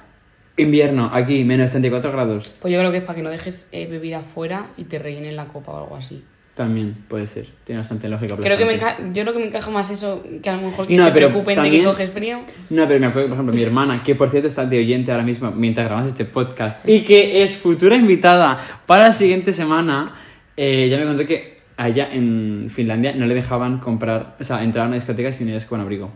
invierno, 0.57 1.09
aquí, 1.13 1.43
menos 1.43 1.69
34 1.71 2.11
grados. 2.11 2.55
Pues 2.61 2.73
yo 2.73 2.79
creo 2.79 2.91
que 2.91 2.97
es 2.97 3.03
para 3.03 3.15
que 3.15 3.23
no 3.23 3.29
dejes 3.29 3.67
eh, 3.71 3.87
bebida 3.87 4.21
fuera 4.21 4.67
y 4.77 4.83
te 4.85 4.99
rellenen 4.99 5.35
la 5.35 5.45
copa 5.47 5.71
o 5.71 5.83
algo 5.83 5.95
así. 5.95 6.23
También 6.53 6.95
puede 7.07 7.27
ser, 7.27 7.47
tiene 7.63 7.79
bastante 7.79 8.09
lógica. 8.09 8.35
Creo 8.35 8.57
que 8.57 8.65
me 8.65 8.77
yo 8.77 9.21
creo 9.23 9.33
que 9.33 9.39
me 9.39 9.45
encaja 9.47 9.71
más 9.71 9.89
eso 9.89 10.21
que 10.43 10.49
a 10.49 10.55
lo 10.57 10.63
mejor 10.63 10.85
que 10.85 10.95
No, 10.97 11.05
se 11.05 11.11
pero 11.11 11.27
preocupen 11.29 11.55
de 11.55 11.61
también- 11.61 11.81
que 11.83 11.89
coges 11.89 12.09
frío. 12.11 12.41
No, 12.69 12.87
pero 12.87 12.99
me 12.99 13.05
acuerdo, 13.07 13.29
por 13.29 13.35
ejemplo, 13.37 13.55
mi 13.55 13.63
hermana, 13.63 14.03
que 14.03 14.15
por 14.15 14.29
cierto 14.29 14.49
está 14.49 14.65
de 14.65 14.77
oyente 14.79 15.11
ahora 15.11 15.23
mismo 15.23 15.49
mientras 15.51 15.85
grabamos 15.87 16.11
este 16.11 16.25
podcast, 16.25 16.87
y 16.87 17.03
que 17.03 17.41
es 17.41 17.55
futura 17.55 17.95
invitada 17.95 18.59
para 18.85 19.05
la 19.05 19.13
siguiente 19.13 19.53
semana, 19.53 20.13
eh, 20.57 20.89
ya 20.89 20.97
me 20.97 21.05
contó 21.05 21.25
que 21.25 21.61
allá 21.77 22.09
en 22.11 22.67
Finlandia 22.69 23.13
no 23.15 23.25
le 23.25 23.33
dejaban 23.33 23.79
comprar, 23.79 24.35
o 24.39 24.43
sea, 24.43 24.61
entrar 24.61 24.85
a 24.85 24.87
una 24.89 24.97
discoteca 24.97 25.31
sin 25.31 25.47
ir 25.49 25.65
con 25.65 25.79
abrigo. 25.79 26.11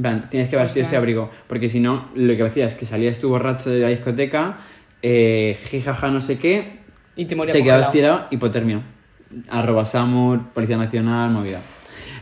Plan, 0.00 0.28
tienes 0.28 0.50
que 0.50 0.56
vestir 0.56 0.82
ese 0.82 0.96
abrigo, 0.96 1.30
porque 1.46 1.68
si 1.68 1.78
no, 1.78 2.08
lo 2.16 2.36
que 2.36 2.42
hacías 2.42 2.72
es 2.72 2.78
que 2.78 2.84
salías 2.84 3.18
tú 3.18 3.28
borracho 3.28 3.70
de 3.70 3.80
la 3.80 3.88
discoteca, 3.88 4.58
eh, 5.02 5.56
jijaja 5.70 6.10
no 6.10 6.20
sé 6.20 6.38
qué, 6.38 6.80
Y 7.14 7.26
te 7.26 7.36
moría 7.36 7.52
te 7.52 7.62
quedabas 7.62 7.92
tirado, 7.92 8.26
hipotermia. 8.30 8.82
Arroba 9.48 9.84
Samur, 9.84 10.48
Policía 10.52 10.76
Nacional, 10.76 11.30
movida. 11.30 11.60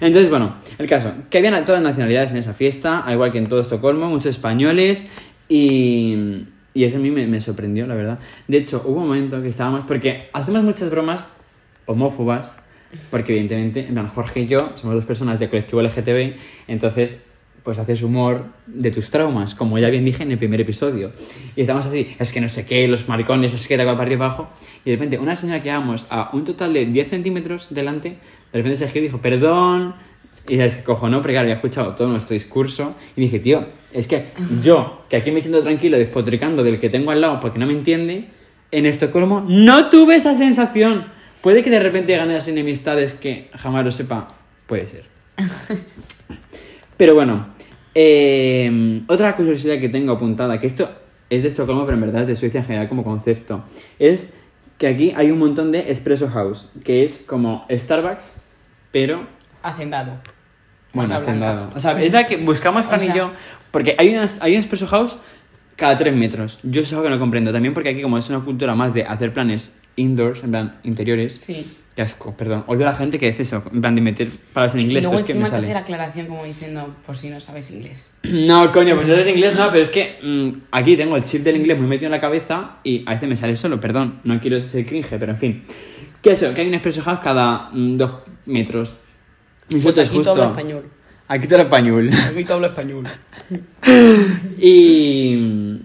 Entonces, 0.01 0.29
bueno, 0.29 0.57
el 0.79 0.89
caso, 0.89 1.13
que 1.31 1.39
habían 1.39 1.65
todas 1.65 1.83
las 1.83 1.93
nacionalidades 1.93 2.33
en 2.33 2.39
esa 2.39 2.53
fiesta, 2.53 3.01
al 3.01 3.15
igual 3.15 3.33
que 3.33 3.39
en 3.39 3.47
todo 3.47 3.61
Estocolmo, 3.61 4.09
muchos 4.09 4.27
españoles, 4.27 5.09
y, 5.49 6.45
y 6.75 6.85
eso 6.85 6.97
a 6.97 7.01
mí 7.01 7.11
me, 7.11 7.27
me 7.27 7.41
sorprendió, 7.41 7.87
la 7.87 7.95
verdad. 7.95 8.19
De 8.49 8.59
hecho, 8.59 8.83
hubo 8.85 9.01
un 9.01 9.09
momento 9.09 9.41
que 9.41 9.49
estábamos, 9.49 9.85
porque 9.87 10.29
hacemos 10.33 10.63
muchas 10.63 10.91
bromas 10.91 11.37
homófobas 11.87 12.63
porque 13.11 13.33
evidentemente, 13.33 13.87
en 13.87 13.95
plan, 13.95 14.09
Jorge 14.09 14.41
y 14.41 14.47
yo 14.47 14.73
somos 14.75 14.97
dos 14.97 15.05
personas 15.05 15.39
de 15.39 15.49
colectivo 15.49 15.81
LGTB, 15.83 16.37
entonces 16.69 17.25
pues 17.63 17.79
haces 17.79 18.03
humor 18.03 18.47
de 18.67 18.91
tus 18.91 19.11
traumas, 19.11 19.55
como 19.55 19.79
ya 19.79 19.89
bien 19.89 20.05
dije 20.05 20.23
en 20.23 20.33
el 20.33 20.39
primer 20.39 20.61
episodio. 20.61 21.13
Y 21.55 21.61
estamos 21.61 21.87
así, 21.87 22.15
es 22.19 22.33
que 22.33 22.41
no 22.41 22.49
sé 22.49 22.67
qué, 22.67 22.89
los 22.89 23.09
maricones, 23.09 23.53
no 23.53 23.59
sé 23.59 23.69
qué, 23.69 23.77
de 23.77 23.85
para 23.85 24.03
arriba 24.03 24.25
y 24.25 24.27
abajo. 24.27 24.49
Y 24.85 24.91
de 24.91 24.97
repente, 24.97 25.19
una 25.19 25.37
señora 25.37 25.63
que 25.63 25.69
íbamos 25.69 26.07
a 26.11 26.31
un 26.33 26.45
total 26.45 26.73
de 26.73 26.87
10 26.87 27.09
centímetros 27.09 27.69
delante, 27.71 28.11
de 28.11 28.59
repente 28.59 28.77
se 28.77 28.89
giró 28.89 29.01
y 29.01 29.09
dijo, 29.09 29.19
perdón. 29.19 29.95
Y 30.49 30.57
se 30.57 30.83
cojonó, 30.83 31.19
porque 31.19 31.35
claro, 31.35 31.45
había 31.45 31.55
escuchado 31.55 31.95
todo 31.95 32.09
nuestro 32.09 32.35
discurso. 32.35 32.97
Y 33.15 33.21
dije, 33.21 33.39
tío, 33.39 33.65
es 33.93 34.09
que 34.09 34.25
yo, 34.63 35.05
que 35.09 35.17
aquí 35.17 35.31
me 35.31 35.41
siento 35.41 35.63
tranquilo 35.63 35.99
despotricando 35.99 36.65
del 36.65 36.81
que 36.81 36.91
tengo 36.91 37.13
al 37.13 37.21
lado 37.21 37.39
porque 37.41 37.59
no 37.59 37.67
me 37.67 37.75
entiende, 37.75 38.29
en 38.73 38.87
Estocolmo 38.87 39.45
no 39.47 39.89
tuve 39.89 40.17
esa 40.17 40.35
sensación. 40.35 41.07
Puede 41.43 41.63
que 41.63 41.71
de 41.71 41.81
repente 41.81 42.17
gane 42.17 42.35
las 42.35 42.49
enemistades 42.49 43.15
que 43.15 43.51
jamás 43.55 43.85
lo 43.85 43.91
sepa. 43.91 44.29
Puede 44.67 44.89
ser. 44.89 45.05
Pero 46.97 47.15
bueno, 47.15 47.49
eh, 47.95 49.01
otra 49.07 49.37
curiosidad 49.37 49.79
que 49.79 49.89
tengo 49.89 50.13
apuntada, 50.13 50.61
que 50.61 50.67
esto 50.67 50.91
es 51.31 51.43
de 51.43 51.49
Estocolmo, 51.49 51.85
pero 51.85 51.95
en 51.97 52.01
verdad 52.03 52.23
es 52.23 52.29
de 52.29 52.37
Suecia 52.37 52.61
en 52.61 52.67
general 52.67 52.89
como 52.89 53.05
concepto, 53.05 53.65
es 53.99 54.33
que 54.79 54.87
aquí 54.89 55.13
hay 55.17 55.31
un 55.31 55.39
montón 55.39 55.73
de 55.73 55.91
espresso 55.91 56.29
house, 56.29 56.69
que 56.85 57.05
es 57.05 57.23
como 57.27 57.67
Starbucks, 57.71 58.35
pero... 58.91 59.27
Hacendado. 59.63 60.19
Bueno, 60.93 61.15
hacendado. 61.15 61.71
O 61.75 61.81
sea, 61.81 61.93
es 61.93 62.13
verdad 62.13 62.29
que 62.29 62.37
buscamos 62.37 62.85
Fran 62.87 63.01
O 63.01 63.03
sea- 63.03 63.15
y 63.15 63.17
yo, 63.17 63.33
porque 63.71 63.95
hay, 63.99 64.11
unas, 64.11 64.39
hay 64.43 64.55
un 64.55 64.61
espresso 64.61 64.87
house 64.89 65.17
cada 65.77 65.97
tres 65.97 66.15
metros. 66.15 66.59
Yo 66.63 66.83
es 66.83 66.93
algo 66.93 67.05
que 67.05 67.11
no 67.11 67.19
comprendo. 67.19 67.51
También 67.53 67.73
porque 67.73 67.89
aquí 67.91 68.03
como 68.03 68.19
es 68.19 68.29
una 68.29 68.41
cultura 68.41 68.75
más 68.75 68.93
de 68.93 69.05
hacer 69.05 69.33
planes 69.33 69.75
indoors, 69.97 70.45
en 70.45 70.51
plan 70.51 70.79
interiores, 70.83 71.35
Sí. 71.37 71.67
Qué 71.95 72.03
asco, 72.03 72.35
perdón. 72.37 72.65
Odio 72.67 72.87
a 72.89 72.91
la 72.93 72.97
gente 72.97 73.19
que 73.19 73.27
dice 73.27 73.43
eso, 73.43 73.63
en 73.73 73.81
plan 73.81 73.95
de 73.95 74.01
meter 74.01 74.31
palabras 74.53 74.75
en 74.75 74.81
inglés, 74.83 75.03
Luego 75.05 75.17
pero 75.17 75.27
es 75.27 75.27
que 75.27 75.35
me 75.39 75.47
sale. 75.47 75.73
aclaración 75.75 76.27
como 76.27 76.45
diciendo, 76.45 76.95
por 77.07 77.17
si 77.17 77.29
no 77.31 77.41
sabes 77.41 77.71
inglés. 77.71 78.11
No, 78.31 78.71
coño, 78.73 78.95
pues 78.97 79.09
eso 79.09 79.21
es 79.21 79.29
inglés, 79.29 79.57
no, 79.57 79.69
pero 79.71 79.83
es 79.83 79.91
que 79.91 80.19
mm, 80.23 80.63
aquí 80.71 80.97
tengo 80.97 81.17
el 81.17 81.25
chip 81.25 81.43
del 81.43 81.57
inglés 81.57 81.79
muy 81.79 81.87
metido 81.89 82.07
en 82.07 82.13
la 82.13 82.21
cabeza 82.21 82.77
y 82.85 83.03
a 83.07 83.11
veces 83.15 83.29
me 83.29 83.37
sale 83.37 83.57
solo, 83.57 83.79
perdón, 83.81 84.21
no 84.25 84.41
quiero 84.41 84.61
ser 84.63 84.87
cringe, 84.87 85.09
pero 85.19 85.33
en 85.33 85.39
fin. 85.39 85.63
¿Qué 86.23 86.33
es 86.33 86.43
eso? 86.43 86.55
Que 86.55 86.61
hay 86.63 86.69
un 86.69 86.75
expreso 86.75 87.03
house 87.03 87.19
cada 87.23 87.69
mm, 87.73 87.97
dos 87.97 88.11
metros. 88.47 88.95
Y 89.69 89.77
Pues 89.77 89.99
aquí 89.99 90.17
justo. 90.17 90.33
todo 90.35 90.51
español. 90.51 90.85
Aquí 91.29 91.47
todo 91.49 91.61
español. 91.61 92.11
Aquí 92.31 92.45
todo 92.45 92.65
español. 92.67 93.05
y. 94.59 95.83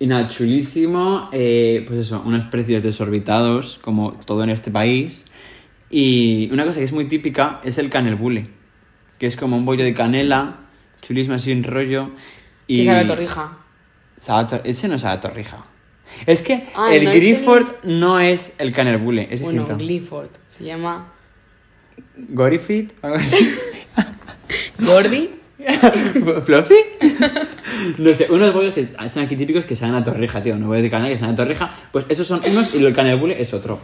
Y 0.00 0.06
nada, 0.06 0.28
chulísimo. 0.28 1.28
eh, 1.32 1.84
pues 1.86 2.00
eso, 2.00 2.22
unos 2.24 2.44
precios 2.46 2.82
desorbitados, 2.82 3.78
como 3.82 4.12
todo 4.12 4.44
en 4.44 4.50
este 4.50 4.70
país. 4.70 5.26
Y 5.90 6.48
una 6.52 6.64
cosa 6.64 6.78
que 6.78 6.84
es 6.84 6.92
muy 6.92 7.06
típica 7.06 7.60
es 7.64 7.78
el 7.78 7.90
canelbule, 7.90 8.48
que 9.18 9.26
es 9.26 9.36
como 9.36 9.56
un 9.56 9.64
bollo 9.64 9.84
de 9.84 9.94
canela, 9.94 10.56
chulísimo 11.02 11.34
así 11.34 11.50
en 11.50 11.64
rollo. 11.64 12.10
Y... 12.66 12.78
Que 12.80 12.84
sabe 12.84 13.00
a 13.00 13.06
torrija. 13.06 13.58
Sabe 14.20 14.40
a 14.42 14.46
tor- 14.46 14.60
Ese 14.64 14.88
no 14.88 14.98
sabe 14.98 15.14
a 15.14 15.20
torrija. 15.20 15.64
Es 16.26 16.42
que 16.42 16.68
Ah, 16.74 16.94
el 16.94 17.04
no 17.04 17.10
es 17.10 17.16
el- 17.16 17.20
Grifford 17.34 17.68
no 17.84 18.20
es 18.20 18.54
el 18.58 18.72
canelbule, 18.72 19.28
es 19.30 19.42
Bueno, 19.42 19.60
distinto. 19.62 19.78
Clifford. 19.82 20.30
Se 20.48 20.64
llama 20.64 21.12
Gorifit, 22.16 22.92
algo 23.02 23.16
así. 23.16 23.36
Gordy. 24.78 25.30
¿Fluffy? 26.42 26.74
No 27.98 28.14
sé, 28.14 28.26
unos 28.30 28.54
bollos 28.54 28.74
que 28.74 28.86
son 29.08 29.24
aquí 29.24 29.36
típicos 29.36 29.66
que 29.66 29.74
saben 29.74 29.94
a 29.94 30.04
torrija, 30.04 30.42
tío. 30.42 30.56
No 30.56 30.68
bollos 30.68 30.82
de 30.82 30.90
canela 30.90 31.10
que 31.10 31.18
saben 31.18 31.34
a 31.34 31.36
torrija. 31.36 31.74
Pues 31.92 32.06
esos 32.08 32.26
son 32.26 32.42
unos 32.48 32.74
y 32.74 32.84
el 32.84 32.94
canelbule 32.94 33.40
es 33.40 33.52
otro. 33.54 33.80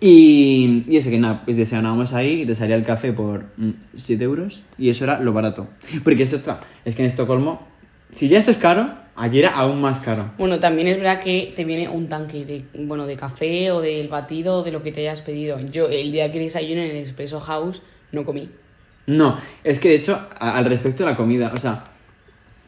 Y, 0.00 0.84
y 0.88 0.96
eso 0.96 1.10
que 1.10 1.18
nada, 1.18 1.42
pues 1.44 1.56
desayunábamos 1.56 2.12
ahí 2.14 2.42
y 2.42 2.46
te 2.46 2.54
salía 2.54 2.76
el 2.76 2.84
café 2.84 3.12
por 3.12 3.46
7 3.96 4.22
euros 4.22 4.62
y 4.78 4.90
eso 4.90 5.04
era 5.04 5.20
lo 5.20 5.32
barato. 5.32 5.68
Porque 6.04 6.22
es 6.22 6.32
otra, 6.32 6.60
es 6.84 6.94
que 6.94 7.02
en 7.02 7.08
Estocolmo, 7.08 7.66
si 8.10 8.28
ya 8.28 8.38
esto 8.38 8.52
es 8.52 8.58
caro, 8.58 8.90
aquí 9.16 9.40
era 9.40 9.50
aún 9.50 9.80
más 9.80 9.98
caro. 9.98 10.30
Bueno, 10.38 10.60
también 10.60 10.88
es 10.88 10.96
verdad 10.98 11.20
que 11.20 11.52
te 11.54 11.64
viene 11.64 11.88
un 11.88 12.08
tanque 12.08 12.44
de, 12.44 12.64
bueno, 12.74 13.06
de 13.06 13.16
café 13.16 13.72
o 13.72 13.80
del 13.80 14.08
batido 14.08 14.58
o 14.58 14.62
de 14.62 14.70
lo 14.70 14.82
que 14.82 14.92
te 14.92 15.00
hayas 15.00 15.22
pedido. 15.22 15.58
Yo 15.72 15.88
el 15.88 16.12
día 16.12 16.30
que 16.30 16.38
desayuné 16.38 16.90
en 16.90 16.96
el 16.96 17.02
Espresso 17.02 17.40
House 17.40 17.82
no 18.12 18.24
comí. 18.24 18.48
No, 19.08 19.38
es 19.64 19.80
que 19.80 19.88
de 19.88 19.94
hecho, 19.96 20.20
a- 20.38 20.56
al 20.58 20.66
respecto 20.66 21.02
de 21.02 21.10
la 21.10 21.16
comida, 21.16 21.50
o 21.54 21.56
sea, 21.58 21.82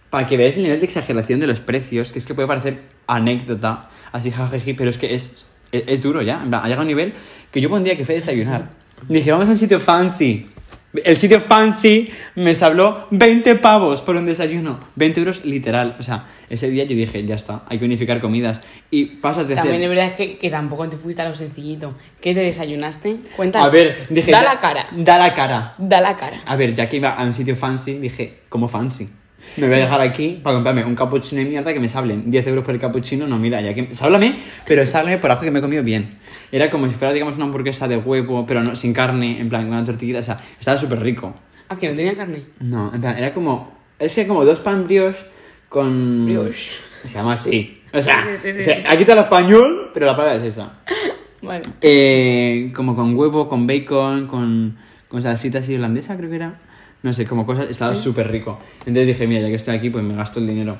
para 0.08 0.26
que 0.26 0.36
veáis 0.38 0.56
el 0.56 0.62
nivel 0.64 0.80
de 0.80 0.86
exageración 0.86 1.38
de 1.38 1.46
los 1.46 1.60
precios, 1.60 2.12
que 2.12 2.18
es 2.18 2.24
que 2.26 2.34
puede 2.34 2.48
parecer 2.48 2.80
anécdota, 3.06 3.88
así 4.10 4.30
jajaji, 4.30 4.72
pero 4.72 4.88
es 4.90 4.96
que 4.98 5.14
es, 5.14 5.46
es, 5.70 6.02
duro 6.02 6.22
ya. 6.22 6.42
En 6.42 6.48
plan, 6.48 6.62
ha 6.62 6.64
llegado 6.64 6.80
a 6.80 6.84
un 6.84 6.88
nivel 6.88 7.12
que 7.52 7.60
yo 7.60 7.68
pondría 7.68 7.94
que 7.96 8.04
fue 8.06 8.14
desayunar. 8.14 8.70
Dije, 9.06 9.30
vamos 9.30 9.48
a 9.48 9.50
un 9.50 9.58
sitio 9.58 9.78
fancy. 9.80 10.48
El 10.92 11.16
sitio 11.16 11.40
fancy 11.40 12.10
me 12.34 12.52
habló 12.60 13.06
20 13.12 13.54
pavos 13.56 14.02
por 14.02 14.16
un 14.16 14.26
desayuno. 14.26 14.80
20 14.96 15.20
euros 15.20 15.44
literal. 15.44 15.96
O 16.00 16.02
sea, 16.02 16.26
ese 16.48 16.68
día 16.68 16.82
yo 16.82 16.96
dije, 16.96 17.24
ya 17.24 17.36
está, 17.36 17.62
hay 17.68 17.78
que 17.78 17.84
unificar 17.84 18.20
comidas. 18.20 18.60
Y 18.90 19.04
pasas 19.04 19.46
de 19.46 19.54
También 19.54 19.82
es 19.82 19.88
verdad 19.88 20.16
que, 20.16 20.36
que 20.36 20.50
tampoco 20.50 20.88
te 20.88 20.96
fuiste 20.96 21.22
a 21.22 21.28
lo 21.28 21.34
sencillito. 21.36 21.94
¿Qué 22.20 22.34
te 22.34 22.40
desayunaste? 22.40 23.18
Cuenta. 23.36 23.62
A 23.62 23.68
ver, 23.68 24.08
dije... 24.10 24.32
Da 24.32 24.42
la 24.42 24.58
cara. 24.58 24.88
Da 24.90 25.18
la 25.18 25.32
cara. 25.32 25.74
Da 25.78 26.00
la 26.00 26.16
cara. 26.16 26.40
A 26.44 26.56
ver, 26.56 26.74
ya 26.74 26.88
que 26.88 26.96
iba 26.96 27.10
a 27.10 27.22
un 27.22 27.34
sitio 27.34 27.54
fancy, 27.54 27.98
dije, 27.98 28.40
¿cómo 28.48 28.66
fancy? 28.66 29.08
Me 29.56 29.66
voy 29.66 29.76
a 29.76 29.80
dejar 29.80 30.00
aquí 30.00 30.40
para 30.42 30.54
comprarme 30.54 30.84
un 30.84 30.94
cappuccino 30.94 31.42
de 31.42 31.48
mierda 31.48 31.72
que 31.72 31.80
me 31.80 31.88
sablen 31.88 32.30
10 32.30 32.46
euros 32.48 32.64
por 32.64 32.74
el 32.74 32.80
cappuccino. 32.80 33.26
No, 33.26 33.38
mira, 33.38 33.60
ya 33.60 33.74
que. 33.74 33.94
Sáblame, 33.94 34.36
pero 34.66 34.86
sáblame 34.86 35.18
por 35.18 35.30
abajo 35.30 35.44
que 35.44 35.50
me 35.50 35.58
he 35.58 35.62
comido 35.62 35.82
bien. 35.82 36.10
Era 36.52 36.70
como 36.70 36.88
si 36.88 36.94
fuera, 36.94 37.12
digamos, 37.12 37.36
una 37.36 37.46
hamburguesa 37.46 37.88
de 37.88 37.96
huevo, 37.96 38.46
pero 38.46 38.62
no, 38.62 38.76
sin 38.76 38.92
carne, 38.92 39.40
en 39.40 39.48
plan, 39.48 39.62
con 39.62 39.72
una 39.74 39.84
tortilla. 39.84 40.20
O 40.20 40.22
sea, 40.22 40.40
estaba 40.58 40.76
súper 40.76 41.00
rico. 41.00 41.34
¿A 41.68 41.76
que 41.76 41.88
no 41.88 41.94
tenía 41.96 42.16
carne? 42.16 42.42
No, 42.60 42.92
en 42.94 43.00
plan, 43.00 43.16
era 43.16 43.32
como. 43.32 43.78
Es 43.98 44.14
que 44.14 44.26
como 44.26 44.44
dos 44.44 44.60
pan 44.60 44.84
brioche 44.84 45.18
con. 45.68 46.26
Brioche. 46.26 46.70
Se 47.02 47.08
llama 47.14 47.34
así. 47.34 47.82
O 47.92 48.00
sea, 48.00 48.24
Sí, 48.38 48.52
sí, 48.52 48.52
sí, 48.52 48.60
o 48.60 48.62
sea, 48.62 48.90
aquí 48.90 49.02
está 49.02 49.14
el 49.14 49.20
español, 49.20 49.90
pero 49.92 50.06
la 50.06 50.16
palabra 50.16 50.40
es 50.40 50.54
esa. 50.54 50.74
Vale. 51.42 51.62
Eh, 51.80 52.70
como 52.74 52.94
con 52.94 53.16
huevo, 53.16 53.48
con 53.48 53.66
bacon, 53.66 54.26
con, 54.26 54.76
con 55.08 55.22
salsita 55.22 55.58
así 55.58 55.74
holandesa, 55.74 56.16
creo 56.16 56.28
que 56.28 56.36
era. 56.36 56.60
No 57.02 57.12
sé, 57.12 57.24
como 57.26 57.46
cosas, 57.46 57.68
estaba 57.70 57.94
súper 57.94 58.30
rico. 58.30 58.58
Entonces 58.80 59.06
dije, 59.06 59.26
mira, 59.26 59.40
ya 59.42 59.48
que 59.48 59.54
estoy 59.54 59.74
aquí, 59.74 59.88
pues 59.90 60.04
me 60.04 60.14
gasto 60.14 60.38
el 60.40 60.46
dinero. 60.46 60.76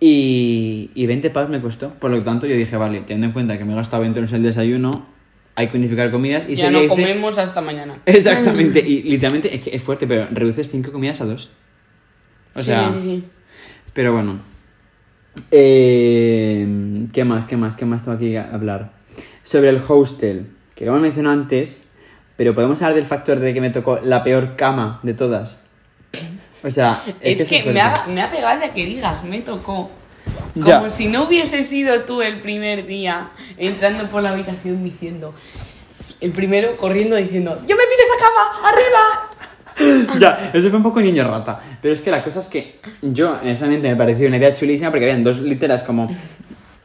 Y, 0.00 0.90
y 0.94 1.06
20 1.06 1.30
pavos 1.30 1.50
me 1.50 1.60
costó. 1.60 1.90
Por 1.94 2.10
lo 2.10 2.22
tanto, 2.24 2.46
yo 2.46 2.56
dije, 2.56 2.76
vale, 2.76 3.00
teniendo 3.00 3.26
en 3.26 3.32
cuenta 3.32 3.58
que 3.58 3.64
me 3.64 3.72
he 3.72 3.76
gastado 3.76 4.00
20 4.02 4.18
euros 4.18 4.32
el 4.32 4.42
desayuno, 4.42 5.06
hay 5.54 5.68
que 5.68 5.76
unificar 5.76 6.10
comidas. 6.10 6.48
Y 6.48 6.54
ya 6.56 6.70
no 6.70 6.86
comemos 6.88 7.38
hasta 7.38 7.60
mañana. 7.60 7.98
Exactamente, 8.06 8.80
y 8.80 9.02
literalmente 9.02 9.54
es 9.54 9.60
que 9.60 9.76
es 9.76 9.82
fuerte, 9.82 10.06
pero 10.06 10.26
reduces 10.32 10.70
5 10.70 10.90
comidas 10.90 11.20
a 11.20 11.26
2. 11.26 11.50
O 12.54 12.60
Sí, 12.60 12.66
sea, 12.66 12.90
sí, 12.92 12.98
sí. 13.02 13.24
pero 13.92 14.12
bueno. 14.12 14.40
Eh, 15.52 17.06
¿Qué 17.12 17.24
más? 17.24 17.46
¿Qué 17.46 17.56
más? 17.56 17.76
¿Qué 17.76 17.84
más 17.84 18.02
tengo 18.02 18.16
aquí 18.16 18.30
que 18.30 18.38
hablar? 18.38 18.92
Sobre 19.42 19.68
el 19.68 19.80
hostel, 19.86 20.46
que 20.74 20.84
lo 20.84 20.92
hemos 20.92 21.02
mencionado 21.02 21.38
antes, 21.40 21.84
pero 22.40 22.54
podemos 22.54 22.80
hablar 22.80 22.94
del 22.94 23.04
factor 23.04 23.38
de 23.38 23.52
que 23.52 23.60
me 23.60 23.68
tocó 23.68 24.00
la 24.02 24.24
peor 24.24 24.56
cama 24.56 24.98
de 25.02 25.12
todas. 25.12 25.66
O 26.64 26.70
sea, 26.70 27.02
Es, 27.20 27.44
que, 27.44 27.62
me, 27.64 27.78
ha, 27.82 28.06
me 28.08 28.22
hace 28.22 28.40
gracia 28.40 28.72
que 28.72 28.86
digas, 28.86 29.24
me 29.24 29.42
tocó. 29.42 29.90
Como 30.54 30.66
Ya. 30.66 30.88
si 30.88 31.08
no 31.08 31.24
hubiese 31.24 31.62
sido 31.62 32.00
tú 32.04 32.22
el 32.22 32.40
primer 32.40 32.86
día 32.86 33.28
entrando 33.58 34.04
por 34.04 34.22
la 34.22 34.30
habitación 34.30 34.82
diciendo. 34.82 35.34
El 36.22 36.32
primero 36.32 36.78
corriendo 36.78 37.14
diciendo: 37.16 37.60
¡Yo 37.68 37.76
me 37.76 37.82
pido 37.82 38.00
esta 38.10 38.24
cama! 38.24 38.68
¡Arriba! 38.70 40.16
Ya, 40.18 40.50
eso 40.54 40.70
fue 40.70 40.78
un 40.78 40.82
poco 40.82 41.02
niño 41.02 41.24
rata. 41.24 41.60
Pero 41.82 41.92
es 41.92 42.00
que 42.00 42.10
la 42.10 42.24
cosa 42.24 42.40
es 42.40 42.46
que 42.46 42.80
yo, 43.02 43.32
honestamente, 43.42 43.86
me 43.86 43.96
pareció 43.96 44.28
una 44.28 44.38
idea 44.38 44.54
chulísima 44.54 44.88
porque 44.90 45.04
habían 45.04 45.24
dos 45.24 45.40
literas 45.40 45.82
como 45.82 46.08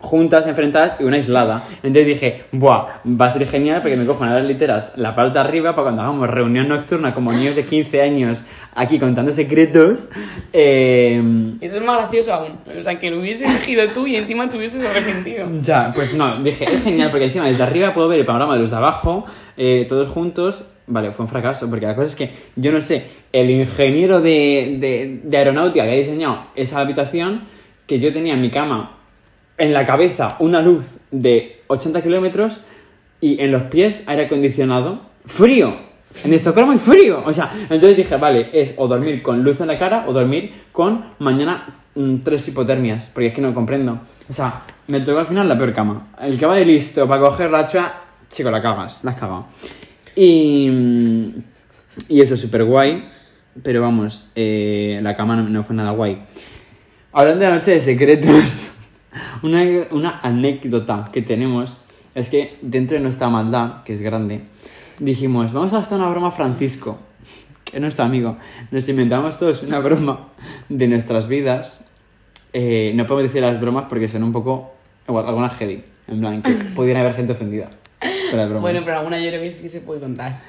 juntas, 0.05 0.47
enfrentadas 0.47 0.95
y 0.99 1.03
una 1.03 1.17
aislada. 1.17 1.63
Entonces 1.83 2.07
dije, 2.07 2.43
buah, 2.51 3.01
va 3.05 3.25
a 3.27 3.31
ser 3.31 3.47
genial 3.47 3.81
porque 3.81 3.97
me 3.97 4.05
cojo 4.05 4.25
las 4.25 4.45
literas 4.45 4.93
la 4.97 5.15
parte 5.15 5.33
de 5.33 5.39
arriba 5.39 5.71
para 5.71 5.83
cuando 5.83 6.01
hagamos 6.03 6.29
reunión 6.29 6.67
nocturna 6.67 7.13
como 7.13 7.33
niños 7.33 7.55
de 7.55 7.65
15 7.65 8.01
años 8.01 8.45
aquí 8.73 8.99
contando 8.99 9.31
secretos. 9.31 10.09
Eh, 10.53 11.21
Eso 11.61 11.77
es 11.77 11.83
más 11.83 11.97
gracioso 11.97 12.33
aún. 12.33 12.59
O 12.77 12.83
sea, 12.83 12.99
que 12.99 13.09
lo 13.09 13.19
hubieses 13.19 13.49
elegido 13.49 13.87
tú 13.89 14.07
y 14.07 14.15
encima 14.15 14.49
te 14.49 14.57
hubieses 14.57 14.81
arrepentido. 14.85 15.47
Ya, 15.61 15.91
pues 15.93 16.13
no, 16.13 16.37
dije, 16.37 16.65
es 16.65 16.83
genial 16.83 17.09
porque 17.09 17.25
encima 17.25 17.47
desde 17.47 17.63
arriba 17.63 17.93
puedo 17.93 18.07
ver 18.07 18.19
el 18.19 18.25
panorama 18.25 18.53
de 18.53 18.61
los 18.61 18.69
de 18.69 18.75
abajo, 18.77 19.25
eh, 19.57 19.85
todos 19.89 20.07
juntos. 20.09 20.65
Vale, 20.87 21.11
fue 21.11 21.25
un 21.25 21.29
fracaso 21.29 21.67
porque 21.69 21.87
la 21.87 21.95
cosa 21.95 22.07
es 22.07 22.15
que 22.15 22.29
yo 22.55 22.71
no 22.71 22.79
sé, 22.79 23.05
el 23.31 23.49
ingeniero 23.49 24.21
de, 24.21 24.77
de, 24.79 25.19
de 25.23 25.37
aeronáutica 25.37 25.83
que 25.83 25.91
ha 25.91 25.95
diseñado 25.95 26.45
esa 26.55 26.79
habitación, 26.79 27.45
que 27.87 27.99
yo 27.99 28.13
tenía 28.13 28.35
en 28.35 28.41
mi 28.41 28.51
cama 28.51 28.97
en 29.57 29.73
la 29.73 29.85
cabeza 29.85 30.35
una 30.39 30.61
luz 30.61 30.85
de 31.11 31.61
80 31.67 32.01
kilómetros 32.01 32.61
y 33.21 33.41
en 33.41 33.51
los 33.51 33.63
pies 33.63 34.03
aire 34.07 34.25
acondicionado, 34.25 35.01
frío. 35.25 35.77
En 36.23 36.33
Estocolmo 36.33 36.71
hay 36.71 36.77
frío. 36.77 37.23
O 37.25 37.33
sea, 37.33 37.51
entonces 37.69 37.97
dije, 37.97 38.15
vale, 38.17 38.49
es 38.53 38.73
o 38.77 38.87
dormir 38.87 39.21
con 39.21 39.43
luz 39.43 39.59
en 39.61 39.67
la 39.67 39.77
cara 39.77 40.05
o 40.07 40.13
dormir 40.13 40.53
con 40.71 41.13
mañana 41.19 41.65
mm, 41.95 42.17
tres 42.17 42.47
hipotermias, 42.47 43.09
porque 43.13 43.27
es 43.27 43.33
que 43.33 43.41
no 43.41 43.53
comprendo. 43.53 43.99
O 44.29 44.33
sea, 44.33 44.63
me 44.87 45.01
tocó 45.01 45.19
al 45.19 45.27
final 45.27 45.47
la 45.49 45.57
peor 45.57 45.73
cama. 45.73 46.07
El 46.21 46.39
que 46.39 46.45
va 46.45 46.55
de 46.55 46.65
listo 46.65 47.07
para 47.07 47.21
coger 47.21 47.51
la 47.51 47.65
chua, 47.65 47.93
chico, 48.29 48.49
la 48.49 48.61
cagas, 48.61 49.03
la 49.03 49.11
has 49.11 49.17
cagado. 49.17 49.47
Y, 50.15 51.33
y 52.07 52.21
eso, 52.21 52.37
súper 52.37 52.63
guay. 52.63 53.03
Pero 53.63 53.81
vamos, 53.81 54.29
eh, 54.35 54.99
la 55.01 55.15
cama 55.15 55.37
no, 55.37 55.43
no 55.43 55.63
fue 55.63 55.75
nada 55.75 55.91
guay. 55.91 56.21
Hablando 57.13 57.41
de 57.41 57.49
la 57.49 57.55
noche 57.55 57.71
de 57.71 57.81
secretos, 57.81 58.74
una, 59.43 59.63
una 59.91 60.19
anécdota 60.21 61.09
que 61.11 61.21
tenemos 61.21 61.81
es 62.13 62.29
que 62.29 62.57
dentro 62.61 62.97
de 62.97 63.03
nuestra 63.03 63.29
maldad, 63.29 63.83
que 63.83 63.93
es 63.93 64.01
grande, 64.01 64.41
dijimos, 64.99 65.53
vamos 65.53 65.73
a 65.73 65.77
gastar 65.79 65.99
una 65.99 66.09
broma 66.09 66.29
a 66.29 66.31
Francisco, 66.31 66.97
que 67.63 67.75
es 67.77 67.81
nuestro 67.81 68.05
amigo. 68.05 68.37
Nos 68.71 68.87
inventamos 68.89 69.37
todos 69.37 69.63
una 69.63 69.79
broma 69.79 70.27
de 70.69 70.87
nuestras 70.87 71.27
vidas. 71.27 71.85
Eh, 72.53 72.93
no 72.95 73.05
podemos 73.05 73.31
decir 73.31 73.41
las 73.41 73.59
bromas 73.59 73.85
porque 73.89 74.07
son 74.07 74.23
un 74.23 74.31
poco, 74.31 74.73
algunas 75.07 75.53
heavy. 75.57 75.83
En 76.07 76.19
plan, 76.19 76.41
que 76.41 76.51
pudiera 76.75 77.01
haber 77.01 77.15
gente 77.15 77.33
ofendida. 77.33 77.69
con 78.29 78.37
las 78.37 78.47
bromas. 78.47 78.61
Bueno, 78.61 78.81
pero 78.85 78.99
alguna 78.99 79.19
yo 79.19 79.29
creo 79.29 79.41
que 79.41 79.51
sí 79.51 79.63
que 79.63 79.69
se 79.69 79.81
puede 79.81 79.99
contar. 79.99 80.39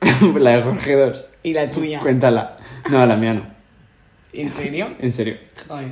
la 0.38 0.56
de 0.56 0.62
Jorge 0.62 0.96
2. 0.96 1.28
Y 1.42 1.54
la 1.54 1.70
tuya. 1.70 2.00
Cuéntala. 2.00 2.58
No, 2.90 3.04
la 3.06 3.16
mía 3.16 3.34
no. 3.34 3.61
¿En 4.32 4.52
serio? 4.52 4.88
En 5.00 5.12
serio. 5.12 5.36
Joder. 5.68 5.88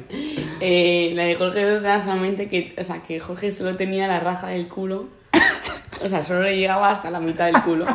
Eh, 0.61 1.13
la 1.15 1.25
de 1.25 1.35
Jorge 1.35 1.65
2 1.65 1.83
era 1.85 2.01
solamente 2.01 2.49
que, 2.49 2.75
o 2.79 2.83
sea, 2.83 3.03
que 3.03 3.21
Jorge 3.21 3.53
solo 3.53 3.77
tenía 3.77 4.07
la 4.09 4.21
raja 4.21 4.49
del 4.49 4.69
culo. 4.69 5.09
O 6.03 6.09
sea, 6.09 6.23
solo 6.23 6.43
le 6.43 6.57
llegaba 6.57 6.91
hasta 6.91 7.11
la 7.11 7.21
mitad 7.21 7.47
del 7.47 7.63
culo. 7.63 7.87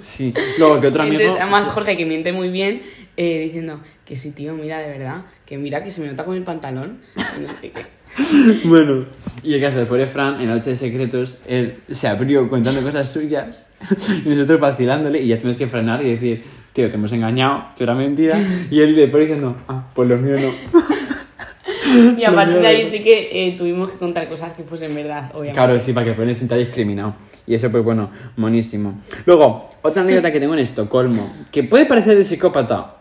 Sí. 0.00 0.32
Luego 0.58 0.80
que 0.80 0.86
otro 0.88 1.02
amigo. 1.02 1.18
Entonces, 1.18 1.42
además, 1.42 1.68
Jorge, 1.68 1.96
que 1.96 2.06
miente 2.06 2.32
muy 2.32 2.48
bien, 2.48 2.82
eh, 3.16 3.40
diciendo 3.40 3.80
que 4.04 4.16
sí, 4.16 4.30
tío, 4.30 4.54
mira, 4.54 4.78
de 4.78 4.88
verdad, 4.88 5.22
que 5.44 5.58
mira 5.58 5.82
que 5.82 5.90
se 5.90 6.00
me 6.00 6.06
nota 6.06 6.24
con 6.24 6.36
el 6.36 6.44
pantalón. 6.44 7.00
Y 7.16 7.40
no 7.40 7.56
sé 7.56 7.70
qué. 7.70 7.96
Bueno, 8.64 9.06
y 9.42 9.54
el 9.54 9.60
caso 9.60 9.78
del 9.78 9.86
pobre 9.86 10.06
Fran, 10.06 10.40
en 10.40 10.48
la 10.48 10.54
noche 10.54 10.70
de 10.70 10.76
secretos, 10.76 11.40
él 11.46 11.74
se 11.90 12.08
abrió 12.08 12.48
contando 12.48 12.80
cosas 12.80 13.12
suyas 13.12 13.66
y 14.24 14.28
nosotros 14.28 14.60
vacilándole 14.60 15.20
y 15.20 15.28
ya 15.28 15.38
tuvimos 15.38 15.58
que 15.58 15.66
frenar 15.66 16.02
y 16.02 16.12
decir, 16.12 16.44
tío, 16.76 16.90
te 16.90 16.96
hemos 16.96 17.10
engañado, 17.12 17.64
esto 17.70 17.84
era 17.84 17.94
mentira. 17.94 18.38
Y 18.70 18.80
él 18.80 18.94
después 18.94 19.26
diciendo, 19.26 19.56
ah, 19.66 19.86
pues 19.94 20.08
lo 20.08 20.18
mío 20.18 20.36
no. 20.38 20.80
Y 22.18 22.24
a 22.24 22.32
partir 22.32 22.58
de 22.58 22.66
ahí 22.66 22.90
sí 22.90 23.00
que 23.00 23.30
eh, 23.32 23.54
tuvimos 23.56 23.92
que 23.92 23.98
contar 23.98 24.28
cosas 24.28 24.52
que 24.52 24.62
fuesen 24.62 24.94
verdad, 24.94 25.30
obviamente. 25.30 25.54
Claro, 25.54 25.80
sí, 25.80 25.94
para 25.94 26.04
que 26.04 26.12
puedan 26.12 26.34
sentar 26.36 26.58
discriminado. 26.58 27.14
Y 27.46 27.54
eso, 27.54 27.70
pues 27.70 27.82
bueno, 27.82 28.10
monísimo. 28.36 29.00
Luego, 29.24 29.70
otra 29.80 30.02
anécdota 30.02 30.30
que 30.30 30.38
tengo 30.38 30.52
en 30.52 30.60
Estocolmo, 30.60 31.32
que 31.50 31.62
puede 31.62 31.86
parecer 31.86 32.18
de 32.18 32.24
psicópata, 32.26 32.96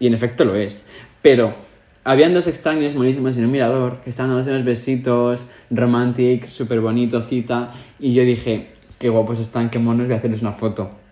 y 0.00 0.08
en 0.08 0.14
efecto 0.14 0.44
lo 0.44 0.56
es, 0.56 0.88
pero 1.22 1.54
habían 2.02 2.34
dos 2.34 2.48
extraños 2.48 2.94
monísimos 2.94 3.36
en 3.36 3.44
un 3.44 3.52
mirador 3.52 4.00
que 4.02 4.10
estaban 4.10 4.30
dándose 4.30 4.50
unos 4.50 4.64
besitos, 4.64 5.40
romantic, 5.70 6.48
súper 6.48 6.80
bonito, 6.80 7.22
cita, 7.22 7.72
y 8.00 8.14
yo 8.14 8.24
dije, 8.24 8.70
qué 8.98 9.08
guapos 9.08 9.38
están, 9.38 9.70
qué 9.70 9.78
monos, 9.78 10.06
voy 10.06 10.14
a 10.14 10.18
hacerles 10.18 10.42
una 10.42 10.52
foto. 10.52 11.03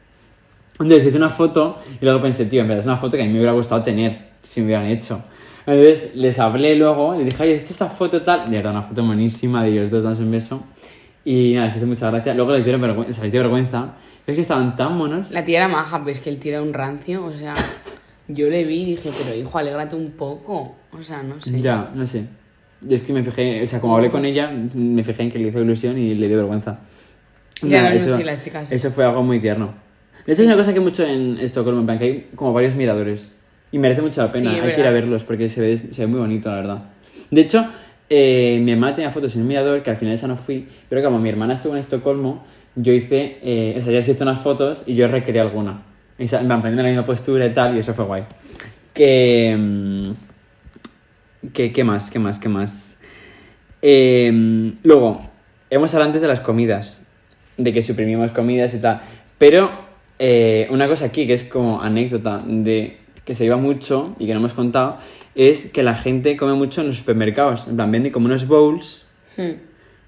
Entonces 0.82 1.08
hice 1.08 1.16
una 1.16 1.30
foto 1.30 1.78
y 2.00 2.04
luego 2.04 2.20
pensé, 2.20 2.46
tío, 2.46 2.62
en 2.62 2.68
verdad 2.68 2.82
es 2.82 2.86
una 2.86 2.96
foto 2.98 3.16
que 3.16 3.22
a 3.22 3.26
mí 3.26 3.32
me 3.32 3.38
hubiera 3.38 3.52
gustado 3.52 3.82
tener 3.82 4.32
si 4.42 4.60
me 4.60 4.66
hubieran 4.66 4.86
hecho. 4.86 5.22
Entonces 5.66 6.14
les 6.16 6.38
hablé 6.38 6.76
luego, 6.76 7.14
les 7.14 7.26
dije, 7.26 7.42
oye, 7.42 7.54
¿has 7.54 7.60
hecho 7.62 7.72
esta 7.72 7.88
foto 7.88 8.22
tal? 8.22 8.50
De 8.50 8.56
verdad, 8.56 8.72
una 8.72 8.82
foto 8.82 9.04
buenísima 9.04 9.62
de 9.62 9.70
ellos 9.70 9.90
dos 9.90 10.02
dándose 10.02 10.22
un 10.24 10.30
beso. 10.30 10.62
Y 11.24 11.54
nada, 11.54 11.68
les 11.68 11.76
hice 11.76 11.86
mucha 11.86 12.10
gracia. 12.10 12.34
Luego 12.34 12.52
les 12.52 12.64
dieron 12.64 12.80
vergüenza, 12.80 13.22
les 13.22 13.32
dio 13.32 13.40
vergüenza. 13.42 13.94
Es 14.26 14.34
que 14.34 14.40
estaban 14.40 14.76
tan 14.76 14.96
monos. 14.96 15.30
La 15.32 15.44
tía 15.44 15.58
era 15.58 15.68
maja, 15.68 15.98
pero 15.98 16.10
es 16.10 16.20
que 16.20 16.30
el 16.30 16.38
tío 16.38 16.52
era 16.52 16.62
un 16.62 16.72
rancio, 16.72 17.24
o 17.24 17.32
sea, 17.32 17.54
yo 18.28 18.48
le 18.48 18.64
vi 18.64 18.82
y 18.82 18.84
dije, 18.86 19.10
pero 19.16 19.36
hijo, 19.36 19.58
alégrate 19.58 19.96
un 19.96 20.12
poco. 20.12 20.76
O 20.92 21.02
sea, 21.02 21.22
no 21.22 21.40
sé. 21.40 21.60
Ya, 21.60 21.90
no 21.94 22.06
sé. 22.06 22.26
Yo 22.80 22.96
es 22.96 23.02
que 23.02 23.12
me 23.12 23.22
fijé, 23.22 23.62
o 23.62 23.66
sea, 23.66 23.80
como 23.80 23.96
hablé 23.96 24.10
con 24.10 24.24
ella, 24.24 24.50
me 24.74 25.04
fijé 25.04 25.22
en 25.22 25.30
que 25.30 25.38
le 25.38 25.48
hizo 25.48 25.60
ilusión 25.60 25.98
y 25.98 26.14
le 26.14 26.28
dio 26.28 26.38
vergüenza. 26.38 26.80
Ya, 27.62 27.82
Nada, 27.82 27.94
no 27.94 28.00
sé 28.00 28.16
si 28.16 28.24
la 28.24 28.38
chica 28.38 28.66
sí. 28.66 28.74
Eso 28.74 28.90
fue 28.90 29.04
algo 29.04 29.22
muy 29.22 29.38
tierno. 29.38 29.72
De 30.26 30.32
hecho, 30.32 30.42
es 30.42 30.46
una 30.46 30.56
cosa 30.56 30.72
que 30.72 30.80
mucho 30.80 31.04
en 31.04 31.38
Estocolmo, 31.38 31.80
en 31.80 31.86
plan, 31.86 31.98
que 31.98 32.04
hay 32.04 32.28
como 32.34 32.52
varios 32.52 32.74
miradores. 32.74 33.38
Y 33.72 33.78
merece 33.78 34.02
mucho 34.02 34.22
la 34.22 34.28
pena, 34.28 34.52
Sí, 34.52 34.60
hay 34.60 34.72
que 34.74 34.80
ir 34.80 34.86
a 34.86 34.90
verlos 34.90 35.24
porque 35.24 35.48
se 35.48 35.60
ve, 35.60 35.76
se 35.90 36.02
ve 36.02 36.06
muy 36.06 36.20
bonito, 36.20 36.50
la 36.50 36.56
verdad. 36.56 36.82
De 37.30 37.40
hecho, 37.40 37.66
eh, 38.10 38.60
mi 38.62 38.72
hermana 38.72 38.94
tenía 38.94 39.10
fotos 39.10 39.34
en 39.34 39.42
un 39.42 39.48
mirador, 39.48 39.82
que 39.82 39.90
al 39.90 39.96
final 39.96 40.14
esa 40.14 40.28
no 40.28 40.36
fui, 40.36 40.68
pero 40.88 41.02
como 41.02 41.18
mi 41.18 41.28
hermana 41.28 41.54
estuvo 41.54 41.72
en 41.72 41.80
Estocolmo, 41.80 42.44
yo 42.76 42.92
hice, 42.92 43.38
eh, 43.42 43.76
o 43.78 43.80
sea, 43.80 43.92
ella 43.92 44.02
se 44.02 44.12
hizo 44.12 44.24
unas 44.24 44.40
fotos 44.40 44.82
y 44.86 44.94
yo 44.94 45.08
recreé 45.08 45.40
alguna. 45.40 45.82
Y 46.18 46.24
en 46.24 46.46
plan, 46.46 46.60
poniendo 46.60 46.82
la 46.82 46.90
misma 46.90 47.06
postura 47.06 47.46
y 47.46 47.52
tal, 47.52 47.74
y 47.76 47.80
eso 47.80 47.94
fue 47.94 48.04
guay. 48.04 48.24
Que... 48.92 49.56
mm, 49.58 50.12
¿Qué, 51.52 51.72
qué 51.72 51.84
más? 51.84 52.10
¿Qué 52.10 52.18
más? 52.18 52.38
¿Qué 52.38 52.48
más? 52.48 52.98
Eh, 53.80 54.72
luego, 54.84 55.20
hemos 55.70 55.92
hablado 55.92 56.10
antes 56.10 56.22
de 56.22 56.28
las 56.28 56.40
comidas, 56.40 57.04
de 57.56 57.72
que 57.72 57.82
suprimimos 57.82 58.30
comidas 58.30 58.74
y 58.74 58.78
tal, 58.78 59.00
pero 59.38 59.70
eh, 60.24 60.68
una 60.70 60.86
cosa 60.86 61.06
aquí 61.06 61.26
que 61.26 61.34
es 61.34 61.42
como 61.42 61.82
anécdota 61.82 62.40
de 62.46 62.98
que 63.24 63.34
se 63.34 63.44
iba 63.44 63.56
mucho 63.56 64.14
y 64.20 64.26
que 64.26 64.32
no 64.34 64.38
hemos 64.38 64.54
contado 64.54 64.98
es 65.34 65.70
que 65.72 65.82
la 65.82 65.94
gente 65.96 66.36
come 66.36 66.54
mucho 66.54 66.80
en 66.82 66.86
los 66.88 66.96
supermercados, 66.98 67.66
en 67.66 67.74
plan 67.76 67.90
vende 67.90 68.12
como 68.12 68.26
unos 68.26 68.46
bowls 68.46 69.02
Hmm. 69.36 69.56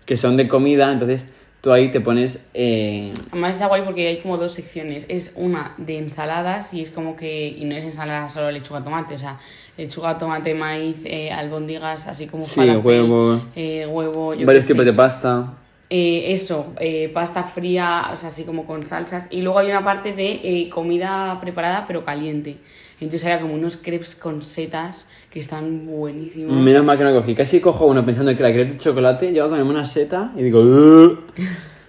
que 0.07 0.17
son 0.17 0.37
de 0.37 0.47
comida, 0.49 0.93
entonces 0.93 1.27
tú 1.63 1.73
ahí 1.73 1.91
te 1.91 1.99
pones 2.01 2.45
eh, 2.53 3.13
Además 3.33 3.53
está 3.55 3.67
guay 3.69 3.81
porque 3.83 4.07
hay 4.07 4.19
como 4.19 4.37
dos 4.37 4.53
secciones. 4.53 5.07
Es 5.09 5.33
una 5.35 5.73
de 5.79 5.97
ensaladas 5.99 6.75
y 6.75 6.83
es 6.83 6.91
como 6.91 7.17
que. 7.17 7.49
Y 7.49 7.65
no 7.65 7.75
es 7.75 7.85
ensalada 7.85 8.29
solo 8.29 8.51
lechuga 8.51 8.85
tomate, 8.85 9.15
o 9.15 9.19
sea, 9.19 9.39
lechuga, 9.79 10.19
tomate, 10.19 10.55
maíz, 10.55 11.03
eh, 11.07 11.33
albóndigas, 11.33 12.07
así 12.07 12.27
como 12.27 12.45
Sí, 12.45 12.57
falafel, 12.57 12.83
huevo. 12.85 13.41
eh, 13.57 13.87
huevo, 13.87 14.35
yo 14.35 14.47
varios 14.47 14.67
tipos 14.67 14.85
de 14.85 14.93
pasta. 14.93 15.55
Eh, 15.91 16.33
eso, 16.33 16.73
eh, 16.81 17.11
pasta 17.13 17.45
fría, 17.45 18.11
o 18.13 18.17
sea, 18.17 18.31
así 18.31 18.45
como 18.45 18.67
con 18.67 18.87
salsas. 18.87 19.29
Y 19.31 19.43
luego 19.43 19.59
hay 19.59 19.69
una 19.71 19.85
parte 19.85 20.13
de 20.13 20.41
eh, 20.43 20.69
comida 20.71 21.39
preparada 21.41 21.85
pero 21.87 22.05
caliente. 22.05 22.57
Entonces 23.01 23.25
había 23.27 23.41
como 23.41 23.55
unos 23.55 23.77
crepes 23.77 24.15
con 24.15 24.43
setas 24.43 25.09
que 25.31 25.39
están 25.41 25.87
buenísimos. 25.87 26.57
Menos 26.57 26.85
mal 26.85 26.97
que 26.97 27.05
no 27.05 27.13
cogí. 27.13 27.35
Casi 27.35 27.61
cojo 27.61 27.87
uno 27.87 28.05
pensando 28.05 28.35
que 28.37 28.43
la 28.43 28.53
creta 28.53 28.73
de 28.73 28.79
chocolate, 28.79 29.33
yo 29.35 29.45
hago 29.45 29.57
una 29.57 29.85
seta 29.85 30.33
y 30.37 30.43
digo... 30.43 30.61
"Ugh". 30.61 31.19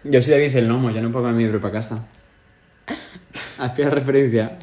Yo 0.04 0.22
soy 0.22 0.34
David 0.34 0.56
el 0.58 0.68
Nomo, 0.68 0.92
yo 0.92 1.02
no 1.02 1.12
puedo 1.12 1.26
comer 1.26 1.44
mi 1.46 1.50
propia 1.50 1.72
casa. 1.72 2.06
¿Has 3.58 3.72
pillado 3.72 3.96
referencia? 3.96 4.60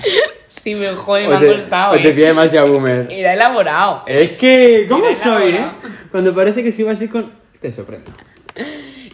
Sí, 0.47 0.75
me 0.75 0.88
joder, 0.95 1.27
O 1.27 1.31
me 1.40 1.49
ha 1.49 1.55
costado. 1.55 1.95
o 1.95 1.97
te 1.97 2.12
fías 2.12 2.29
demasiado 2.29 2.73
boomer. 2.73 3.09
Era 3.11 3.33
elaborado. 3.35 4.03
Es 4.07 4.33
que... 4.33 4.87
¿Cómo 4.88 5.12
soy, 5.14 5.45
eh? 5.45 5.49
elaborado. 5.57 5.73
Cuando 6.11 6.35
parece 6.35 6.62
que 6.62 6.71
soy 6.71 6.87
así 6.88 7.09
con... 7.09 7.33
Te 7.61 7.73
sorprendo. 7.73 8.11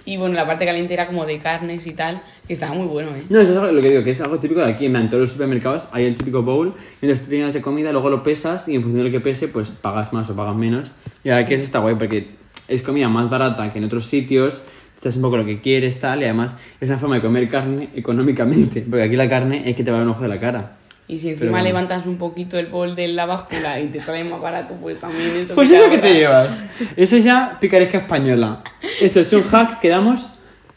Y 0.09 0.17
bueno, 0.17 0.37
la 0.37 0.47
parte 0.47 0.65
caliente 0.65 0.95
era 0.95 1.07
como 1.07 1.27
de 1.27 1.39
carnes 1.39 1.87
y 1.87 1.93
tal, 1.93 2.23
que 2.47 2.55
estaba 2.55 2.73
muy 2.73 2.87
bueno, 2.87 3.11
¿eh? 3.11 3.25
No, 3.29 3.41
eso 3.41 3.67
es 3.67 3.75
lo 3.75 3.83
que 3.83 3.91
digo, 3.91 4.03
que 4.03 4.13
es 4.13 4.21
algo 4.23 4.39
típico 4.39 4.61
de 4.61 4.73
aquí. 4.73 4.87
En 4.87 5.11
todos 5.11 5.21
los 5.21 5.33
supermercados 5.33 5.87
hay 5.93 6.07
el 6.07 6.15
típico 6.15 6.43
bowl, 6.43 6.73
entonces 7.03 7.27
tú 7.27 7.31
tienes 7.31 7.53
de 7.53 7.61
comida, 7.61 7.93
luego 7.93 8.09
lo 8.09 8.23
pesas 8.23 8.67
y 8.69 8.75
en 8.75 8.81
función 8.81 9.05
de 9.05 9.11
lo 9.11 9.13
que 9.13 9.21
pese, 9.21 9.49
pues 9.49 9.69
pagas 9.69 10.15
más 10.15 10.31
o 10.31 10.35
pagas 10.35 10.57
menos. 10.57 10.91
Y 11.25 11.29
aquí 11.29 11.53
eso 11.53 11.65
está 11.65 11.81
guay 11.81 11.97
porque 11.97 12.29
es 12.69 12.83
comida 12.83 13.11
más 13.11 13.29
barata 13.29 13.71
que 13.71 13.81
en 13.81 13.85
otros 13.85 14.07
sitios, 14.07 14.63
estás 14.97 15.15
un 15.17 15.21
poco 15.21 15.37
lo 15.37 15.45
que 15.45 15.61
quieres, 15.61 16.01
tal, 16.01 16.23
y 16.23 16.25
además 16.25 16.57
es 16.81 16.89
una 16.89 16.99
forma 16.99 17.17
de 17.17 17.21
comer 17.21 17.47
carne 17.51 17.91
económicamente, 17.95 18.87
porque 18.89 19.03
aquí 19.03 19.15
la 19.17 19.29
carne 19.29 19.65
es 19.67 19.77
que 19.77 19.85
te 19.85 19.91
va 19.91 19.99
a 19.99 20.01
dar 20.01 20.09
un 20.09 20.15
ojo 20.15 20.23
de 20.23 20.29
la 20.29 20.41
cara. 20.41 20.78
Y 21.11 21.19
si 21.19 21.31
encima 21.31 21.53
bueno. 21.53 21.65
levantas 21.65 22.05
un 22.07 22.19
poquito 22.19 22.59
el 22.59 22.67
bol 22.67 22.95
de 22.95 23.09
la 23.09 23.25
báscula 23.25 23.81
y 23.81 23.87
te 23.89 23.99
sale 23.99 24.23
más 24.25 24.41
barato, 24.43 24.75
pues 24.75 24.99
también 25.01 25.35
eso. 25.37 25.55
Pues 25.55 25.71
eso 25.71 25.89
que 25.91 25.99
te 25.99 26.13
llevas. 26.13 26.63
Eso 26.97 27.17
ya 27.17 27.57
picaresca 27.61 27.99
española. 27.99 28.63
Eso 29.01 29.21
es 29.21 29.33
un 29.33 29.43
hack 29.45 29.81
que 29.81 29.89
damos 29.89 30.29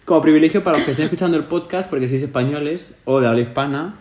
como 0.06 0.22
privilegio 0.22 0.63
para 0.63 0.78
los 0.78 0.86
que 0.86 0.91
estén 0.91 1.06
escuchando 1.06 1.36
el 1.38 1.44
podcast 1.46 1.89
porque 1.89 2.08
sois 2.08 2.22
españoles 2.22 2.98
o 3.06 3.20
de 3.20 3.28
habla 3.28 3.41
hispana. 3.41 3.96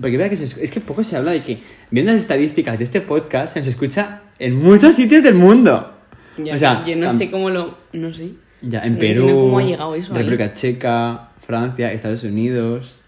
Porque 0.00 0.16
vea 0.16 0.30
que 0.30 0.36
se- 0.38 0.64
es 0.64 0.70
que 0.72 0.80
poco 0.80 1.04
se 1.04 1.16
habla 1.16 1.32
de 1.32 1.42
que, 1.42 1.62
viendo 1.90 2.10
las 2.10 2.22
estadísticas 2.22 2.78
de 2.78 2.84
este 2.84 3.00
podcast, 3.02 3.52
se 3.52 3.60
nos 3.60 3.68
escucha 3.68 4.22
en 4.38 4.56
muchos 4.56 4.94
sitios 4.94 5.22
del 5.22 5.34
mundo. 5.34 5.90
Ya, 6.38 6.54
o 6.54 6.58
sea, 6.58 6.84
yo 6.86 6.96
no 6.96 7.10
sé 7.10 7.30
cómo 7.30 7.50
lo. 7.50 7.76
No 7.92 8.12
sé. 8.14 8.30
Ya, 8.62 8.78
O 8.78 8.82
sea, 8.82 8.86
en 8.88 8.94
no 8.94 8.98
Perú, 8.98 9.20
entiendo 9.20 9.42
cómo 9.42 9.58
ha 9.58 9.62
llegado 9.62 9.94
eso 9.94 10.14
ahí. 10.14 10.20
República 10.20 10.54
Checa, 10.54 11.28
Francia, 11.38 11.92
Estados 11.92 12.24
Unidos. 12.24 13.02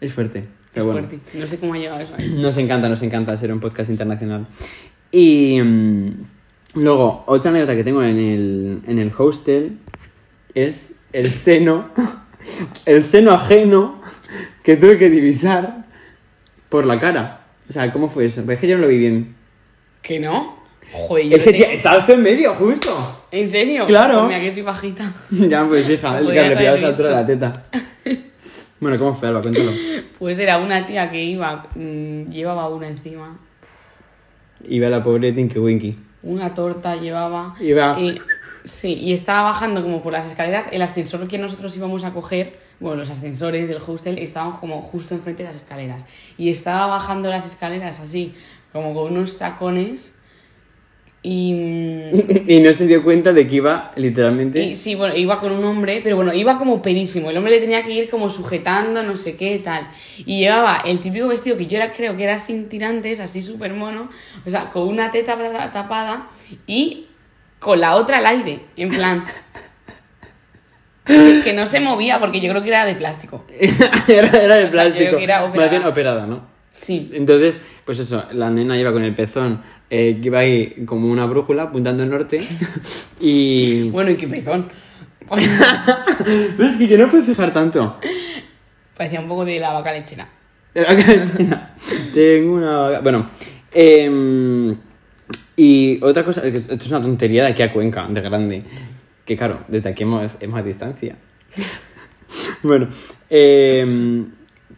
Es 0.00 0.12
fuerte. 0.12 0.44
Es 0.74 0.82
pero 0.82 0.86
bueno. 0.86 1.06
fuerte. 1.08 1.38
No 1.38 1.46
sé 1.46 1.58
cómo 1.58 1.74
ha 1.74 1.78
llegado 1.78 2.00
eso 2.00 2.14
ahí. 2.16 2.28
Nos 2.36 2.56
encanta, 2.56 2.88
nos 2.88 3.02
encanta 3.02 3.36
ser 3.36 3.52
un 3.52 3.60
podcast 3.60 3.90
internacional. 3.90 4.46
Y 5.10 5.60
mm, 5.62 6.10
luego, 6.76 7.24
otra 7.26 7.50
anécdota 7.50 7.76
que 7.76 7.84
tengo 7.84 8.02
en 8.02 8.18
el, 8.18 8.82
en 8.86 8.98
el 8.98 9.12
hostel 9.16 9.78
es 10.54 10.94
el 11.12 11.26
seno, 11.26 11.90
el 12.86 13.04
seno 13.04 13.32
ajeno 13.32 14.00
que 14.62 14.76
tuve 14.76 14.96
que 14.98 15.10
divisar 15.10 15.84
por 16.70 16.86
la 16.86 16.98
cara. 16.98 17.40
O 17.68 17.72
sea, 17.72 17.92
¿cómo 17.92 18.08
fue 18.08 18.24
eso? 18.26 18.40
Porque 18.40 18.54
es 18.54 18.60
que 18.60 18.68
yo 18.68 18.76
no 18.76 18.82
lo 18.82 18.88
vi 18.88 18.98
bien. 18.98 19.34
¿Que 20.00 20.18
no? 20.18 20.56
Joder, 20.90 21.26
yo 21.28 21.36
Es 21.36 21.42
que, 21.42 21.52
tengo- 21.52 21.64
tía, 21.66 21.74
estabas 21.74 22.06
tú 22.06 22.12
en 22.12 22.22
medio, 22.22 22.54
justo. 22.54 23.24
¿En 23.30 23.48
serio? 23.48 23.86
Claro. 23.86 24.20
Pues 24.20 24.28
mira 24.28 24.40
que 24.40 24.54
soy 24.54 24.62
bajita. 24.62 25.12
ya, 25.30 25.66
pues 25.66 25.88
hija, 25.88 26.18
el 26.18 26.26
que 26.32 26.48
le 26.48 26.56
pillabas 26.56 26.58
a 26.58 26.62
la 26.62 26.68
haber 26.70 26.84
altura 26.86 27.08
de 27.08 27.14
la 27.14 27.26
teta. 27.26 27.62
Bueno, 28.82 28.96
¿cómo 28.98 29.14
fue, 29.14 29.28
Alba? 29.28 29.40
Cuéntalo. 29.42 29.70
Pues 30.18 30.38
era 30.40 30.58
una 30.58 30.84
tía 30.86 31.10
que 31.10 31.22
iba, 31.24 31.66
mm, 31.76 32.30
llevaba 32.30 32.68
una 32.68 32.88
encima. 32.88 33.38
Iba 34.68 34.88
la 34.88 35.02
pobre 35.02 35.32
Tinky 35.32 35.58
Winky. 35.58 35.96
Una 36.24 36.52
torta 36.52 36.96
llevaba. 36.96 37.54
Iba- 37.60 37.96
Y 38.00 38.20
Sí, 38.64 38.92
y 38.94 39.12
estaba 39.12 39.42
bajando 39.42 39.82
como 39.82 40.02
por 40.02 40.12
las 40.12 40.26
escaleras. 40.28 40.66
El 40.70 40.82
ascensor 40.82 41.26
que 41.26 41.38
nosotros 41.38 41.76
íbamos 41.76 42.04
a 42.04 42.12
coger, 42.12 42.56
bueno, 42.78 42.96
los 42.98 43.10
ascensores 43.10 43.66
del 43.68 43.78
hostel 43.84 44.18
estaban 44.18 44.52
como 44.52 44.80
justo 44.82 45.14
enfrente 45.14 45.42
de 45.42 45.48
las 45.48 45.56
escaleras. 45.62 46.04
Y 46.38 46.48
estaba 46.48 46.86
bajando 46.86 47.28
las 47.30 47.44
escaleras 47.46 47.98
así, 48.00 48.34
como 48.72 48.94
con 48.94 49.12
unos 49.12 49.38
tacones. 49.38 50.14
Y, 51.24 51.52
y 52.48 52.60
no 52.60 52.72
se 52.72 52.86
dio 52.88 53.02
cuenta 53.04 53.32
de 53.32 53.46
que 53.46 53.56
iba 53.56 53.92
literalmente. 53.96 54.60
y 54.64 54.74
sí, 54.74 54.94
bueno, 54.96 55.14
iba 55.16 55.38
con 55.40 55.52
un 55.52 55.64
hombre, 55.64 56.00
pero 56.02 56.16
bueno, 56.16 56.34
iba 56.34 56.58
como 56.58 56.82
perísimo. 56.82 57.30
El 57.30 57.36
hombre 57.36 57.52
le 57.52 57.60
tenía 57.60 57.84
que 57.84 57.92
ir 57.92 58.10
como 58.10 58.28
sujetando, 58.28 59.02
no 59.04 59.16
sé 59.16 59.36
qué, 59.36 59.60
tal. 59.62 59.88
Y 60.26 60.40
llevaba 60.40 60.82
el 60.84 60.98
típico 60.98 61.28
vestido 61.28 61.56
que 61.56 61.66
yo 61.66 61.76
era, 61.76 61.92
creo 61.92 62.16
que 62.16 62.24
era 62.24 62.38
sin 62.40 62.68
tirantes, 62.68 63.20
así 63.20 63.40
súper 63.42 63.72
mono, 63.72 64.10
o 64.44 64.50
sea, 64.50 64.70
con 64.70 64.88
una 64.88 65.10
teta 65.12 65.36
tapada 65.72 66.28
y 66.66 67.06
con 67.60 67.80
la 67.80 67.94
otra 67.94 68.18
al 68.18 68.26
aire, 68.26 68.60
en 68.76 68.90
plan. 68.90 69.24
que, 71.06 71.40
que 71.44 71.52
no 71.52 71.66
se 71.66 71.80
movía 71.80 72.18
porque 72.20 72.40
yo 72.40 72.50
creo 72.50 72.62
que 72.62 72.68
era 72.68 72.84
de 72.84 72.94
plástico. 72.94 73.44
era, 74.08 74.28
era 74.28 74.56
de 74.56 74.64
O 74.64 74.70
sea, 74.70 74.88
yo 74.88 74.94
creo 74.94 75.10
plástico. 75.10 75.16
que 75.18 75.24
era 75.24 75.40
Más 75.40 75.48
operada. 75.50 75.70
bien 75.70 75.82
operada, 75.84 76.26
¿no? 76.26 76.50
Sí. 76.74 77.10
Entonces, 77.12 77.60
pues 77.84 77.98
eso, 77.98 78.24
la 78.32 78.50
nena 78.50 78.78
iba 78.78 78.92
con 78.92 79.02
el 79.04 79.14
pezón, 79.14 79.62
eh, 79.94 80.18
que 80.22 80.28
iba 80.28 80.38
ahí 80.38 80.84
como 80.86 81.06
una 81.08 81.26
brújula 81.26 81.64
apuntando 81.64 82.02
al 82.02 82.08
norte. 82.08 82.40
y. 83.20 83.90
Bueno, 83.90 84.10
y 84.10 84.16
qué 84.16 84.26
pezón. 84.26 84.70
Es 86.58 86.76
que 86.78 86.88
yo 86.88 86.96
no 86.96 87.10
puedo 87.10 87.22
fijar 87.22 87.52
tanto. 87.52 87.98
Parecía 88.96 89.20
un 89.20 89.28
poco 89.28 89.44
de 89.44 89.60
la 89.60 89.70
vaca 89.72 89.92
lechera. 89.92 90.26
De 90.72 90.80
vaca 90.80 91.12
lechera. 91.12 91.76
Tengo 92.14 92.54
una 92.54 92.76
vaca. 92.78 93.00
Bueno, 93.00 93.26
em, 93.74 94.74
y 95.56 96.02
otra 96.02 96.24
cosa, 96.24 96.42
esto 96.46 96.74
es 96.74 96.90
una 96.90 97.02
tontería 97.02 97.44
de 97.44 97.50
aquí 97.50 97.62
a 97.62 97.70
Cuenca, 97.70 98.06
de 98.08 98.20
grande. 98.22 98.62
Que 99.26 99.36
claro, 99.36 99.60
desde 99.68 99.90
aquí 99.90 100.04
hemos, 100.04 100.38
es 100.40 100.48
más 100.48 100.64
distancia. 100.64 101.16
bueno, 102.62 102.88
em, 103.28 104.26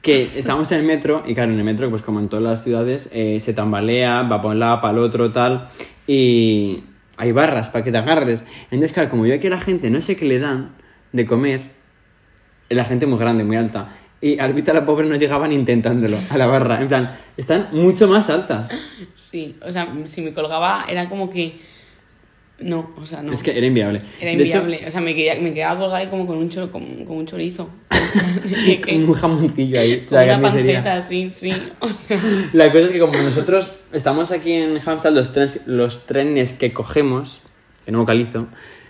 que 0.04 0.28
estábamos 0.36 0.70
en 0.70 0.80
el 0.80 0.86
metro, 0.86 1.24
y 1.26 1.34
claro, 1.34 1.50
en 1.50 1.58
el 1.58 1.64
metro, 1.64 1.88
pues 1.88 2.02
como 2.02 2.20
en 2.20 2.28
todas 2.28 2.44
las 2.44 2.62
ciudades, 2.62 3.08
eh, 3.14 3.40
se 3.40 3.54
tambalea, 3.54 4.22
va 4.24 4.42
para 4.42 4.50
un 4.50 4.60
lado, 4.60 4.80
para 4.82 4.92
el 4.92 4.98
otro, 4.98 5.32
tal, 5.32 5.66
y 6.06 6.84
hay 7.16 7.32
barras 7.32 7.70
para 7.70 7.82
que 7.82 7.90
te 7.90 7.96
agarres. 7.96 8.44
Entonces, 8.64 8.92
claro, 8.92 9.08
como 9.08 9.24
yo 9.24 9.34
aquí 9.34 9.48
la 9.48 9.60
gente 9.60 9.88
no 9.88 10.02
sé 10.02 10.14
qué 10.16 10.26
le 10.26 10.38
dan 10.38 10.72
de 11.12 11.24
comer, 11.24 11.62
la 12.68 12.84
gente 12.84 13.06
muy 13.06 13.18
grande, 13.18 13.44
muy 13.44 13.56
alta. 13.56 13.96
Y 14.20 14.38
Albita 14.38 14.74
la 14.74 14.84
pobre 14.84 15.08
no 15.08 15.16
llegaba 15.16 15.48
ni 15.48 15.54
intentándolo 15.54 16.18
a 16.30 16.36
la 16.36 16.46
barra. 16.46 16.82
En 16.82 16.88
plan, 16.88 17.18
están 17.38 17.68
mucho 17.72 18.06
más 18.06 18.28
altas. 18.28 18.70
Sí, 19.14 19.56
o 19.66 19.72
sea, 19.72 19.88
si 20.04 20.20
me 20.20 20.34
colgaba 20.34 20.84
era 20.88 21.08
como 21.08 21.30
que. 21.30 21.60
No, 22.64 22.90
o 22.96 23.04
sea, 23.04 23.20
no. 23.22 23.32
Es 23.32 23.42
que 23.42 23.56
era 23.56 23.66
inviable. 23.66 24.00
Era 24.20 24.30
De 24.30 24.44
hecho, 24.44 24.58
inviable. 24.62 24.88
o 24.88 24.90
sea, 24.90 25.00
me, 25.02 25.14
quedaba- 25.14 25.40
me 25.40 25.52
quedaba 25.52 25.78
colgada 25.80 25.98
ahí 26.00 26.06
como 26.06 26.26
con 26.26 26.38
un, 26.38 26.48
cho- 26.48 26.72
con, 26.72 27.04
con 27.04 27.18
un 27.18 27.26
chorizo. 27.26 27.68
Que- 28.84 28.96
un 28.96 29.12
jamoncillo 29.12 29.80
ahí. 29.80 30.06
con 30.08 30.16
la 30.18 30.24
una 30.38 30.40
carnicería. 30.50 30.82
panceta, 30.82 31.02
sí, 31.08 31.30
sí. 31.34 31.52
O 31.80 31.88
sea, 31.90 32.20
La 32.52 32.72
cosa 32.72 32.84
es 32.86 32.92
que 32.92 32.98
como 33.00 33.12
nosotros 33.20 33.72
estamos 33.92 34.30
aquí 34.32 34.52
en 34.52 34.78
Hamstad, 34.84 35.12
los 35.12 35.32
trenes, 35.32 35.60
los 35.66 36.06
trenes 36.06 36.52
que 36.54 36.72
cogemos, 36.72 37.40
que 37.84 37.92
no 37.92 37.98
vocalizo, 37.98 38.46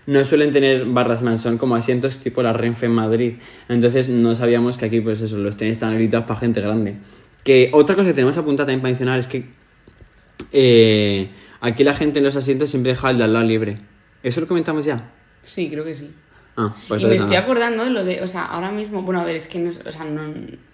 no 0.07 0.25
suelen 0.25 0.53
tener 0.53 0.85
barras 0.85 1.23
man, 1.23 1.39
son 1.39 1.57
como 1.59 1.75
asientos 1.75 2.19
tipo 2.19 2.43
la 2.43 2.53
Renfe 2.53 2.87
en 2.87 2.93
Madrid. 2.93 3.33
Entonces 3.69 4.09
no 4.09 4.37
sabíamos 4.37 4.77
que 4.79 4.85
aquí, 4.85 5.01
pues 5.01 5.21
eso, 5.23 5.37
los 5.39 5.57
trenes 5.57 5.79
están 5.79 5.93
habilitados 5.95 6.27
para 6.27 6.39
gente 6.41 6.61
grande. 6.61 6.95
Que 7.43 7.71
otra 7.73 7.97
cosa 7.97 8.09
que 8.09 8.15
tenemos 8.15 8.37
apuntada 8.37 8.67
también 8.67 8.83
para 8.83 8.91
mencionar 8.93 9.19
es 9.19 9.27
que 9.27 9.45
eh, 10.53 11.29
aquí 11.65 11.85
la 11.85 11.95
gente 11.95 12.19
en 12.21 12.25
los 12.25 12.37
asientos 12.37 12.71
siempre 12.71 12.93
deja 12.93 13.11
el 13.11 13.19
de 13.19 13.25
al 13.25 13.33
lado 13.33 13.45
libre. 13.45 13.79
¿Eso 14.23 14.41
lo 14.41 14.47
comentamos 14.49 14.85
ya? 14.85 15.11
sí, 15.43 15.69
creo 15.71 15.85
que 15.85 15.95
sí. 15.95 16.11
Ah, 16.57 16.73
pues 16.87 17.03
y 17.03 17.07
me 17.07 17.17
estoy 17.17 17.35
acordando 17.35 17.83
de 17.83 17.91
lo 17.91 18.05
de, 18.05 18.23
o 18.23 18.29
sea, 18.29 18.45
ahora 18.47 18.71
mismo, 18.71 19.03
bueno, 19.03 19.21
a 19.21 19.25
ver, 19.25 19.35
es 19.35 19.49
que 19.49 19.59
no, 19.59 19.73
o 19.85 19.91
sea, 19.93 20.05
no, 20.05 20.23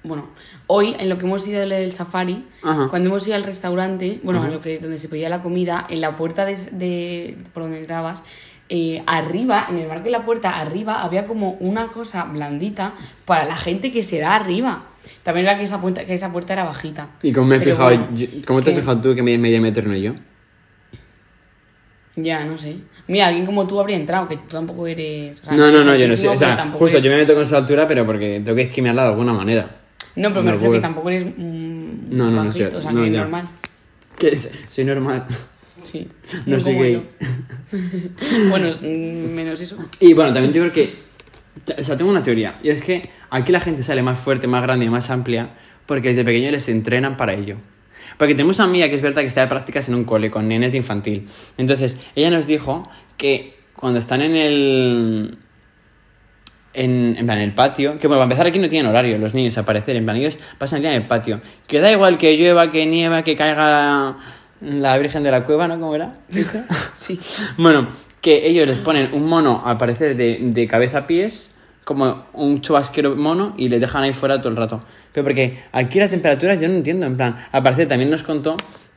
bueno, 0.05 0.29
hoy 0.66 0.94
en 0.98 1.09
lo 1.09 1.16
que 1.16 1.24
hemos 1.24 1.46
ido 1.48 1.66
del 1.66 1.92
safari, 1.92 2.44
Ajá. 2.62 2.88
cuando 2.90 3.09
hemos 3.09 3.26
ido 3.26 3.35
al 3.37 3.44
restaurante, 3.44 4.20
bueno, 4.22 4.42
a 4.42 4.48
lo 4.48 4.61
que 4.61 4.79
donde 4.79 4.98
se 4.98 5.09
pedía 5.09 5.31
la 5.31 5.40
comida, 5.42 5.87
en 5.88 6.03
la 6.03 6.16
puerta 6.16 6.44
de, 6.44 6.57
de- 6.72 7.38
por 7.55 7.62
donde 7.62 7.79
entrabas, 7.81 8.22
eh, 8.68 9.03
arriba, 9.07 9.66
en 9.70 9.79
el 9.79 9.88
marco 9.88 10.05
de 10.05 10.11
la 10.11 10.24
puerta, 10.26 10.59
arriba 10.61 11.03
había 11.03 11.26
como 11.26 11.53
una 11.53 11.88
cosa 11.88 12.24
blandita 12.24 12.92
para 13.24 13.44
la 13.46 13.57
gente 13.57 13.90
que 13.90 14.03
se 14.03 14.18
da 14.20 14.35
arriba. 14.37 14.85
También 15.22 15.46
era 15.46 15.57
que 15.57 15.64
esa 15.64 15.81
puerta, 15.81 16.05
que 16.05 16.12
esa 16.12 16.31
puerta 16.31 16.53
era 16.53 16.64
bajita. 16.64 17.09
¿Y 17.22 17.33
cómo 17.33 17.46
me 17.46 17.57
he 17.57 17.59
Pero 17.59 17.72
fijado? 17.76 17.88
bueno, 17.88 18.09
yo- 18.14 18.26
¿Cómo 18.46 18.61
te 18.61 18.68
has 18.70 18.76
que- 18.76 18.83
fijado 18.83 19.00
tú 19.00 19.14
que 19.14 19.22
me 19.22 19.38
medio 19.38 19.61
metro 19.62 19.88
no 19.88 19.96
yo? 19.96 20.12
Ya, 22.22 22.44
no 22.44 22.59
sé. 22.59 22.76
Mira, 23.09 23.26
alguien 23.26 23.46
como 23.46 23.66
tú 23.66 23.80
habría 23.80 23.96
entrado, 23.96 24.28
que 24.28 24.37
tú 24.37 24.48
tampoco 24.50 24.87
eres. 24.87 25.42
no, 25.50 25.70
no, 25.70 25.85
no, 25.85 25.96
yo 25.96 26.06
no 26.09 26.16
sé. 26.16 26.28
O 26.28 26.37
sea, 26.38 26.56
justo 26.72 26.87
eres- 26.96 27.04
yo 27.04 27.11
me 27.11 27.16
meto 27.18 27.35
con 27.35 27.44
su 27.46 27.56
altura, 27.56 27.87
pero 27.87 28.06
porque 28.06 28.40
tengo 28.44 28.56
que 28.56 28.62
esquimearla 28.62 29.02
de 29.04 29.09
alguna 29.09 29.33
manera. 29.33 29.76
No, 30.16 30.28
pero 30.30 30.40
me 30.42 30.46
No, 30.46 30.52
refiero 30.52 30.72
que 30.74 30.80
tampoco 30.80 31.11
eres 31.11 31.24
mm, 31.26 31.30
No, 32.11 32.24
no, 32.30 32.30
no 32.30 32.44
bajito, 32.46 32.70
sé, 32.70 32.76
o 32.76 32.83
sea, 32.83 32.92
no, 32.92 33.00
que 33.02 33.06
es 33.09 33.12
normal. 33.12 33.44
¿Qué 34.18 34.28
es? 34.28 34.52
Soy 34.68 34.85
normal. 34.85 35.26
Sí. 35.83 36.06
No 36.46 36.61
soy 36.61 36.74
gay. 36.74 36.92
yo. 36.94 37.02
bueno, 38.48 38.68
mm, 38.80 39.35
menos 39.35 39.61
eso. 39.61 39.76
Y 40.00 40.12
bueno, 40.12 40.33
también 40.33 40.52
yo 40.52 40.61
creo 40.62 40.72
que. 40.72 41.11
O 41.78 41.83
sea, 41.83 41.96
tengo 41.96 42.11
una 42.11 42.22
teoría. 42.22 42.56
Y 42.62 42.68
es 42.70 42.83
que 42.83 43.02
aquí 43.30 43.52
la 43.52 43.61
gente 43.61 43.83
sale 43.83 44.02
más 44.02 44.18
fuerte, 44.18 44.46
más 44.46 44.62
grande 44.62 44.87
y 44.87 44.88
más 44.88 45.11
amplia 45.11 45.50
porque 45.87 46.09
desde 46.09 46.24
pequeño 46.24 46.50
les 46.50 46.68
entrenan 46.68 47.16
para 47.16 47.35
ello. 47.35 47.56
Porque 48.18 48.35
tenemos 48.35 48.59
una 48.59 48.68
amiga 48.68 48.88
que 48.88 48.94
es 48.94 49.03
verdad 49.03 49.23
que 49.23 49.29
está 49.29 49.42
de 49.42 49.46
prácticas 49.46 49.88
en 49.88 49.94
un 49.94 50.05
cole 50.05 50.31
con 50.31 50.49
nenes 50.49 50.73
de 50.73 50.79
infantil. 50.79 51.29
Entonces, 51.57 51.99
ella 52.14 52.31
nos 52.31 52.46
dijo 52.46 52.88
que 53.16 53.59
cuando 53.75 53.99
están 53.99 54.23
en 54.23 54.37
el. 54.37 55.38
En, 56.73 57.16
en 57.18 57.27
plan, 57.27 57.38
en 57.38 57.44
el 57.44 57.55
patio, 57.55 57.99
que 57.99 58.07
bueno, 58.07 58.20
para 58.20 58.25
empezar 58.25 58.46
aquí 58.46 58.61
no 58.61 58.68
tienen 58.68 58.88
horario 58.88 59.18
los 59.18 59.35
niños 59.35 59.59
a 59.59 59.62
aparecer, 59.62 59.96
en 59.96 60.05
plan, 60.05 60.16
ellos 60.16 60.38
pasan 60.57 60.77
el 60.77 60.83
día 60.83 60.90
en 60.94 61.03
el 61.03 61.09
patio. 61.09 61.40
Que 61.66 61.81
da 61.81 61.90
igual 61.90 62.16
que 62.16 62.37
llueva, 62.37 62.70
que 62.70 62.87
nieva, 62.87 63.25
que 63.25 63.35
caiga 63.35 63.70
la, 63.70 64.18
la 64.61 64.99
Virgen 64.99 65.25
de 65.25 65.33
la 65.33 65.44
Cueva, 65.44 65.66
¿no? 65.66 65.81
¿Cómo 65.81 65.94
era? 65.94 66.12
¿Eso? 66.29 66.61
Sí. 66.94 67.18
Bueno, 67.57 67.88
que 68.20 68.46
ellos 68.46 68.68
les 68.68 68.79
ponen 68.79 69.12
un 69.14 69.27
mono 69.27 69.62
al 69.64 69.79
parecer 69.79 70.16
de, 70.16 70.38
de 70.40 70.66
cabeza 70.68 70.99
a 70.99 71.07
pies, 71.07 71.53
como 71.90 72.26
un 72.35 72.61
chubasquero 72.61 73.16
mono, 73.16 73.53
y 73.57 73.68
les 73.68 73.81
dejan 73.81 74.05
ahí 74.05 74.12
fuera 74.12 74.38
todo 74.38 74.50
el 74.50 74.57
rato. 74.57 74.81
Pero 75.12 75.24
porque 75.24 75.59
aquí 75.72 75.98
las 75.98 76.12
temperaturas 76.12 76.61
yo 76.61 76.68
no 76.68 76.74
entiendo, 76.74 77.05
en 77.05 77.16
plan, 77.16 77.37
al 77.50 77.64
parecer 77.64 77.88
también 77.88 78.12
nos 78.12 78.22
contó 78.22 78.57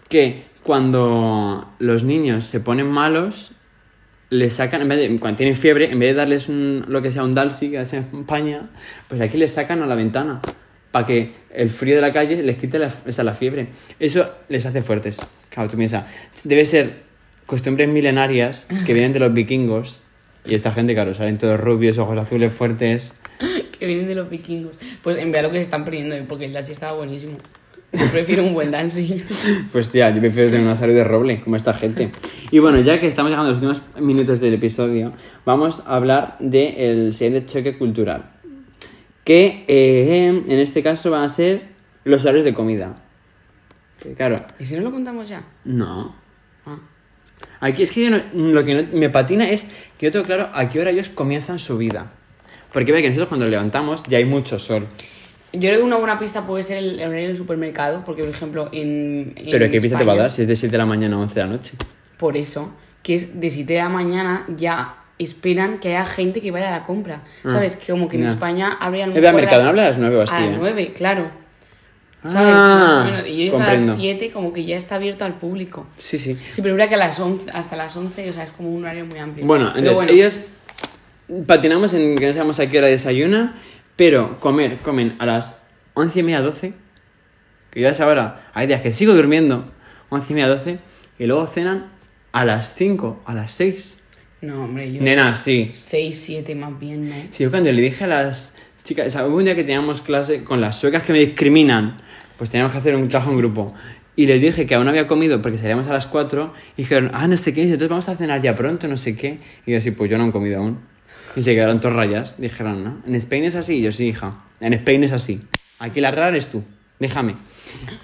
que 0.10 0.43
cuando 0.62 1.73
los 1.79 2.03
niños 2.03 2.45
se 2.45 2.60
ponen 2.60 2.86
malos, 2.86 3.53
les 4.29 4.53
sacan, 4.53 4.84
en 4.84 4.89
vez 4.89 4.99
de, 4.99 5.19
cuando 5.19 5.38
tienen 5.38 5.56
fiebre, 5.56 5.91
en 5.91 5.97
vez 5.97 6.10
de 6.10 6.13
darles 6.13 6.49
un, 6.49 6.86
lo 6.88 7.01
que 7.01 7.12
sea 7.12 7.23
un 7.23 7.34
Dalsi, 7.34 7.71
que 7.71 7.84
se 7.88 7.97
España, 7.97 8.69
pues 9.08 9.19
aquí 9.21 9.38
les 9.38 9.53
sacan 9.53 9.82
a 9.82 9.88
la 9.88 9.95
ventana, 9.95 10.39
para 10.91 11.08
que 11.08 11.34
el 11.51 11.69
frío 11.69 11.95
de 11.95 12.01
la 12.01 12.13
calle 12.13 12.43
les 12.43 12.58
quite 12.58 12.79
esa, 13.08 13.23
la 13.23 13.34
fiebre. 13.34 13.69
Eso 13.99 14.29
les 14.49 14.67
hace 14.67 14.84
fuertes. 14.84 15.19
Claro, 15.49 15.67
tú 15.67 15.77
piensas, 15.77 16.06
debe 16.43 16.63
ser 16.63 17.01
costumbres 17.47 17.89
milenarias 17.89 18.67
que 18.86 18.93
vienen 18.93 19.13
de 19.13 19.19
los 19.19 19.34
vikingos, 19.34 20.02
y 20.45 20.56
esta 20.56 20.71
gente, 20.71 20.93
claro, 20.93 21.13
salen 21.13 21.38
todos 21.38 21.60
rubios, 21.60 21.97
ojos 21.97 22.17
azules 22.17 22.53
fuertes. 22.53 23.15
Que 23.79 23.88
vienen 23.88 24.08
de 24.08 24.15
los 24.15 24.29
vikingos. 24.29 24.75
Pues 25.01 25.17
en 25.17 25.32
verdad 25.32 25.49
lo 25.49 25.51
que 25.51 25.58
se 25.58 25.63
están 25.63 25.84
perdiendo, 25.84 26.15
¿eh? 26.15 26.23
porque 26.27 26.45
el 26.45 26.53
Dashi 26.53 26.71
estaba 26.71 26.95
buenísimo. 26.95 27.38
Yo 27.91 28.06
prefiero 28.12 28.43
un 28.43 28.53
buen 28.53 28.71
Dashi. 28.71 29.21
Pues 29.73 29.89
tía, 29.89 30.10
yo 30.12 30.21
prefiero 30.21 30.49
tener 30.49 30.65
una 30.65 30.75
salud 30.77 30.93
de 30.93 31.03
roble, 31.03 31.41
como 31.41 31.58
esta 31.58 31.73
gente. 31.73 32.10
Y 32.49 32.60
bueno, 32.60 32.79
ya 32.79 33.01
que 33.01 33.08
estamos 33.08 33.29
llegando 33.29 33.49
a 33.49 33.53
los 33.53 33.62
últimos 33.62 33.82
minutos 34.01 34.39
del 34.39 34.53
episodio, 34.53 35.12
vamos 35.45 35.84
a 35.86 35.95
hablar 35.97 36.38
del 36.39 37.13
siguiente 37.13 37.51
choque 37.51 37.77
cultural. 37.77 38.32
Que 39.25 39.65
eh, 39.67 40.27
en 40.27 40.60
este 40.60 40.82
caso 40.82 41.12
van 41.12 41.23
a 41.23 41.29
ser 41.29 41.63
los 42.06 42.21
horarios 42.23 42.45
de 42.45 42.53
comida. 42.53 42.95
Que 44.01 44.13
claro, 44.13 44.45
¿Y 44.60 44.65
si 44.65 44.75
no 44.75 44.82
lo 44.84 44.91
contamos 44.91 45.27
ya? 45.27 45.43
no. 45.65 46.15
Ah. 46.65 46.77
Aquí 47.65 47.82
es 47.84 47.91
que 47.91 48.04
yo 48.04 48.10
no- 48.12 48.21
lo 48.34 48.63
que 48.63 48.73
no- 48.76 48.88
me 48.97 49.10
patina 49.10 49.49
es 49.49 49.67
que 49.97 50.08
yo 50.08 50.12
tengo 50.12 50.26
claro 50.26 50.49
a 50.54 50.67
qué 50.69 50.80
hora 50.82 50.89
ellos 50.91 51.10
comienzan 51.10 51.60
su 51.60 51.78
vida. 51.78 52.12
Porque 52.71 52.91
ve 52.91 53.02
que 53.02 53.08
nosotros 53.10 53.30
cuando 53.30 53.47
levantamos 53.47 54.04
ya 54.08 54.17
hay 54.17 54.26
mucho 54.26 54.60
sol. 54.60 54.88
Yo 55.54 55.60
creo 55.60 55.78
que 55.78 55.84
una 55.84 55.97
buena 55.97 56.17
pista 56.19 56.45
puede 56.45 56.63
ser 56.63 56.78
el 56.78 56.99
horario 56.99 57.28
del 57.28 57.38
supermercado, 57.38 58.04
porque 58.04 58.23
por 58.23 58.32
ejemplo 58.32 58.69
en. 58.73 59.34
en 59.36 59.52
Pero 59.52 59.69
¿qué 59.69 59.80
pista 59.80 59.97
te 59.97 60.04
va 60.04 60.13
a 60.13 60.17
dar 60.17 60.32
si 60.32 60.41
es 60.41 60.47
de 60.47 60.56
7 60.56 60.71
de 60.71 60.78
la 60.80 60.86
mañana 60.86 61.15
a 61.15 61.19
11 61.19 61.36
de 61.36 61.41
la 61.45 61.52
noche? 61.52 61.73
Por 62.17 62.36
eso, 62.38 62.73
que 63.04 63.15
es 63.15 63.39
de 63.39 63.49
7 63.49 63.73
de 63.73 63.80
la 63.80 63.89
mañana 63.89 64.45
ya 64.56 64.95
esperan 65.19 65.78
que 65.80 65.89
haya 65.89 66.06
gente 66.06 66.41
que 66.41 66.49
vaya 66.52 66.69
a 66.69 66.80
la 66.80 66.86
compra. 66.86 67.21
¿Sabes? 67.43 67.76
Que 67.78 67.91
como 67.91 68.10
que 68.10 68.17
en 68.17 68.26
Ah. 68.26 68.30
España 68.30 68.73
abrían 68.82 69.15
Eh, 69.15 69.28
a 69.28 69.32
Mercadona 69.32 69.69
habla 69.69 69.84
a 69.86 69.89
las 69.89 69.97
9 69.99 70.17
o 70.17 70.21
así, 70.23 70.36
A 70.36 70.39
las 70.41 70.49
¿eh? 70.49 70.58
9, 70.60 70.93
claro. 70.97 71.42
¿Sabes? 72.23 72.53
Ah, 72.55 72.79
Más 72.79 73.07
o 73.07 73.12
menos. 73.12 73.27
Y 73.27 73.43
ellos 73.43 73.59
a 73.59 73.73
las 73.73 73.95
7 73.97 74.31
como 74.31 74.53
que 74.53 74.63
ya 74.65 74.77
está 74.77 74.95
abierto 74.95 75.25
al 75.25 75.36
público. 75.36 75.88
Sí, 75.97 76.17
sí. 76.17 76.38
Sí, 76.49 76.62
pero 76.62 76.73
mira 76.73 76.88
que 76.88 76.95
a 76.95 76.97
las 76.97 77.19
11, 77.19 77.51
hasta 77.51 77.75
las 77.75 77.95
11, 77.95 78.29
o 78.29 78.33
sea, 78.33 78.43
es 78.43 78.49
como 78.51 78.69
un 78.69 78.83
horario 78.83 79.05
muy 79.05 79.19
amplio. 79.19 79.45
Bueno, 79.45 79.73
entonces 79.75 80.09
ellos 80.09 80.41
patinamos 81.45 81.93
en 81.93 82.17
que 82.17 82.27
no 82.27 82.33
sabemos 82.33 82.59
a 82.59 82.67
qué 82.69 82.77
hora 82.77 82.88
desayuna, 82.88 83.55
pero 83.95 84.39
comer, 84.39 84.77
comen 84.77 85.15
a 85.19 85.25
las 85.25 85.62
once 85.93 86.19
y 86.19 86.23
media, 86.23 86.41
12, 86.41 86.73
que 87.71 87.81
ya 87.81 87.89
es 87.89 87.99
ahora, 87.99 88.49
hay 88.53 88.67
días 88.67 88.81
que 88.81 88.93
sigo 88.93 89.13
durmiendo, 89.13 89.71
once 90.09 90.31
y 90.31 90.36
media, 90.36 90.47
12, 90.47 90.79
y 91.19 91.25
luego 91.25 91.45
cenan 91.45 91.91
a 92.31 92.45
las 92.45 92.73
5, 92.75 93.23
a 93.25 93.33
las 93.33 93.51
6. 93.53 93.99
No, 94.41 94.63
hombre, 94.65 94.91
yo. 94.91 95.01
Nena, 95.01 95.33
sí. 95.36 95.71
6, 95.73 96.19
7 96.25 96.55
más 96.55 96.77
bien, 96.79 97.09
¿no? 97.09 97.15
Sí, 97.29 97.43
yo 97.43 97.51
cuando 97.51 97.71
le 97.71 97.81
dije 97.81 98.03
a 98.03 98.07
las 98.07 98.53
chicas, 98.84 99.15
hubo 99.15 99.38
un 99.38 99.46
día 99.46 99.56
que 99.56 99.63
teníamos 99.63 100.02
clase 100.02 100.43
con 100.43 100.60
las 100.60 100.78
suecas 100.78 101.04
que 101.04 101.13
me 101.13 101.19
discriminan, 101.19 101.98
pues 102.38 102.50
teníamos 102.50 102.74
que 102.74 102.80
hacer 102.80 102.96
un 102.96 103.08
trabajo 103.08 103.32
en 103.32 103.38
grupo. 103.38 103.74
Y 104.15 104.28
les 104.28 104.41
dije 104.41 104.65
que 104.65 104.76
aún 104.76 104.84
no 104.84 104.91
había 104.91 105.08
comido 105.08 105.41
porque 105.41 105.58
salíamos 105.58 105.88
a 105.88 105.93
las 105.93 106.06
4 106.06 106.54
y 106.78 106.84
dijeron, 106.84 107.10
ah, 107.13 107.28
no 107.28 107.38
sé 107.38 107.54
qué, 107.54 107.63
entonces 107.63 107.89
vamos 107.89 108.10
a 108.10 108.15
cenar 108.15 108.41
ya 108.41 108.56
pronto, 108.56 108.88
no 108.88 108.98
sé 108.98 109.15
qué. 109.15 109.39
Y 109.65 109.72
yo 109.72 109.78
así, 109.78 109.91
pues 109.91 110.12
yo 110.12 110.17
no 110.17 110.28
he 110.28 110.32
comido 110.32 110.60
aún. 110.60 110.80
Y 111.36 111.41
se 111.41 111.56
quedaron 111.56 111.80
todos 111.80 111.96
rayas. 111.96 112.36
Dijeron, 112.38 112.84
¿no? 112.84 113.02
¿En 113.08 113.15
Spain 113.15 113.46
es 113.46 113.56
así? 113.56 113.78
Y 113.78 113.82
yo 113.82 113.91
sí, 113.91 114.10
hija. 114.10 114.36
En 114.60 114.74
Spain 114.74 115.04
es 115.06 115.13
así. 115.13 115.41
Aquí 115.80 116.00
la 116.00 116.12
rara 116.12 116.28
eres 116.28 116.48
tú. 116.48 116.63
Déjame. 117.00 117.36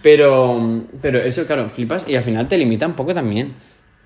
Pero, 0.01 0.83
pero 1.01 1.19
eso, 1.19 1.45
claro, 1.45 1.69
flipas 1.69 2.05
y 2.07 2.15
al 2.15 2.23
final 2.23 2.47
te 2.47 2.57
limita 2.57 2.87
un 2.87 2.93
poco 2.93 3.13
también. 3.13 3.53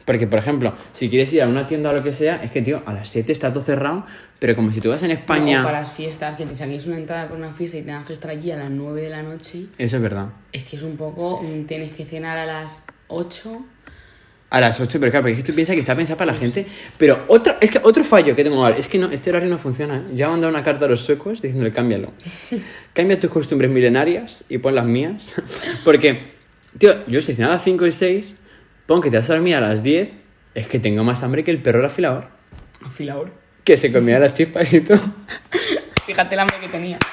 Porque, 0.06 0.28
por 0.28 0.40
ejemplo, 0.40 0.74
si 0.92 1.10
quieres 1.10 1.32
ir 1.34 1.42
a 1.42 1.48
una 1.48 1.66
tienda 1.68 1.92
o 1.92 1.94
lo 1.94 2.04
que 2.04 2.12
sea, 2.12 2.44
es 2.44 2.52
que, 2.52 2.62
tío, 2.62 2.84
a 2.86 2.94
las 2.94 3.08
7 3.10 3.32
está 3.32 3.54
todo 3.54 3.64
cerrado, 3.64 4.06
pero 4.40 4.56
como 4.56 4.72
si 4.72 4.82
tú 4.82 4.90
vas 4.90 5.02
en 5.04 5.12
España... 5.12 5.62
O 5.62 5.66
para 5.66 5.80
las 5.80 5.92
fiestas, 5.94 6.36
que 6.36 6.46
te 6.46 6.56
saquéis 6.56 6.86
una 6.86 6.98
entrada 6.98 7.28
por 7.30 7.38
una 7.38 7.52
fiesta 7.52 7.78
y 7.78 7.84
tengas 7.84 8.06
que 8.06 8.14
estar 8.14 8.30
allí 8.32 8.52
a 8.52 8.58
las 8.58 8.70
9 8.70 9.02
de 9.02 9.10
la 9.10 9.24
noche. 9.24 9.68
Eso 9.78 9.96
es 9.96 10.02
verdad. 10.02 10.28
Es 10.52 10.66
que 10.66 10.76
es 10.76 10.84
un 10.84 10.98
poco. 10.98 11.42
mm, 11.42 11.64
Tienes 11.66 11.92
que 11.92 12.04
cenar 12.06 12.38
a 12.38 12.46
las 12.46 12.84
8. 13.08 13.66
A 14.50 14.60
las 14.60 14.80
8, 14.80 15.00
pero 15.00 15.10
claro, 15.12 15.24
porque 15.24 15.38
es 15.38 15.44
que 15.44 15.52
tú 15.52 15.56
piensas 15.56 15.74
que 15.74 15.80
está 15.80 15.96
pensado 15.96 16.18
para 16.18 16.34
la 16.34 16.38
gente. 16.38 16.68
Pero 16.98 17.24
otro, 17.28 17.56
es 17.60 17.72
que 17.72 17.80
otro 17.82 18.04
fallo 18.04 18.36
que 18.36 18.44
tengo 18.44 18.64
ahora, 18.64 18.78
es 18.78 18.88
que 18.88 19.00
no, 19.00 19.10
este 19.10 19.30
horario 19.32 19.50
no 19.50 19.58
funciona. 19.58 19.98
¿eh? 19.98 20.16
Yo 20.16 20.26
he 20.26 20.30
mandado 20.30 20.52
una 20.52 20.64
carta 20.64 20.86
a 20.86 20.90
los 20.90 21.02
suecos 21.02 21.42
diciéndole, 21.42 21.72
cámbialo. 21.72 22.12
Cambia 22.94 23.20
tus 23.20 23.32
costumbres 23.32 23.72
milenarias 23.72 24.46
y 24.50 24.60
pon 24.60 24.76
las 24.76 24.86
mías. 24.86 25.42
Porque, 25.86 26.22
tío, 26.78 27.08
yo 27.08 27.22
si 27.22 27.42
a 27.42 27.48
las 27.48 27.64
5 27.64 27.88
y 27.88 27.92
6, 27.92 28.38
pon 28.86 29.02
que 29.02 29.10
te 29.10 29.18
vas 29.18 29.30
a 29.30 29.34
dormir 29.34 29.56
a 29.56 29.62
las 29.62 29.84
10, 29.84 30.10
es 30.56 30.68
que 30.68 30.80
tengo 30.80 31.04
más 31.04 31.24
hambre 31.24 31.44
que 31.44 31.52
el 31.52 31.62
perro 31.62 31.80
del 31.80 31.88
afilador. 31.88 32.28
Afilador. 32.86 33.32
Que 33.64 33.78
se 33.78 33.92
comía 33.92 34.20
las 34.20 34.34
chispas 34.34 34.74
y 34.74 34.82
todo. 34.82 35.00
Fíjate 36.06 36.36
el 36.36 36.40
hambre 36.40 36.58
que 36.60 36.68
tenía. 36.68 36.98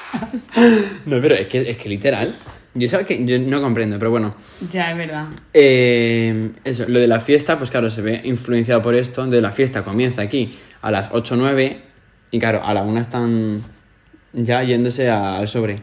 No, 1.05 1.19
pero 1.21 1.33
es 1.35 1.47
que, 1.47 1.71
es 1.71 1.77
que 1.77 1.89
literal. 1.89 2.35
Yo 2.73 2.87
sabes 2.87 3.07
que 3.07 3.25
yo 3.25 3.39
no 3.39 3.61
comprendo, 3.61 3.97
pero 3.97 4.11
bueno. 4.11 4.35
Ya, 4.71 4.91
es 4.91 4.97
verdad. 4.97 5.27
Eh, 5.53 6.51
eso, 6.63 6.85
lo 6.87 6.99
de 6.99 7.07
la 7.07 7.19
fiesta, 7.19 7.57
pues 7.57 7.71
claro, 7.71 7.89
se 7.89 8.01
ve 8.01 8.21
influenciado 8.23 8.81
por 8.81 8.95
esto. 8.95 9.25
De 9.25 9.41
la 9.41 9.51
fiesta 9.51 9.83
comienza 9.83 10.21
aquí 10.21 10.57
a 10.81 10.91
las 10.91 11.09
8 11.11 11.33
o 11.33 11.37
9 11.37 11.81
y 12.31 12.39
claro, 12.39 12.63
a 12.63 12.73
la 12.73 12.83
una 12.83 13.01
están 13.01 13.61
ya 14.33 14.63
yéndose 14.63 15.09
al 15.09 15.47
sobre. 15.47 15.81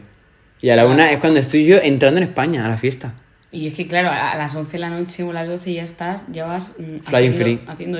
Y 0.61 0.69
a 0.69 0.75
la 0.75 0.87
una 0.87 1.11
es 1.11 1.19
cuando 1.19 1.39
estoy 1.39 1.65
yo 1.65 1.77
entrando 1.77 2.19
en 2.19 2.27
España 2.27 2.65
a 2.65 2.69
la 2.69 2.77
fiesta. 2.77 3.13
Y 3.51 3.67
es 3.67 3.73
que, 3.73 3.87
claro, 3.87 4.09
a 4.11 4.35
las 4.35 4.55
11 4.55 4.71
de 4.73 4.79
la 4.79 4.89
noche 4.89 5.23
o 5.23 5.31
a 5.31 5.33
las 5.33 5.47
12 5.47 5.73
ya 5.73 5.83
estás, 5.83 6.23
ya 6.31 6.45
vas 6.45 6.75
mm, 6.77 6.99
Flying 7.03 7.31
haciendo, 7.31 7.37
free. 7.37 7.59
haciendo. 7.67 7.97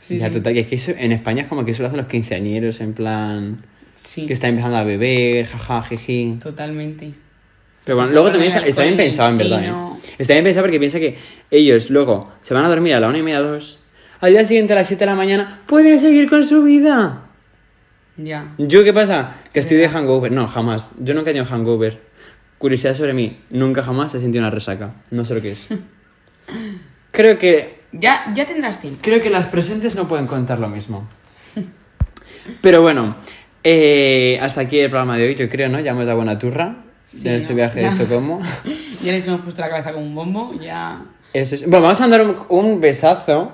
Sí, 0.00 0.18
ya, 0.18 0.26
sí. 0.26 0.32
total, 0.32 0.54
que 0.54 0.60
es 0.60 0.66
que 0.66 0.74
eso, 0.76 0.92
en 0.96 1.12
España 1.12 1.42
es 1.42 1.48
como 1.48 1.64
que 1.64 1.72
eso 1.72 1.82
lo 1.82 1.88
hacen 1.88 1.98
los 1.98 2.06
quinceañeros, 2.06 2.80
en 2.80 2.92
plan. 2.92 3.64
Sí, 3.94 4.26
Que 4.26 4.32
están 4.32 4.50
empezando 4.50 4.76
a 4.76 4.84
beber, 4.84 5.46
jaja, 5.46 5.82
jiji. 5.82 6.38
totalmente. 6.40 7.12
Pero 7.84 7.96
bueno, 7.96 8.12
luego 8.12 8.30
también 8.30 8.52
está, 8.52 8.66
está 8.66 8.82
bien 8.82 8.96
pensado, 8.96 9.30
en 9.30 9.38
verdad. 9.38 9.64
¿eh? 9.64 10.00
Está 10.18 10.34
bien 10.34 10.44
pensado 10.44 10.64
porque 10.64 10.78
piensa 10.78 11.00
que 11.00 11.16
ellos 11.50 11.90
luego 11.90 12.32
se 12.42 12.52
van 12.54 12.64
a 12.64 12.68
dormir 12.68 12.94
a 12.94 13.00
la 13.00 13.08
una 13.08 13.18
y 13.18 13.22
media, 13.22 13.40
dos. 13.40 13.78
Al 14.20 14.32
día 14.32 14.44
siguiente, 14.44 14.72
a 14.72 14.76
las 14.76 14.88
7 14.88 15.00
de 15.00 15.06
la 15.06 15.14
mañana, 15.16 15.62
pueden 15.66 15.98
seguir 15.98 16.28
con 16.28 16.44
su 16.44 16.62
vida. 16.64 17.22
Ya. 18.16 18.52
¿Yo 18.58 18.82
qué 18.84 18.92
pasa? 18.92 19.36
Que 19.52 19.60
estoy 19.60 19.76
de 19.76 19.88
hangover. 19.88 20.32
No, 20.32 20.48
jamás. 20.48 20.90
Yo 21.00 21.14
nunca 21.14 21.30
he 21.30 21.34
tenido 21.34 21.46
hangover. 21.46 22.00
Curiosidad 22.58 22.94
sobre 22.94 23.12
mí. 23.14 23.40
Nunca 23.50 23.82
jamás 23.82 24.14
he 24.14 24.20
sentido 24.20 24.42
una 24.42 24.50
resaca. 24.50 24.94
No 25.10 25.24
sé 25.24 25.34
lo 25.34 25.40
que 25.42 25.52
es. 25.52 25.68
Creo 27.12 27.38
que. 27.38 27.78
Ya, 27.92 28.30
ya 28.34 28.44
tendrás 28.44 28.80
tiempo. 28.80 29.00
Creo 29.02 29.20
que 29.22 29.30
las 29.30 29.46
presentes 29.46 29.94
no 29.96 30.08
pueden 30.08 30.26
contar 30.26 30.58
lo 30.58 30.68
mismo. 30.68 31.08
Pero 32.60 32.82
bueno. 32.82 33.16
eh, 33.64 34.38
hasta 34.42 34.62
aquí 34.62 34.78
el 34.78 34.90
programa 34.90 35.16
de 35.16 35.26
hoy, 35.28 35.34
yo 35.34 35.48
creo, 35.48 35.68
¿no? 35.68 35.80
Ya 35.80 35.92
hemos 35.92 36.04
dado 36.04 36.16
buena 36.16 36.38
turra. 36.38 36.76
Sí, 37.06 37.24
de 37.24 37.32
nuestro 37.32 37.52
¿no? 37.52 37.56
viaje 37.56 37.76
de 37.76 37.82
Ya. 37.82 37.88
Estocolmo. 37.88 38.40
Ya 39.02 39.12
les 39.12 39.26
hemos 39.28 39.42
puesto 39.42 39.62
la 39.62 39.70
cabeza 39.70 39.92
con 39.92 40.02
un 40.02 40.12
bombo, 40.14 40.52
ya. 40.60 41.00
Eso 41.32 41.54
es. 41.54 41.62
Bueno, 41.62 41.82
vamos 41.82 42.00
a 42.00 42.02
mandar 42.08 42.22
un, 42.22 42.36
un 42.48 42.80
besazo 42.80 43.52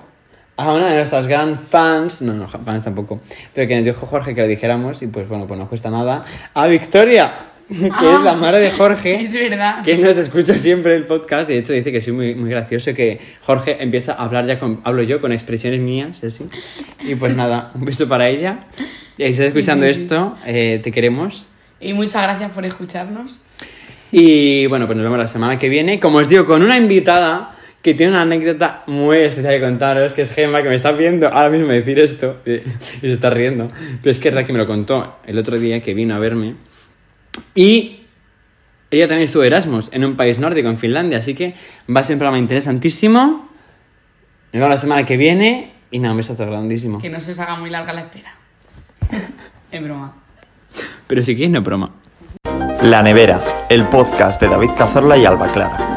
a 0.57 0.73
una 0.73 0.89
de 0.89 0.95
nuestras 0.97 1.27
gran 1.27 1.59
fans, 1.59 2.23
no, 2.23 2.33
no, 2.33 2.47
fans 2.49 2.83
tampoco, 2.85 3.21
pero 3.53 3.69
que 3.69 3.77
nos 3.77 3.85
dijo 3.85 4.07
Jorge 4.07 4.35
que 4.35 4.41
lo 4.41 4.47
dijéramos 4.47 5.03
y 5.03 5.09
pues 5.09 5.29
bueno, 5.29 5.47
pues 5.47 5.61
no 5.61 5.69
cuesta 5.69 5.91
nada, 5.91 6.25
a 6.55 6.67
Victoria, 6.67 7.35
que 7.69 7.89
Ah, 7.93 8.17
es 8.19 8.25
la 8.25 8.35
madre 8.35 8.61
de 8.61 8.71
Jorge, 8.71 9.15
Es 9.27 9.33
verdad. 9.33 9.83
que 9.85 9.97
nos 9.99 10.17
escucha 10.19 10.55
siempre 10.59 10.95
el 10.97 11.07
podcast, 11.07 11.49
de 11.49 11.59
hecho 11.59 11.73
dice 11.73 11.91
que 11.93 12.01
soy 12.01 12.13
muy, 12.13 12.35
muy 12.35 12.51
gracioso, 12.51 12.93
que 12.95 13.19
Jorge 13.43 13.79
empieza 13.81 14.13
a 14.13 14.25
hablar 14.25 14.47
ya 14.47 14.59
con, 14.59 14.81
hablo 14.85 15.03
yo 15.03 15.21
con 15.21 15.33
expresiones 15.33 15.81
mías, 15.81 16.23
así, 16.25 16.45
y 17.01 17.15
pues 17.15 17.35
nada, 17.37 17.71
un 17.75 17.85
beso 17.85 18.09
para 18.09 18.29
ella, 18.29 18.67
y 19.17 19.23
si 19.25 19.29
estás 19.31 19.37
Sí, 19.53 19.59
escuchando 19.59 19.87
esto, 19.87 20.37
eh, 20.47 20.81
te 20.83 20.91
queremos. 20.93 21.49
Y 21.81 21.93
muchas 21.93 22.23
gracias 22.23 22.51
por 22.53 22.65
escucharnos. 22.65 23.41
Y 24.11 24.67
bueno, 24.67 24.87
pues 24.87 24.97
nos 24.97 25.05
vemos 25.05 25.19
la 25.19 25.27
semana 25.27 25.59
que 25.59 25.69
viene. 25.69 25.99
Como 26.01 26.19
os 26.19 26.29
digo, 26.29 26.47
con 26.47 26.63
una 26.63 26.77
invitada 26.77 27.57
que 27.83 27.95
tiene 27.95 28.13
una 28.13 28.23
anécdota 28.23 28.83
muy 28.87 29.19
especial 29.19 29.55
que 29.55 29.61
contaros, 29.61 30.15
que 30.15 30.23
es 30.23 30.31
Gemma, 30.33 30.63
que 30.63 30.69
me 30.69 30.77
está 30.77 30.93
viendo 30.93 31.27
ahora 31.29 31.51
mismo 31.51 31.69
decir 31.69 31.99
esto 31.99 32.37
y 32.47 32.53
y 32.53 32.63
se 33.01 33.13
está 33.13 33.29
riendo. 33.31 33.71
Pero 34.01 34.11
es 34.11 34.19
que 34.19 34.29
es 34.29 34.35
la 34.35 34.45
que 34.47 34.53
me 34.53 34.59
lo 34.59 34.67
contó 34.67 35.17
el 35.27 35.37
otro 35.37 35.59
día 35.59 35.81
que 35.81 35.95
vino 35.95 36.15
a 36.15 36.19
verme. 36.19 36.55
Y 37.55 38.01
ella 38.91 39.09
también 39.09 39.27
estuvo 39.27 39.43
Erasmus 39.43 39.91
en 39.93 40.05
un 40.05 40.17
país 40.17 40.39
nórdico, 40.39 40.69
en 40.69 40.79
Finlandia. 40.79 41.19
Así 41.19 41.35
que 41.35 41.55
va 41.95 42.01
a 42.01 42.05
ser 42.05 42.15
un 42.15 42.19
programa 42.21 42.39
interesantísimo. 42.39 43.49
Nos 44.53 44.53
vemos 44.53 44.69
la 44.71 44.79
semana 44.79 45.05
que 45.05 45.17
viene. 45.17 45.73
Y 45.91 45.99
nada, 45.99 46.13
un 46.13 46.19
besazo 46.19 46.47
grandísimo. 46.47 47.01
Que 47.01 47.11
no 47.11 47.21
se 47.21 47.33
os 47.33 47.39
haga 47.39 47.57
muy 47.57 47.71
larga 47.71 47.93
la 47.93 48.03
espera. 48.03 48.35
es 49.71 49.83
broma. 49.83 50.15
Pero 51.07 51.23
si 51.23 51.35
quieres, 51.37 51.53
no 51.53 51.63
broma. 51.63 51.91
La 52.83 53.03
Nevera, 53.03 53.41
el 53.69 53.87
podcast 53.87 54.41
de 54.41 54.49
David 54.49 54.71
Cazorla 54.77 55.17
y 55.17 55.25
Alba 55.25 55.51
Clara. 55.53 55.94